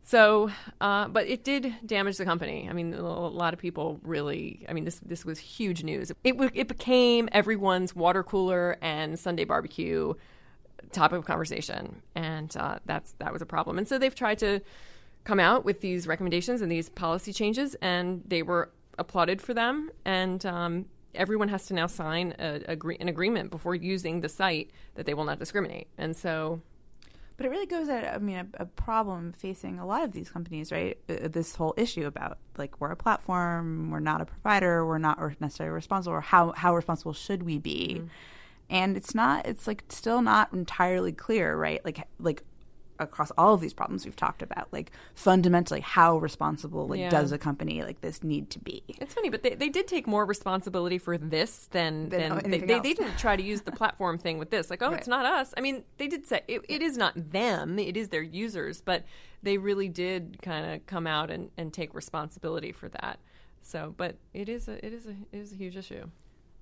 So, 0.09 0.51
uh, 0.81 1.09
but 1.09 1.27
it 1.27 1.45
did 1.45 1.75
damage 1.85 2.17
the 2.17 2.25
company. 2.25 2.67
I 2.67 2.73
mean, 2.73 2.95
a 2.95 3.03
lot 3.03 3.53
of 3.53 3.61
people 3.61 4.01
really. 4.03 4.65
I 4.67 4.73
mean, 4.73 4.87
this 4.87 4.99
this 5.05 5.23
was 5.23 5.39
huge 5.39 5.85
news. 5.85 6.11
It 6.25 6.35
it 6.55 6.67
became 6.67 7.29
everyone's 7.31 7.95
water 7.95 8.23
cooler 8.23 8.79
and 8.81 9.19
Sunday 9.19 9.45
barbecue 9.45 10.15
topic 10.93 11.19
of 11.19 11.27
conversation, 11.27 12.01
and 12.15 12.57
uh, 12.57 12.79
that's 12.87 13.13
that 13.19 13.35
was 13.35 13.43
a 13.43 13.47
problem. 13.47 13.77
And 13.77 13.87
so 13.87 13.99
they've 13.99 14.15
tried 14.15 14.39
to 14.39 14.61
come 15.25 15.39
out 15.41 15.67
with 15.67 15.83
these 15.83 16.07
recommendations 16.07 16.63
and 16.63 16.73
these 16.73 16.89
policy 16.89 17.35
changes, 17.35 17.77
and 17.83 18.23
they 18.27 18.43
were 18.43 18.71
applauded 18.97 19.43
for 19.43 19.53
them. 19.53 19.91
And 20.07 20.47
um, 20.47 20.87
everyone 21.15 21.49
has 21.49 21.67
to 21.67 21.75
now 21.75 21.87
sign 21.87 22.35
a, 22.39 22.63
a, 22.67 22.79
an 22.99 23.09
agreement 23.09 23.51
before 23.51 23.75
using 23.75 24.23
the 24.23 24.31
site 24.31 24.71
that 24.95 25.05
they 25.05 25.13
will 25.13 25.25
not 25.27 25.39
discriminate. 25.39 25.89
And 25.99 26.17
so 26.17 26.63
But 27.39 27.47
it 27.47 27.51
really 27.51 27.67
goes 27.67 27.89
at, 27.89 28.05
I 28.05 28.19
mean, 28.19 28.37
a, 28.37 28.47
a 28.65 28.67
problem 28.67 29.33
facing 29.33 29.79
a 29.79 29.87
lot 29.87 30.03
of 30.03 30.11
these 30.11 30.29
companies, 30.29 30.73
right? 30.73 30.99
Uh, 31.09 31.29
this 31.29 31.55
whole 31.55 31.73
issue 31.77 32.05
about 32.05 32.37
like 32.59 32.81
we're 32.81 32.91
a 32.91 32.97
platform, 32.97 33.91
we're 33.93 34.01
not 34.01 34.21
a 34.21 34.27
provider, 34.27 34.85
we're 34.85 34.99
not 34.99 35.19
necessarily 35.41 35.73
responsible, 35.73 36.17
or 36.17 36.21
how 36.21 36.51
how 36.53 36.75
responsible 36.75 37.13
should 37.13 37.45
we 37.45 37.59
be? 37.59 37.99
Mm-hmm. 37.99 38.07
And 38.71 38.97
it's 38.97 39.15
not. 39.15 39.47
It's 39.47 39.69
like 39.69 39.85
still 39.89 40.21
not 40.21 40.53
entirely 40.53 41.13
clear, 41.13 41.57
right? 41.57 41.83
Like 41.85 42.07
like 42.19 42.43
across 42.99 43.31
all 43.39 43.55
of 43.55 43.61
these 43.61 43.73
problems 43.73 44.05
we've 44.05 44.17
talked 44.17 44.43
about 44.43 44.69
like 44.73 44.91
fundamentally 45.15 45.81
how 45.81 46.19
responsible 46.19 46.89
like 46.89 47.01
yeah. 47.01 47.11
does 47.11 47.33
a 47.33 47.39
company 47.39 47.83
like 47.83 48.01
this 48.01 48.23
need 48.23 48.51
to 48.51 48.59
be 48.59 48.83
it's 48.89 49.15
funny 49.15 49.29
but 49.29 49.43
they, 49.43 49.55
they 49.55 49.69
did 49.69 49.87
take 49.87 50.07
more 50.07 50.25
responsibility 50.25 50.99
for 50.99 51.17
this 51.17 51.69
than, 51.71 52.09
than, 52.09 52.39
than 52.39 52.51
they, 52.51 52.59
they, 52.59 52.81
they, 52.81 52.95
didn't 52.95 53.17
try 53.19 53.37
to 53.37 53.43
use 53.43 53.63
the 53.63 53.73
platform 53.79 54.19
thing 54.19 54.39
with 54.39 54.51
this 54.51 54.71
like 54.71 54.83
oh 54.83 54.89
right. 54.89 54.99
it's 54.99 55.09
not 55.09 55.25
us 55.25 55.55
i 55.57 55.61
mean 55.61 55.83
they 55.99 56.09
did 56.09 56.27
say 56.27 56.43
it, 56.49 56.63
it 56.69 56.83
is 56.83 56.97
not 56.97 57.13
them 57.33 57.79
it 57.79 57.97
is 57.97 58.09
their 58.09 58.23
users 58.23 58.81
but 58.81 59.05
they 59.43 59.59
really 59.59 59.89
did 59.89 60.39
kind 60.43 60.75
of 60.75 60.85
come 60.87 61.07
out 61.07 61.31
and, 61.31 61.51
and 61.57 61.73
take 61.73 61.95
responsibility 61.95 62.73
for 62.73 62.89
that 62.89 63.19
so 63.63 63.95
but 63.97 64.17
it 64.35 64.49
is 64.49 64.69
a 64.69 64.85
it 64.85 64.93
is 64.93 65.07
a 65.07 65.11
it 65.33 65.39
is 65.39 65.53
a 65.53 65.57
huge 65.57 65.77
issue 65.77 66.09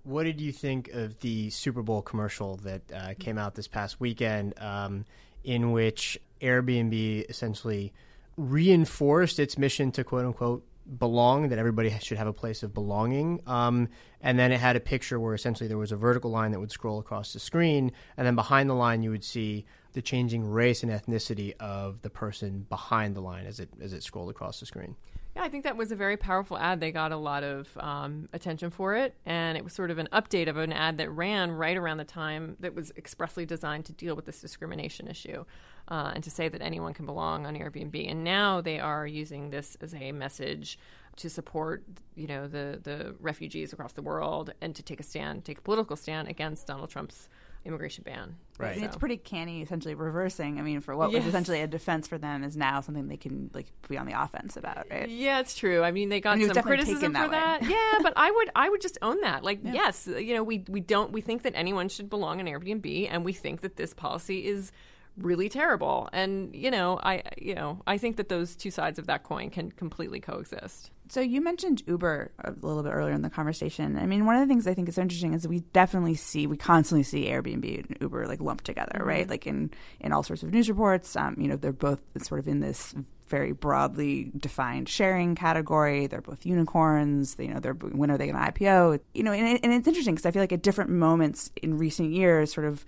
what 0.07 0.23
did 0.23 0.41
you 0.41 0.53
think 0.53 0.91
of 0.91 1.19
the 1.19 1.51
Super 1.51 1.83
Bowl 1.83 2.01
commercial 2.01 2.59
that 2.59 2.83
uh, 2.95 3.15
came 3.19 3.39
out 3.39 3.57
this 3.57 3.67
past 3.67 3.99
weekend? 3.99 4.55
Um, 4.61 5.05
in 5.47 5.71
which 5.71 6.19
Airbnb 6.41 7.29
essentially 7.29 7.93
reinforced 8.37 9.39
its 9.39 9.57
mission 9.57 9.91
to 9.93 10.05
quote 10.05 10.25
unquote 10.25 10.67
belong, 10.99 11.49
that 11.49 11.59
everybody 11.59 11.91
should 12.01 12.19
have 12.19 12.27
a 12.27 12.33
place 12.33 12.63
of 12.63 12.73
belonging. 12.73 13.41
Um, 13.47 13.89
and 14.21 14.39
then 14.39 14.53
it 14.53 14.61
had 14.61 14.77
a 14.77 14.81
picture 14.81 15.19
where 15.19 15.35
essentially 15.35 15.69
there 15.69 15.79
was 15.79 15.93
a 15.93 15.97
vertical 15.97 16.31
line 16.31 16.53
that 16.53 16.61
would 16.61 16.71
scroll 16.71 16.99
across 16.99 17.33
the 17.33 17.41
screen. 17.41 17.93
And 18.17 18.27
then 18.27 18.35
behind 18.35 18.71
the 18.71 18.75
line, 18.75 19.03
you 19.03 19.11
would 19.11 19.25
see 19.25 19.67
the 19.93 20.03
changing 20.03 20.49
race 20.49 20.83
and 20.83 20.93
ethnicity 20.93 21.57
of 21.59 22.03
the 22.03 22.11
person 22.11 22.67
behind 22.69 23.17
the 23.17 23.21
line 23.21 23.47
as 23.47 23.61
it, 23.61 23.71
as 23.81 23.93
it 23.93 24.03
scrolled 24.03 24.31
across 24.31 24.61
the 24.61 24.67
screen. 24.67 24.97
Yeah, 25.37 25.43
I 25.43 25.51
think 25.51 25.65
that 25.65 25.77
was 25.77 25.93
a 25.93 25.97
very 25.97 26.17
powerful 26.17 26.57
ad. 26.57 26.81
They 26.81 26.91
got 26.91 27.13
a 27.13 27.17
lot 27.19 27.45
of 27.45 27.69
um, 27.77 28.27
attention 28.33 28.71
for 28.71 28.97
it, 28.97 29.15
and 29.27 29.59
it 29.59 29.65
was 29.65 29.75
sort 29.75 29.91
of 29.91 29.99
an 29.99 30.09
update 30.11 30.49
of 30.49 30.57
an 30.57 30.73
ad 30.73 30.97
that 30.97 31.11
ran 31.11 31.53
right 31.53 31.77
around 31.77 31.99
the 31.99 32.05
time 32.05 32.57
that 32.61 32.75
was 32.75 32.91
expressly 32.97 33.45
designed 33.45 33.85
to 33.85 33.93
deal 33.93 34.17
with 34.17 34.25
this 34.25 34.41
discrimination 34.41 35.07
issue 35.09 35.45
uh, 35.89 36.13
and 36.15 36.25
to 36.25 36.31
say 36.31 36.49
that 36.49 36.63
anyone 36.63 36.95
can 36.95 37.05
belong 37.05 37.45
on 37.45 37.55
Airbnb. 37.55 38.11
And 38.11 38.25
now 38.25 38.63
they 38.63 38.81
are 38.81 39.07
using 39.07 39.51
this 39.51 39.77
as 39.83 39.93
a 39.93 40.11
message 40.11 40.79
to 41.17 41.29
support, 41.29 41.85
you 42.15 42.29
know, 42.29 42.49
the 42.49 42.81
the 42.83 43.15
refugees 43.21 43.75
across 43.75 43.93
the 43.93 44.01
world 44.01 44.55
and 44.63 44.75
to 44.75 44.83
take 44.83 45.01
a 45.01 45.03
stand, 45.03 45.45
take 45.45 45.59
a 45.59 45.63
political 45.63 45.97
stand 45.97 46.29
against 46.29 46.67
Donald 46.67 46.89
Trump's 46.89 47.29
immigration 47.67 48.05
ban. 48.05 48.37
Right. 48.59 48.79
So. 48.79 48.85
It's 48.85 48.97
pretty 48.97 49.19
canny, 49.19 49.61
essentially 49.61 49.95
reversing. 49.95 50.59
I 50.59 50.63
mean, 50.63 50.81
for 50.81 50.97
what 50.97 51.11
yes. 51.11 51.21
was 51.21 51.29
essentially 51.29 51.61
a 51.61 51.67
defense 51.67 52.09
for 52.09 52.17
them 52.17 52.43
is 52.43 52.57
now 52.57 52.81
something 52.81 53.09
they 53.09 53.17
can 53.17 53.51
like 53.53 53.67
be 53.89 53.99
on 53.99 54.07
the 54.07 54.21
offense 54.21 54.57
about, 54.57 54.87
right? 54.91 55.09
Yeah, 55.09 55.41
it's 55.41 55.55
true. 55.55 55.83
I 55.83 55.91
mean, 55.91 56.09
they 56.09 56.21
got 56.21 56.41
some 56.41 56.63
criticism 56.63 57.15
for 57.15 57.29
that. 57.29 57.63
yeah, 57.63 57.99
but 58.03 58.15
I 58.17 58.31
would 58.31 58.51
I 58.57 58.69
would 58.71 58.81
just 58.81 58.97
own 59.03 59.21
that. 59.21 59.45
Like, 59.45 59.61
yeah. 59.63 59.73
yes, 59.73 60.07
you 60.07 60.35
know, 60.35 60.43
we 60.43 60.65
we 60.69 60.81
don't 60.81 61.13
we 61.13 61.21
think 61.21 61.43
that 61.43 61.53
anyone 61.55 61.89
should 61.89 62.09
belong 62.09 62.41
in 62.41 62.47
Airbnb, 62.47 63.09
and 63.11 63.25
we 63.25 63.33
think 63.33 63.61
that 63.61 63.77
this 63.77 63.93
policy 63.93 64.47
is 64.47 64.73
really 65.19 65.49
terrible. 65.49 66.09
And 66.13 66.55
you 66.55 66.71
know, 66.71 66.99
I 67.03 67.23
you 67.37 67.55
know, 67.55 67.83
I 67.87 67.99
think 67.99 68.17
that 68.17 68.29
those 68.29 68.57
two 68.57 68.71
sides 68.71 68.99
of 68.99 69.07
that 69.07 69.23
coin 69.23 69.51
can 69.51 69.71
completely 69.73 70.21
coexist. 70.21 70.91
So 71.09 71.21
you 71.21 71.41
mentioned 71.41 71.83
Uber 71.87 72.33
a 72.43 72.51
little 72.51 72.83
bit 72.83 72.91
earlier 72.91 73.15
in 73.15 73.23
the 73.23 73.31
conversation. 73.31 73.97
I 73.97 74.07
mean, 74.07 74.27
one 74.27 74.37
of 74.37 74.41
the 74.41 74.53
things 74.53 74.67
I 74.67 74.75
think 74.75 74.89
is 74.89 74.99
interesting 74.99 75.35
is 75.35 75.47
we 75.47 75.61
definitely 75.61 76.15
see, 76.15 76.47
we 76.47 76.57
constantly 76.57 77.05
see 77.05 77.27
Airbnb 77.27 77.89
and 77.89 77.97
Uber 78.01 78.27
like 78.27 78.41
lumped 78.41 78.65
together, 78.65 78.99
mm-hmm. 78.99 79.09
right? 79.09 79.31
Like 79.31 79.47
in 79.47 79.71
in 80.01 80.13
all 80.13 80.23
sorts 80.23 80.43
of 80.43 80.53
news 80.53 80.69
reports. 80.69 81.15
Um, 81.17 81.37
you 81.39 81.49
know, 81.49 81.57
they're 81.57 81.73
both 81.73 82.01
sort 82.23 82.41
of 82.41 82.49
in 82.49 82.61
this 82.61 82.95
very 83.29 83.53
broadly 83.53 84.31
defined 84.37 84.89
sharing 84.89 85.35
category. 85.35 86.07
They're 86.07 86.21
both 86.21 86.47
unicorns. 86.47 87.35
They, 87.35 87.47
you 87.47 87.55
know, 87.55 87.61
they're 87.61 87.75
when 87.75 88.11
are 88.11 88.19
they 88.19 88.27
going 88.27 88.43
to 88.43 88.53
IPO? 88.53 89.01
You 89.15 89.23
know, 89.23 89.33
and, 89.33 89.61
and 89.63 89.73
it's 89.73 89.89
interesting 89.89 90.15
because 90.15 90.27
I 90.27 90.31
feel 90.31 90.43
like 90.43 90.53
at 90.53 90.63
different 90.63 90.91
moments 90.91 91.51
in 91.63 91.79
recent 91.79 92.13
years, 92.13 92.53
sort 92.53 92.67
of 92.67 92.85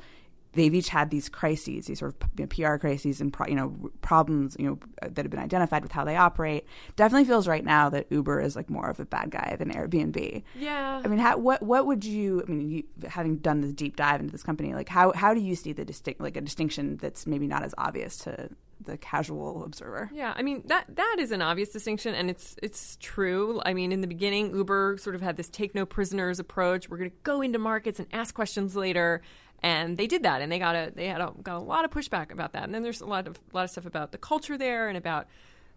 they've 0.52 0.74
each 0.74 0.88
had 0.88 1.10
these 1.10 1.28
crises, 1.28 1.86
these 1.86 1.98
sort 1.98 2.14
of 2.14 2.28
you 2.38 2.44
know, 2.44 2.72
PR 2.72 2.78
crises 2.78 3.20
and 3.20 3.32
pro, 3.32 3.46
you 3.46 3.54
know 3.54 3.90
problems 4.00 4.56
you 4.58 4.66
know 4.66 4.78
that 5.00 5.24
have 5.24 5.30
been 5.30 5.40
identified 5.40 5.82
with 5.82 5.92
how 5.92 6.04
they 6.04 6.16
operate. 6.16 6.66
Definitely 6.96 7.26
feels 7.26 7.46
right 7.46 7.64
now 7.64 7.88
that 7.90 8.06
Uber 8.10 8.40
is 8.40 8.56
like 8.56 8.70
more 8.70 8.88
of 8.88 9.00
a 9.00 9.04
bad 9.04 9.30
guy 9.30 9.56
than 9.58 9.72
Airbnb. 9.72 10.42
Yeah. 10.58 11.02
I 11.04 11.08
mean, 11.08 11.18
how, 11.18 11.38
what 11.38 11.62
what 11.62 11.86
would 11.86 12.04
you? 12.04 12.42
I 12.46 12.50
mean, 12.50 12.70
you, 12.70 12.84
having 13.08 13.36
done 13.38 13.60
the 13.60 13.72
deep 13.72 13.96
dive 13.96 14.20
into 14.20 14.32
this 14.32 14.42
company, 14.42 14.74
like 14.74 14.88
how 14.88 15.12
how 15.12 15.34
do 15.34 15.40
you 15.40 15.54
see 15.54 15.72
the 15.72 15.84
distinct 15.84 16.20
like 16.20 16.36
a 16.36 16.40
distinction 16.40 16.96
that's 16.96 17.26
maybe 17.26 17.46
not 17.46 17.62
as 17.62 17.74
obvious 17.78 18.16
to 18.18 18.50
the 18.84 18.96
casual 18.96 19.64
observer. 19.64 20.10
Yeah, 20.12 20.32
I 20.36 20.42
mean 20.42 20.62
that 20.66 20.84
that 20.96 21.16
is 21.18 21.32
an 21.32 21.42
obvious 21.42 21.70
distinction, 21.70 22.14
and 22.14 22.30
it's 22.30 22.56
it's 22.62 22.96
true. 23.00 23.60
I 23.64 23.74
mean, 23.74 23.92
in 23.92 24.00
the 24.00 24.06
beginning, 24.06 24.54
Uber 24.54 24.96
sort 24.98 25.14
of 25.14 25.20
had 25.20 25.36
this 25.36 25.48
take 25.48 25.74
no 25.74 25.86
prisoners 25.86 26.38
approach. 26.38 26.88
We're 26.88 26.98
going 26.98 27.10
to 27.10 27.16
go 27.22 27.40
into 27.40 27.58
markets 27.58 27.98
and 27.98 28.08
ask 28.12 28.34
questions 28.34 28.76
later, 28.76 29.22
and 29.62 29.96
they 29.96 30.06
did 30.06 30.22
that, 30.22 30.40
and 30.40 30.50
they 30.52 30.58
got 30.58 30.74
a 30.74 30.92
they 30.94 31.06
had 31.06 31.20
a, 31.20 31.32
got 31.42 31.56
a 31.56 31.64
lot 31.64 31.84
of 31.84 31.90
pushback 31.90 32.32
about 32.32 32.52
that. 32.52 32.64
And 32.64 32.74
then 32.74 32.82
there's 32.82 33.00
a 33.00 33.06
lot 33.06 33.26
of 33.26 33.38
a 33.52 33.56
lot 33.56 33.64
of 33.64 33.70
stuff 33.70 33.86
about 33.86 34.12
the 34.12 34.18
culture 34.18 34.56
there 34.56 34.88
and 34.88 34.96
about 34.96 35.26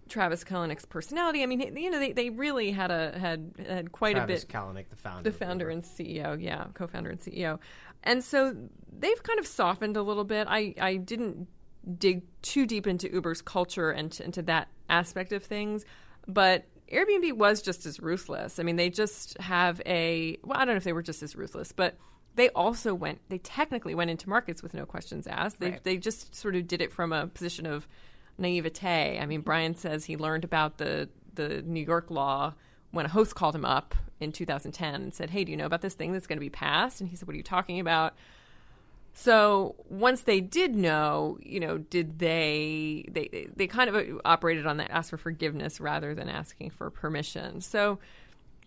Travis 0.07 0.43
Kalanick's 0.43 0.85
personality. 0.85 1.41
I 1.41 1.45
mean, 1.45 1.75
you 1.75 1.89
know, 1.89 1.99
they, 1.99 2.11
they 2.11 2.29
really 2.29 2.71
had 2.71 2.91
a 2.91 3.17
had 3.17 3.53
had 3.67 3.91
quite 3.91 4.15
Travis 4.15 4.43
a 4.43 4.45
bit. 4.45 4.49
Travis 4.49 4.73
Kalanick, 4.73 4.89
the 4.89 4.95
founder, 4.95 5.31
the 5.31 5.37
founder 5.37 5.69
and 5.69 5.83
CEO, 5.83 6.41
yeah, 6.41 6.65
co-founder 6.73 7.09
and 7.09 7.19
CEO, 7.19 7.59
and 8.03 8.23
so 8.23 8.55
they've 8.91 9.23
kind 9.23 9.39
of 9.39 9.47
softened 9.47 9.97
a 9.97 10.03
little 10.03 10.25
bit. 10.25 10.47
I 10.49 10.75
I 10.79 10.97
didn't 10.97 11.47
dig 11.97 12.23
too 12.43 12.67
deep 12.67 12.85
into 12.85 13.11
Uber's 13.11 13.41
culture 13.41 13.89
and 13.89 14.11
to, 14.11 14.23
into 14.23 14.43
that 14.43 14.67
aspect 14.89 15.31
of 15.31 15.43
things, 15.43 15.85
but 16.27 16.65
Airbnb 16.91 17.33
was 17.33 17.61
just 17.61 17.85
as 17.85 17.99
ruthless. 17.99 18.59
I 18.59 18.63
mean, 18.63 18.75
they 18.75 18.89
just 18.89 19.39
have 19.39 19.81
a 19.85 20.37
well, 20.43 20.57
I 20.57 20.65
don't 20.65 20.75
know 20.75 20.77
if 20.77 20.83
they 20.83 20.93
were 20.93 21.01
just 21.01 21.23
as 21.23 21.35
ruthless, 21.35 21.71
but 21.71 21.97
they 22.35 22.49
also 22.49 22.93
went 22.93 23.19
they 23.29 23.37
technically 23.39 23.95
went 23.95 24.09
into 24.09 24.29
markets 24.29 24.63
with 24.63 24.73
no 24.73 24.85
questions 24.85 25.27
asked 25.27 25.59
they, 25.59 25.71
right. 25.71 25.83
they 25.83 25.97
just 25.97 26.33
sort 26.35 26.55
of 26.55 26.67
did 26.67 26.81
it 26.81 26.91
from 26.91 27.11
a 27.11 27.27
position 27.27 27.65
of 27.65 27.87
naivete 28.37 29.19
i 29.19 29.25
mean 29.25 29.41
brian 29.41 29.75
says 29.75 30.05
he 30.05 30.17
learned 30.17 30.43
about 30.43 30.77
the 30.77 31.09
the 31.35 31.61
new 31.63 31.83
york 31.83 32.09
law 32.09 32.53
when 32.91 33.05
a 33.05 33.09
host 33.09 33.35
called 33.35 33.55
him 33.55 33.65
up 33.65 33.95
in 34.19 34.31
2010 34.31 34.95
and 34.95 35.13
said 35.13 35.29
hey 35.29 35.43
do 35.43 35.51
you 35.51 35.57
know 35.57 35.65
about 35.65 35.81
this 35.81 35.93
thing 35.93 36.11
that's 36.11 36.27
going 36.27 36.37
to 36.37 36.41
be 36.41 36.49
passed 36.49 37.01
and 37.01 37.09
he 37.09 37.15
said 37.15 37.27
what 37.27 37.33
are 37.33 37.37
you 37.37 37.43
talking 37.43 37.79
about 37.79 38.13
so 39.13 39.75
once 39.89 40.21
they 40.21 40.39
did 40.39 40.75
know, 40.75 41.37
you 41.41 41.59
know, 41.59 41.77
did 41.77 42.19
they 42.19 43.05
they 43.09 43.47
they 43.55 43.67
kind 43.67 43.89
of 43.89 44.21
operated 44.23 44.65
on 44.65 44.77
that 44.77 44.89
ask 44.89 45.09
for 45.09 45.17
forgiveness 45.17 45.81
rather 45.81 46.15
than 46.15 46.29
asking 46.29 46.69
for 46.71 46.89
permission. 46.89 47.61
So 47.61 47.99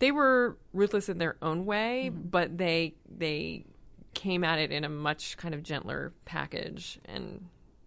they 0.05 0.12
were 0.12 0.59
ruthless 0.75 1.09
in 1.09 1.17
their 1.17 1.37
own 1.40 1.64
way, 1.64 2.11
mm-hmm. 2.12 2.29
but 2.29 2.59
they 2.59 2.95
they 3.09 3.64
came 4.12 4.45
at 4.45 4.59
it 4.59 4.71
in 4.71 4.85
a 4.85 4.88
much 4.90 5.38
kind 5.38 5.55
of 5.55 5.62
gentler 5.62 6.12
package, 6.27 6.99
and 7.07 7.47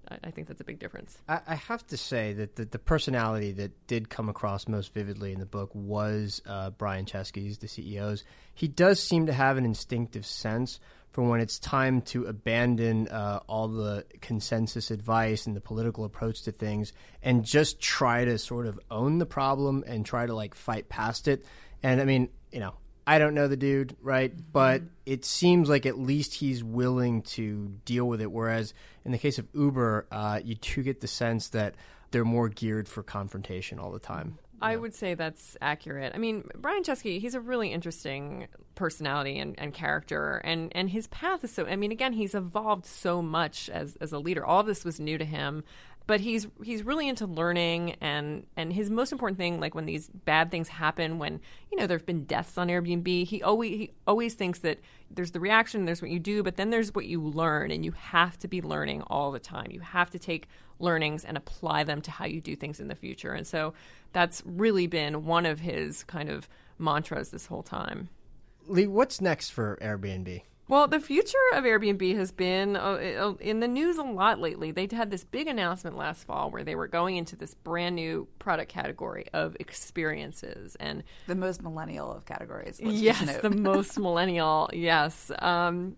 I, 0.10 0.18
I 0.24 0.32
think 0.32 0.48
that's 0.48 0.60
a 0.60 0.64
big 0.64 0.80
difference. 0.80 1.16
I, 1.30 1.42
I 1.46 1.54
have 1.54 1.86
to 1.88 1.98
say 1.98 2.34
that 2.34 2.56
the, 2.56 2.66
the, 2.66 2.80
personality 2.80 3.52
that 3.52 3.86
did 3.86 4.10
come 4.10 4.30
across 4.30 4.68
most 4.68 4.96
vividly 4.96 5.32
in 5.32 5.40
the 5.40 5.46
book 5.46 5.70
was 5.76 6.42
uh, 6.48 6.72
Brian 6.72 7.06
Chesky's, 7.06 7.60
the 7.60 7.68
CEO's. 7.68 8.24
He 8.56 8.68
does 8.68 9.00
seem 9.00 9.28
to 9.28 9.34
have 9.34 9.58
an 9.58 9.66
instinctive 9.66 10.26
sense 10.26 10.80
for 11.12 11.24
when 11.24 11.40
it's 11.40 11.60
time 11.60 12.02
to 12.02 12.26
abandon 12.26 13.08
uh, 13.10 13.42
all 13.48 13.68
the 13.68 14.06
consensus 14.22 14.90
advice 14.90 15.46
and 15.46 15.56
the 15.56 15.62
political 15.62 16.04
approach 16.04 16.44
to 16.44 16.52
things 16.52 16.94
and 17.22 17.44
just 17.44 17.80
try 17.80 18.26
to 18.26 18.40
sort 18.40 18.66
of 18.66 18.80
own 18.90 19.20
the 19.20 19.26
problem 19.26 19.84
and 19.88 20.06
try 20.06 20.26
to 20.26 20.34
like 20.34 20.56
fight 20.56 20.90
past 20.90 21.28
it 21.28 21.46
and 21.88 22.02
I 22.02 22.04
mean, 22.04 22.28
you 22.52 22.60
know, 22.60 22.74
I 23.06 23.18
don't 23.18 23.34
know 23.34 23.48
the 23.48 23.56
dude, 23.56 23.96
right? 24.02 24.34
But 24.52 24.82
it 25.06 25.24
seems 25.24 25.70
like 25.70 25.86
at 25.86 25.98
least 25.98 26.34
he's 26.34 26.62
willing 26.62 27.22
to 27.24 27.70
deal 27.86 28.06
with 28.06 28.20
it. 28.20 28.30
Whereas 28.30 28.74
in 29.06 29.14
the 29.14 29.18
case 29.18 29.40
of 29.40 29.48
Uber, 29.54 30.08
uh, 30.12 30.42
you 30.44 30.56
do 30.56 30.84
get 30.84 31.00
the 31.00 31.08
sense 31.08 31.48
that 31.50 31.76
they're 32.12 32.26
more 32.26 32.50
geared 32.50 32.90
for 32.90 33.04
confrontation 33.04 33.80
all 33.80 33.92
the 33.92 34.00
time. 34.00 34.38
I 34.62 34.76
would 34.76 34.94
say 34.94 35.14
that's 35.14 35.56
accurate. 35.62 36.14
I 36.14 36.18
mean, 36.18 36.44
Brian 36.58 36.84
Chesky, 36.84 37.22
he's 37.22 37.36
a 37.36 37.40
really 37.40 37.72
interesting 37.72 38.48
personality 38.76 39.40
and, 39.40 39.58
and 39.58 39.74
character, 39.74 40.42
and, 40.44 40.76
and 40.76 40.90
his 40.90 41.08
path 41.08 41.44
is 41.44 41.52
so. 41.52 41.68
I 41.68 41.76
mean, 41.76 41.92
again, 41.92 42.12
he's 42.12 42.34
evolved 42.34 42.88
so 42.88 43.22
much 43.22 43.70
as, 43.70 43.96
as 44.02 44.12
a 44.12 44.20
leader. 44.20 44.44
All 44.44 44.64
this 44.64 44.84
was 44.84 45.00
new 45.00 45.18
to 45.20 45.26
him, 45.26 45.64
but 46.08 46.22
he's 46.22 46.48
he's 46.64 46.84
really 46.84 47.08
into 47.08 47.28
learning 47.28 47.96
and 48.02 48.48
and 48.56 48.74
his 48.74 48.90
most 48.90 49.12
important 49.12 49.38
thing 49.38 49.60
like 49.60 49.76
when 49.76 49.86
these 49.86 50.10
bad 50.10 50.50
things 50.50 50.70
happen 50.70 51.20
when 51.20 51.40
you 51.72 51.78
know 51.78 51.86
there've 51.86 52.06
been 52.06 52.24
deaths 52.24 52.58
on 52.58 52.70
Airbnb 52.70 53.26
he 53.28 53.44
always 53.44 53.72
he 53.72 53.92
always 54.08 54.34
thinks 54.34 54.60
that 54.60 54.80
there's 55.12 55.32
the 55.32 55.40
reaction 55.40 55.86
there's 55.86 56.02
what 56.02 56.12
you 56.12 56.20
do 56.20 56.42
but 56.42 56.56
then 56.56 56.70
there's 56.70 56.96
what 56.96 57.06
you 57.06 57.22
learn 57.22 57.72
and 57.72 57.86
you 57.86 57.92
have 57.92 58.38
to 58.40 58.48
be 58.48 58.62
learning 58.62 59.02
all 59.04 59.32
the 59.32 59.40
time. 59.40 59.68
You 59.72 59.82
have 59.82 60.10
to 60.12 60.20
take 60.20 60.48
learnings 60.80 61.26
and 61.26 61.38
apply 61.38 61.84
them 61.84 62.02
to 62.02 62.12
how 62.12 62.26
you 62.26 62.42
do 62.42 62.56
things 62.56 62.80
in 62.80 62.88
the 62.88 62.96
future. 62.96 63.34
And 63.34 63.46
so 63.46 63.74
that's 64.14 64.44
really 64.46 64.88
been 64.88 65.26
one 65.26 65.46
of 65.46 65.60
his 65.60 66.04
kind 66.04 66.30
of 66.30 66.48
mantras 66.78 67.30
this 67.30 67.48
whole 67.48 67.64
time. 67.64 68.10
Leigh 68.68 68.88
what's 68.88 69.22
next 69.22 69.52
for 69.52 69.78
Airbnb 69.82 70.42
Well, 70.70 70.88
the 70.88 71.00
future 71.00 71.38
of 71.54 71.64
Airbnb 71.64 72.16
has 72.18 72.32
been 72.32 72.76
uh, 72.76 73.34
in 73.40 73.62
the 73.62 73.68
news 73.68 73.98
a 73.98 74.04
lot 74.04 74.40
lately. 74.40 74.72
They 74.72 74.88
had 74.92 75.12
this 75.12 75.24
big 75.24 75.48
announcement 75.48 75.96
last 75.98 76.26
fall 76.26 76.52
where 76.52 76.64
they 76.64 76.76
were 76.76 76.88
going 76.88 77.16
into 77.16 77.38
this 77.38 77.54
brand 77.54 77.96
new 77.96 78.28
product 78.38 78.70
category 78.70 79.28
of 79.34 79.56
experiences 79.62 80.76
and 80.80 81.04
the 81.28 81.36
most 81.36 81.64
millennial 81.64 82.12
of 82.12 82.26
categories. 82.26 82.82
yes, 82.82 83.38
the 83.38 83.50
most 83.50 83.98
millennial. 84.00 84.70
Yes. 84.74 85.32
Um, 85.40 85.96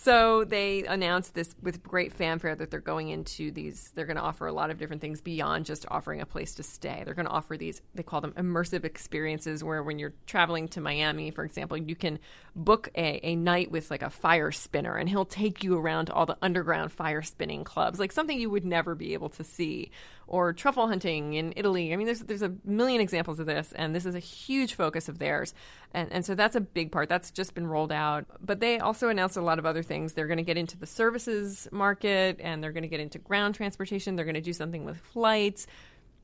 so 0.00 0.44
they 0.44 0.84
announced 0.84 1.34
this 1.34 1.56
with 1.60 1.82
great 1.82 2.12
fanfare 2.12 2.54
that 2.54 2.70
they're 2.70 2.78
going 2.78 3.08
into 3.08 3.50
these. 3.50 3.90
They're 3.96 4.06
going 4.06 4.16
to 4.16 4.22
offer 4.22 4.46
a 4.46 4.52
lot 4.52 4.70
of 4.70 4.78
different 4.78 5.02
things 5.02 5.20
beyond 5.20 5.66
just 5.66 5.86
offering 5.90 6.20
a 6.20 6.26
place 6.26 6.54
to 6.54 6.62
stay. 6.62 7.02
They're 7.04 7.14
going 7.14 7.26
to 7.26 7.32
offer 7.32 7.56
these. 7.56 7.82
They 7.96 8.04
call 8.04 8.20
them 8.20 8.32
immersive 8.34 8.84
experiences, 8.84 9.64
where 9.64 9.82
when 9.82 9.98
you're 9.98 10.14
traveling 10.24 10.68
to 10.68 10.80
Miami, 10.80 11.32
for 11.32 11.44
example, 11.44 11.76
you 11.76 11.96
can 11.96 12.20
book 12.54 12.90
a, 12.94 13.18
a 13.26 13.34
night 13.34 13.72
with 13.72 13.90
like 13.90 14.02
a 14.02 14.08
fire 14.08 14.52
spinner, 14.52 14.96
and 14.96 15.08
he'll 15.08 15.24
take 15.24 15.64
you 15.64 15.76
around 15.76 16.10
all 16.10 16.26
the 16.26 16.38
underground 16.42 16.92
fire 16.92 17.22
spinning 17.22 17.64
clubs, 17.64 17.98
like 17.98 18.12
something 18.12 18.38
you 18.38 18.50
would 18.50 18.64
never 18.64 18.94
be 18.94 19.14
able 19.14 19.30
to 19.30 19.42
see 19.42 19.90
or 20.28 20.52
truffle 20.52 20.86
hunting 20.86 21.34
in 21.34 21.52
Italy. 21.56 21.92
I 21.92 21.96
mean, 21.96 22.06
there's 22.06 22.20
there's 22.20 22.42
a 22.42 22.52
million 22.64 23.00
examples 23.00 23.40
of 23.40 23.46
this, 23.46 23.72
and 23.74 23.94
this 23.94 24.06
is 24.06 24.14
a 24.14 24.20
huge 24.20 24.74
focus 24.74 25.08
of 25.08 25.18
theirs, 25.18 25.54
and 25.92 26.12
and 26.12 26.24
so 26.24 26.34
that's 26.34 26.54
a 26.54 26.60
big 26.60 26.92
part. 26.92 27.08
That's 27.08 27.30
just 27.30 27.54
been 27.54 27.66
rolled 27.66 27.90
out, 27.90 28.26
but 28.40 28.60
they 28.60 28.78
also 28.78 29.08
announced 29.08 29.36
a 29.36 29.42
lot 29.42 29.58
of 29.58 29.66
other 29.66 29.82
things. 29.82 30.12
They're 30.12 30.26
going 30.26 30.38
to 30.38 30.44
get 30.44 30.58
into 30.58 30.76
the 30.76 30.86
services 30.86 31.66
market, 31.72 32.38
and 32.40 32.62
they're 32.62 32.72
going 32.72 32.82
to 32.82 32.88
get 32.88 33.00
into 33.00 33.18
ground 33.18 33.54
transportation. 33.54 34.14
They're 34.14 34.26
going 34.26 34.34
to 34.34 34.40
do 34.40 34.52
something 34.52 34.84
with 34.84 34.98
flights. 34.98 35.66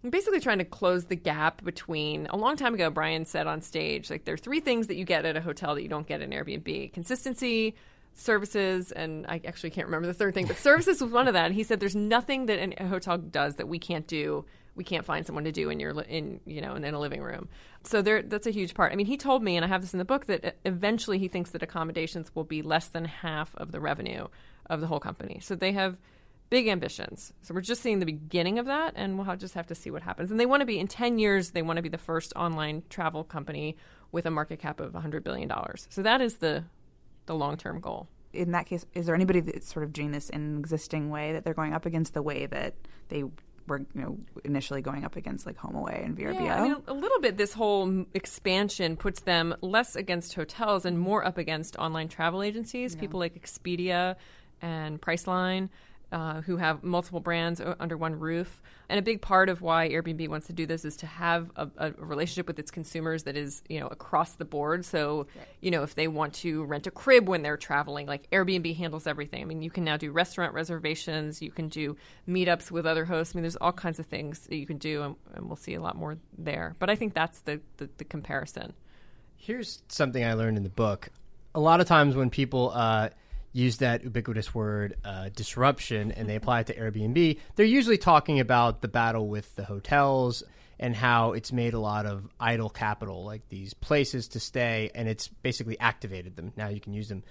Basically 0.08 0.40
trying 0.40 0.58
to 0.58 0.66
close 0.66 1.06
the 1.06 1.16
gap 1.16 1.64
between 1.64 2.26
a 2.26 2.36
long 2.36 2.56
time 2.56 2.74
ago 2.74 2.90
brian 2.90 3.24
said 3.24 3.46
on 3.46 3.62
stage 3.62 4.10
like 4.10 4.26
there 4.26 4.34
are 4.34 4.36
three 4.36 4.60
things 4.60 4.88
that 4.88 4.96
you 4.96 5.04
get 5.06 5.24
at 5.24 5.34
a 5.34 5.40
hotel 5.40 5.74
that 5.74 5.82
you 5.82 5.88
don't 5.88 6.06
get 6.06 6.20
in 6.20 6.28
airbnb 6.28 6.92
consistency 6.92 7.74
services, 8.14 8.92
and 8.92 9.26
I 9.26 9.40
actually 9.44 9.70
can't 9.70 9.86
remember 9.86 10.06
the 10.06 10.14
third 10.14 10.34
thing, 10.34 10.46
but 10.46 10.56
services 10.56 11.02
was 11.02 11.12
one 11.12 11.28
of 11.28 11.34
that. 11.34 11.46
And 11.46 11.54
he 11.54 11.62
said, 11.62 11.80
"There's 11.80 11.96
nothing 11.96 12.46
that 12.46 12.80
a 12.80 12.86
hotel 12.86 13.18
does 13.18 13.56
that 13.56 13.68
we 13.68 13.78
can't 13.78 14.06
do. 14.06 14.44
We 14.76 14.84
can't 14.84 15.04
find 15.04 15.24
someone 15.24 15.44
to 15.44 15.52
do 15.52 15.70
in 15.70 15.80
your 15.80 16.00
in 16.02 16.40
you 16.46 16.60
know 16.60 16.74
in, 16.74 16.84
in 16.84 16.94
a 16.94 17.00
living 17.00 17.22
room." 17.22 17.48
So 17.84 18.02
there, 18.02 18.22
that's 18.22 18.46
a 18.46 18.50
huge 18.50 18.74
part. 18.74 18.92
I 18.92 18.96
mean, 18.96 19.06
he 19.06 19.16
told 19.16 19.42
me, 19.42 19.56
and 19.56 19.64
I 19.64 19.68
have 19.68 19.82
this 19.82 19.92
in 19.92 19.98
the 19.98 20.04
book, 20.04 20.26
that 20.26 20.56
eventually 20.64 21.18
he 21.18 21.28
thinks 21.28 21.50
that 21.50 21.62
accommodations 21.62 22.34
will 22.34 22.44
be 22.44 22.62
less 22.62 22.88
than 22.88 23.04
half 23.04 23.54
of 23.56 23.72
the 23.72 23.80
revenue 23.80 24.28
of 24.70 24.80
the 24.80 24.86
whole 24.86 25.00
company. 25.00 25.40
So 25.42 25.54
they 25.54 25.72
have 25.72 25.98
big 26.50 26.68
ambitions. 26.68 27.32
So 27.42 27.54
we're 27.54 27.62
just 27.62 27.82
seeing 27.82 27.98
the 27.98 28.06
beginning 28.06 28.58
of 28.58 28.66
that, 28.66 28.94
and 28.96 29.18
we'll 29.18 29.36
just 29.36 29.54
have 29.54 29.66
to 29.68 29.74
see 29.74 29.90
what 29.90 30.02
happens. 30.02 30.30
And 30.30 30.38
they 30.38 30.46
want 30.46 30.60
to 30.60 30.66
be 30.66 30.78
in 30.78 30.88
ten 30.88 31.18
years. 31.18 31.50
They 31.50 31.62
want 31.62 31.76
to 31.78 31.82
be 31.82 31.88
the 31.88 31.98
first 31.98 32.32
online 32.36 32.84
travel 32.88 33.24
company 33.24 33.76
with 34.12 34.24
a 34.24 34.30
market 34.30 34.60
cap 34.60 34.78
of 34.78 34.92
$100 34.92 35.24
billion. 35.24 35.50
So 35.90 36.02
that 36.02 36.20
is 36.20 36.36
the 36.36 36.64
the 37.26 37.34
long 37.34 37.56
term 37.56 37.80
goal. 37.80 38.08
In 38.32 38.50
that 38.52 38.66
case, 38.66 38.84
is 38.94 39.06
there 39.06 39.14
anybody 39.14 39.40
that's 39.40 39.72
sort 39.72 39.84
of 39.84 39.92
doing 39.92 40.10
this 40.10 40.28
in 40.28 40.40
an 40.40 40.58
existing 40.58 41.10
way 41.10 41.32
that 41.32 41.44
they're 41.44 41.54
going 41.54 41.72
up 41.72 41.86
against 41.86 42.14
the 42.14 42.22
way 42.22 42.46
that 42.46 42.74
they 43.08 43.24
were 43.66 43.78
you 43.94 44.00
know 44.02 44.18
initially 44.44 44.82
going 44.82 45.04
up 45.04 45.16
against 45.16 45.46
like 45.46 45.56
HomeAway 45.56 46.04
and 46.04 46.16
VRBO. 46.16 46.44
Yeah, 46.44 46.60
I 46.60 46.62
mean 46.62 46.76
a 46.86 46.92
little 46.92 47.20
bit. 47.20 47.36
This 47.36 47.52
whole 47.52 48.04
expansion 48.14 48.96
puts 48.96 49.20
them 49.20 49.54
less 49.60 49.96
against 49.96 50.34
hotels 50.34 50.84
and 50.84 50.98
more 50.98 51.24
up 51.24 51.38
against 51.38 51.76
online 51.76 52.08
travel 52.08 52.42
agencies, 52.42 52.94
yeah. 52.94 53.00
people 53.00 53.20
like 53.20 53.40
Expedia 53.40 54.16
and 54.60 55.00
Priceline 55.00 55.68
uh, 56.12 56.42
who 56.42 56.56
have 56.56 56.82
multiple 56.84 57.20
brands 57.20 57.60
under 57.80 57.96
one 57.96 58.18
roof. 58.18 58.62
And 58.88 58.98
a 58.98 59.02
big 59.02 59.20
part 59.20 59.48
of 59.48 59.62
why 59.62 59.88
Airbnb 59.88 60.28
wants 60.28 60.46
to 60.46 60.52
do 60.52 60.66
this 60.66 60.84
is 60.84 60.96
to 60.98 61.06
have 61.06 61.50
a, 61.56 61.68
a 61.78 61.92
relationship 61.92 62.46
with 62.46 62.58
its 62.58 62.70
consumers 62.70 63.24
that 63.24 63.36
is, 63.36 63.62
you 63.68 63.80
know, 63.80 63.88
across 63.88 64.32
the 64.32 64.44
board. 64.44 64.84
So, 64.84 65.26
right. 65.36 65.46
you 65.60 65.70
know, 65.70 65.82
if 65.82 65.94
they 65.94 66.06
want 66.06 66.34
to 66.34 66.64
rent 66.64 66.86
a 66.86 66.90
crib 66.90 67.28
when 67.28 67.42
they're 67.42 67.56
traveling, 67.56 68.06
like 68.06 68.30
Airbnb 68.30 68.76
handles 68.76 69.06
everything. 69.06 69.42
I 69.42 69.44
mean, 69.44 69.62
you 69.62 69.70
can 69.70 69.84
now 69.84 69.96
do 69.96 70.12
restaurant 70.12 70.54
reservations, 70.54 71.42
you 71.42 71.50
can 71.50 71.68
do 71.68 71.96
meetups 72.28 72.70
with 72.70 72.86
other 72.86 73.04
hosts. 73.04 73.34
I 73.34 73.38
mean, 73.38 73.42
there's 73.42 73.56
all 73.56 73.72
kinds 73.72 73.98
of 73.98 74.06
things 74.06 74.40
that 74.46 74.56
you 74.56 74.66
can 74.66 74.78
do, 74.78 75.02
and, 75.02 75.16
and 75.34 75.46
we'll 75.46 75.56
see 75.56 75.74
a 75.74 75.80
lot 75.80 75.96
more 75.96 76.18
there. 76.38 76.76
But 76.78 76.90
I 76.90 76.96
think 76.96 77.14
that's 77.14 77.40
the, 77.40 77.60
the, 77.78 77.88
the 77.96 78.04
comparison. 78.04 78.74
Here's 79.36 79.82
something 79.88 80.24
I 80.24 80.34
learned 80.34 80.56
in 80.56 80.62
the 80.62 80.70
book. 80.70 81.08
A 81.54 81.60
lot 81.60 81.80
of 81.80 81.86
times 81.86 82.16
when 82.16 82.30
people 82.30 82.72
uh, 82.74 83.10
use 83.54 83.78
that 83.78 84.02
ubiquitous 84.02 84.54
word 84.54 84.96
uh, 85.04 85.30
disruption 85.34 86.12
and 86.12 86.28
they 86.28 86.34
apply 86.34 86.60
it 86.60 86.66
to 86.66 86.76
Airbnb, 86.76 87.38
they're 87.54 87.64
usually 87.64 87.96
talking 87.96 88.40
about 88.40 88.82
the 88.82 88.88
battle 88.88 89.28
with 89.28 89.54
the 89.54 89.64
hotels 89.64 90.42
and 90.78 90.94
how 90.94 91.32
it's 91.32 91.52
made 91.52 91.72
a 91.72 91.78
lot 91.78 92.04
of 92.04 92.28
idle 92.38 92.68
capital, 92.68 93.24
like 93.24 93.48
these 93.48 93.72
places 93.72 94.28
to 94.28 94.40
stay, 94.40 94.90
and 94.94 95.08
it's 95.08 95.28
basically 95.28 95.78
activated 95.78 96.34
them. 96.34 96.52
Now 96.56 96.68
you 96.68 96.80
can 96.80 96.92
use 96.92 97.08
them. 97.08 97.22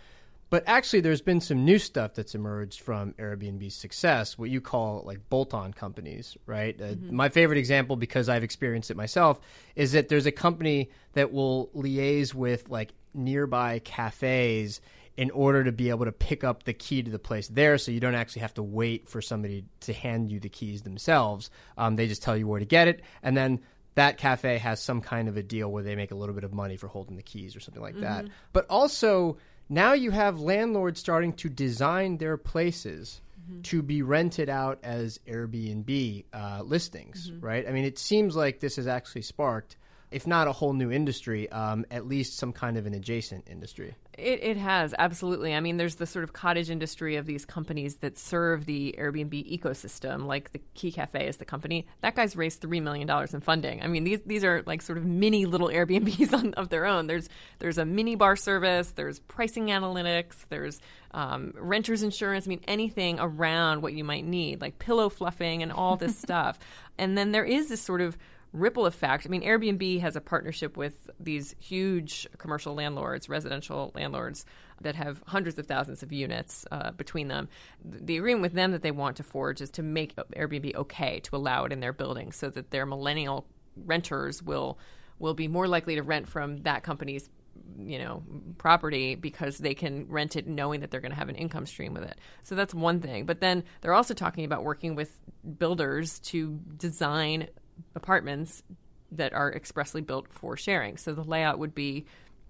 But 0.50 0.64
actually, 0.66 1.02
there's 1.02 1.22
been 1.22 1.42
some 1.42 1.66
new 1.66 1.78
stuff 1.78 2.14
that's 2.14 2.36
emerged 2.36 2.82
from 2.82 3.14
Airbnb's 3.14 3.76
success, 3.76 4.38
what 4.38 4.50
you 4.50 4.62
call 4.62 5.02
like 5.04 5.28
bolt 5.28 5.54
on 5.54 5.74
companies, 5.74 6.38
right? 6.46 6.80
Uh, 6.80 6.86
mm-hmm. 6.86 7.10
Uh, 7.10 7.12
my 7.12 7.30
favorite 7.30 7.58
example, 7.58 7.96
because 7.96 8.30
I've 8.30 8.44
experienced 8.44 8.92
it 8.92 8.96
myself, 8.96 9.42
is 9.76 9.92
that 9.92 10.08
there's 10.08 10.28
a 10.28 10.32
company 10.32 10.92
that 11.14 11.34
will 11.34 11.70
liaise 11.76 12.34
with 12.34 12.70
like 12.70 12.94
nearby 13.14 13.80
cafes 13.80 14.80
in 15.16 15.30
order 15.32 15.64
to 15.64 15.72
be 15.72 15.90
able 15.90 16.06
to 16.06 16.12
pick 16.12 16.44
up 16.44 16.64
the 16.64 16.74
key 16.74 17.04
to 17.04 17.12
the 17.12 17.20
place 17.20 17.48
there 17.48 17.78
so 17.78 17.92
you 17.92 18.00
don't 18.00 18.16
actually 18.16 18.42
have 18.42 18.54
to 18.54 18.64
wait 18.64 19.08
for 19.08 19.22
somebody 19.22 19.64
to 19.82 19.94
hand 19.94 20.32
you 20.32 20.40
the 20.40 20.50
keys 20.50 20.82
themselves. 20.82 21.52
Um, 21.78 21.96
they 21.96 22.08
just 22.08 22.24
tell 22.24 22.36
you 22.36 22.48
where 22.48 22.60
to 22.60 22.66
get 22.66 22.88
it. 22.88 23.02
And 23.22 23.38
then 23.38 23.62
that 23.96 24.18
cafe 24.18 24.58
has 24.58 24.82
some 24.82 25.02
kind 25.02 25.28
of 25.28 25.38
a 25.38 25.44
deal 25.44 25.72
where 25.72 25.84
they 25.84 25.96
make 25.96 26.12
a 26.12 26.16
little 26.16 26.34
bit 26.34 26.44
of 26.44 26.54
money 26.54 26.78
for 26.78 26.88
holding 26.88 27.16
the 27.16 27.22
keys 27.22 27.56
or 27.56 27.60
something 27.60 27.82
like 27.82 27.94
mm-hmm. 27.94 28.04
that. 28.04 28.26
But 28.54 28.66
also, 28.70 29.38
now 29.70 29.94
you 29.94 30.10
have 30.10 30.40
landlords 30.40 31.00
starting 31.00 31.34
to 31.34 31.50
design 31.50 32.18
their 32.18 32.36
places 32.36 33.22
mm-hmm. 33.40 33.62
to 33.62 33.84
be 33.84 34.02
rented 34.02 34.50
out 34.50 34.80
as 34.82 35.20
Airbnb 35.28 36.26
uh, 36.34 36.64
listings, 36.64 37.30
mm-hmm. 37.30 37.46
right? 37.46 37.68
I 37.68 37.72
mean, 37.72 37.86
it 37.86 38.00
seems 38.00 38.36
like 38.36 38.62
this 38.62 38.78
has 38.78 38.88
actually 38.88 39.22
sparked 39.22 39.78
if 40.14 40.28
not 40.28 40.48
a 40.48 40.52
whole 40.52 40.74
new 40.74 40.92
industry, 40.92 41.52
um, 41.52 41.86
at 41.90 42.08
least 42.08 42.38
some 42.38 42.54
kind 42.54 42.78
of 42.78 42.86
an 42.86 42.94
adjacent 42.94 43.48
industry. 43.50 43.96
It, 44.18 44.44
it 44.44 44.58
has 44.58 44.94
absolutely. 44.98 45.56
I 45.56 45.60
mean, 45.60 45.78
there's 45.78 45.96
the 45.96 46.06
sort 46.06 46.24
of 46.24 46.34
cottage 46.34 46.70
industry 46.70 47.16
of 47.16 47.26
these 47.26 47.46
companies 47.46 47.96
that 47.98 48.18
serve 48.18 48.66
the 48.66 48.96
Airbnb 48.98 49.60
ecosystem, 49.60 50.26
like 50.26 50.52
the 50.52 50.62
Key 50.76 50.92
Cafe 50.92 51.28
is 51.28 51.38
the 51.38 51.46
company. 51.46 51.88
That 52.02 52.16
guy's 52.16 52.36
raised 52.36 52.62
three 52.62 52.80
million 52.80 53.08
dollars 53.08 53.34
in 53.34 53.42
funding. 53.42 53.82
I 53.82 53.88
mean, 53.88 54.04
these 54.04 54.22
these 54.26 54.44
are 54.44 54.64
like 54.68 54.82
sort 54.82 54.98
of 54.98 55.06
mini 55.06 55.46
little 55.46 55.70
Airbnbs 55.70 56.34
on, 56.38 56.54
of 56.54 56.70
their 56.70 56.86
own. 56.86 57.08
There's 57.08 57.28
there's 57.60 57.80
a 57.80 57.86
mini 57.86 58.16
bar 58.16 58.36
service. 58.36 58.92
There's 58.92 59.20
pricing 59.20 59.68
analytics. 59.68 60.36
There's 60.50 60.80
um, 61.12 61.54
renters 61.56 62.04
insurance. 62.04 62.48
I 62.48 62.50
mean, 62.50 62.62
anything 62.68 63.18
around 63.20 63.82
what 63.82 63.94
you 63.94 64.04
might 64.04 64.26
need, 64.26 64.62
like 64.62 64.78
pillow 64.78 65.10
fluffing 65.10 65.64
and 65.64 65.72
all 65.72 65.96
this 65.96 66.18
stuff. 66.20 66.60
And 66.98 67.18
then 67.18 67.32
there 67.32 67.46
is 67.46 67.70
this 67.70 67.82
sort 67.82 68.02
of 68.02 68.18
ripple 68.54 68.86
effect. 68.86 69.26
I 69.26 69.30
mean, 69.30 69.42
Airbnb 69.42 70.00
has 70.02 70.16
a 70.16 70.22
partnership 70.22 70.78
with 70.78 71.10
these 71.20 71.56
huge 71.60 72.28
commercial 72.38 72.76
landlords, 72.76 73.28
residential 73.28 73.92
landlords 73.96 74.46
that 74.82 74.96
have 74.96 75.22
hundreds 75.26 75.58
of 75.58 75.66
thousands 75.66 76.04
of 76.04 76.14
units 76.14 76.66
uh, 76.72 76.92
between 76.92 77.28
them. 77.28 77.50
The 77.84 78.18
agreement 78.18 78.44
with 78.44 78.54
them 78.54 78.72
that 78.72 78.84
they 78.84 78.92
want 78.92 79.18
to 79.18 79.24
forge 79.24 79.60
is 79.60 79.72
to 79.72 79.84
make 79.84 80.16
Airbnb 80.16 80.76
okay 80.76 81.20
to 81.22 81.36
allow 81.36 81.66
it 81.66 81.72
in 81.72 81.80
their 81.80 81.94
buildings, 81.94 82.36
so 82.36 82.50
that 82.52 82.70
their 82.70 82.86
millennial 82.86 83.46
renters 83.76 84.42
will 84.42 84.78
will 85.20 85.34
be 85.34 85.48
more 85.48 85.68
likely 85.68 85.96
to 85.96 86.04
rent 86.04 86.28
from 86.28 86.58
that 86.64 86.84
company's 86.84 87.30
you 87.78 87.98
know 87.98 88.24
property 88.58 89.16
because 89.16 89.58
they 89.58 89.74
can 89.74 90.08
rent 90.10 90.36
it 90.36 90.48
knowing 90.48 90.82
that 90.82 90.92
they're 90.92 91.02
going 91.02 91.12
to 91.12 91.18
have 91.18 91.30
an 91.30 91.36
income 91.36 91.66
stream 91.66 91.94
with 91.94 92.04
it 92.04 92.20
so 92.44 92.56
that's 92.56 92.74
one 92.74 93.00
thing 93.00 93.26
but 93.26 93.40
then 93.40 93.64
they're 93.82 93.94
also 93.94 94.14
talking 94.14 94.44
about 94.44 94.64
working 94.64 94.96
with 94.96 95.18
builders 95.58 96.20
to 96.20 96.60
design 96.78 97.48
apartments 97.96 98.64
that 99.12 99.34
are 99.34 99.52
expressly 99.52 100.02
built 100.02 100.28
for 100.30 100.58
sharing. 100.58 100.98
So 100.98 101.14
the 101.14 101.24
layout 101.24 101.60
would 101.60 101.76
be 101.76 102.06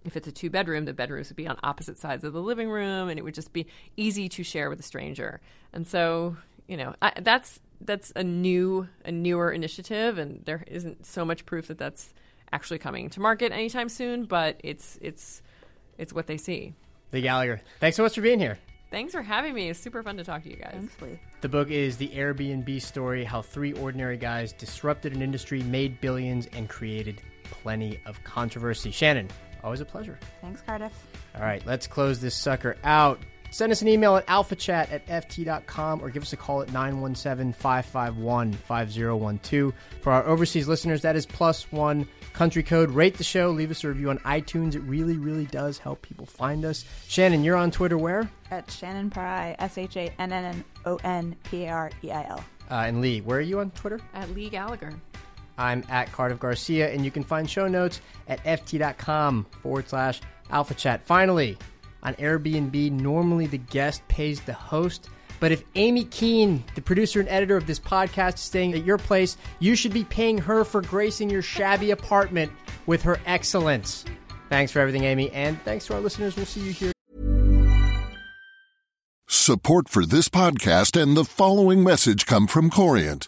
if 0.06 0.18
it's 0.18 0.28
a 0.28 0.32
two 0.32 0.50
bedroom, 0.50 0.86
the 0.86 0.94
bedrooms 0.94 1.30
would 1.30 1.38
be 1.38 1.48
on 1.48 1.58
opposite 1.64 1.98
sides 1.98 2.24
of 2.24 2.34
the 2.34 2.42
living 2.42 2.70
room, 2.70 3.10
and 3.10 3.18
it 3.18 3.24
would 3.24 3.34
just 3.34 3.54
be 3.54 3.68
easy 3.96 4.28
to 4.30 4.44
share 4.44 4.70
with 4.70 4.80
a 4.80 4.84
stranger. 4.84 5.40
And 5.72 5.88
so, 5.88 6.36
you 6.68 6.78
know, 6.78 6.94
I, 7.02 7.14
that's 7.22 7.60
that's 7.82 8.12
a 8.16 8.24
new 8.24 8.88
a 9.06 9.12
newer 9.12 9.52
initiative, 9.52 10.18
and 10.18 10.44
there 10.46 10.64
isn't 10.68 11.06
so 11.06 11.26
much 11.26 11.46
proof 11.46 11.68
that 11.68 11.78
that's 11.78 12.14
actually 12.52 12.80
coming 12.80 13.10
to 13.12 13.20
market 13.20 13.52
anytime 13.52 13.90
soon. 13.90 14.26
But 14.26 14.60
it's 14.64 14.98
it's 15.02 15.42
it's 15.98 16.14
what 16.14 16.28
they 16.28 16.38
see. 16.38 16.74
Leigh 17.12 17.22
Gallagher, 17.22 17.62
thanks 17.80 17.98
so 17.98 18.04
much 18.04 18.16
for 18.16 18.22
being 18.22 18.40
here. 18.40 18.58
Thanks 18.94 19.12
for 19.12 19.24
having 19.24 19.56
me. 19.56 19.72
It's 19.72 19.80
super 19.80 20.04
fun 20.04 20.18
to 20.18 20.24
talk 20.24 20.44
to 20.44 20.52
you 20.52 20.56
guys. 20.56 20.74
Thanks, 20.74 21.02
Leigh. 21.02 21.20
The 21.42 21.50
book 21.50 21.72
is 21.72 21.98
The 21.98 22.10
Airbnb 22.10 22.80
Story 22.80 23.24
How 23.24 23.42
Three 23.42 23.74
Ordinary 23.74 24.18
Guys 24.18 24.54
Disrupted 24.54 25.16
an 25.16 25.24
Industry, 25.24 25.64
Made 25.64 26.00
Billions, 26.00 26.48
and 26.54 26.70
Created 26.70 27.20
Plenty 27.46 28.00
of 28.06 28.24
Controversy. 28.24 28.92
Shannon, 28.92 29.30
always 29.64 29.82
a 29.82 29.86
pleasure. 29.86 30.20
Thanks, 30.42 30.62
Cardiff. 30.62 30.94
All 31.34 31.42
right, 31.42 31.66
let's 31.66 31.88
close 31.88 32.22
this 32.22 32.36
sucker 32.36 32.78
out. 32.84 33.20
Send 33.54 33.72
us 33.72 33.84
an 33.84 33.88
email 33.88 34.16
at 34.16 34.26
alphachat 34.26 34.92
at 34.92 35.06
ft.com 35.06 36.02
or 36.02 36.10
give 36.10 36.24
us 36.24 36.34
a 36.34 36.38
call 36.38 36.64
at 36.64 36.74
917 36.74 37.54
551 37.54 38.52
5012. 38.54 39.74
For 40.02 40.12
our 40.12 40.26
overseas 40.26 40.68
listeners, 40.68 41.04
that 41.04 41.16
is 41.16 41.28
plus 41.28 41.72
one 41.72 42.08
country 42.34 42.64
code. 42.64 42.90
Rate 42.90 43.16
the 43.16 43.24
show, 43.24 43.52
leave 43.52 43.70
us 43.70 43.84
a 43.84 43.90
review 43.90 44.10
on 44.10 44.18
iTunes. 44.20 44.74
It 44.74 44.80
really, 44.80 45.18
really 45.18 45.46
does 45.46 45.78
help 45.78 46.02
people 46.02 46.26
find 46.26 46.66
us. 46.66 46.84
Shannon, 47.08 47.44
you're 47.44 47.56
on 47.56 47.70
Twitter 47.70 47.96
where? 47.96 48.28
At 48.50 48.72
Shannon 48.72 49.12
Pry, 49.12 49.56
S 49.60 49.78
H 49.78 49.98
A 49.98 50.12
N 50.18 50.32
N 50.34 50.46
N 50.46 50.64
O 50.86 51.00
N 51.04 51.36
P 51.44 51.66
A 51.66 51.70
R 51.70 51.92
E 52.04 52.10
I 52.10 52.28
L. 52.28 52.44
Uh, 52.72 52.86
and 52.88 53.02
Leigh, 53.02 53.22
where 53.22 53.38
are 53.38 53.42
you 53.42 53.60
on 53.60 53.70
Twitter? 53.70 54.00
At 54.16 54.32
Leigh 54.32 54.50
Gallagher. 54.50 54.96
I'm 55.60 55.84
at 55.90 56.12
Cardiff 56.12 56.40
Garcia, 56.40 56.92
and 56.92 57.06
you 57.06 57.12
can 57.12 57.24
find 57.24 57.48
show 57.48 57.68
notes 57.68 58.02
at 58.28 58.44
ft.com 58.44 59.46
forward 59.62 59.88
slash 59.88 60.22
alpha 60.50 60.74
chat. 60.74 61.06
Finally, 61.06 61.56
on 62.04 62.14
Airbnb, 62.16 62.92
normally 62.92 63.48
the 63.48 63.58
guest 63.58 64.08
pays 64.08 64.42
the 64.42 64.54
host. 64.54 65.10
But 65.40 65.52
if 65.52 65.64
Amy 65.76 66.06
Keene, 66.06 66.64
the 66.76 66.82
producer 66.82 67.20
and 67.20 67.28
editor 67.28 67.58
of 67.58 67.68
this 67.68 67.80
podcast, 67.80 68.36
is 68.36 68.42
staying 68.42 68.74
at 68.74 68.86
your 68.86 68.98
place, 68.98 69.36
you 69.60 69.76
should 69.76 69.94
be 69.94 70.04
paying 70.06 70.38
her 70.38 70.64
for 70.64 70.82
gracing 70.82 71.30
your 71.30 71.42
shabby 71.42 71.92
apartment 71.92 72.52
with 72.86 73.02
her 73.02 73.20
excellence. 73.26 74.06
Thanks 74.50 74.72
for 74.72 74.80
everything, 74.80 75.04
Amy, 75.04 75.32
and 75.32 75.62
thanks 75.64 75.88
to 75.88 75.96
our 75.96 76.00
listeners. 76.00 76.36
We'll 76.36 76.46
see 76.46 76.62
you 76.62 76.72
here. 76.72 76.92
Support 79.28 79.90
for 79.90 80.06
this 80.06 80.30
podcast 80.30 81.02
and 81.02 81.18
the 81.18 81.26
following 81.26 81.84
message 81.84 82.26
come 82.26 82.48
from 82.48 82.70
Corient. 82.70 83.28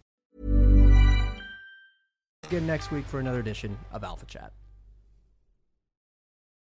Again 2.51 2.67
next 2.67 2.91
week 2.91 3.05
for 3.05 3.21
another 3.21 3.39
edition 3.39 3.77
of 3.93 4.03
Alpha 4.03 4.25
Chat. 4.25 4.51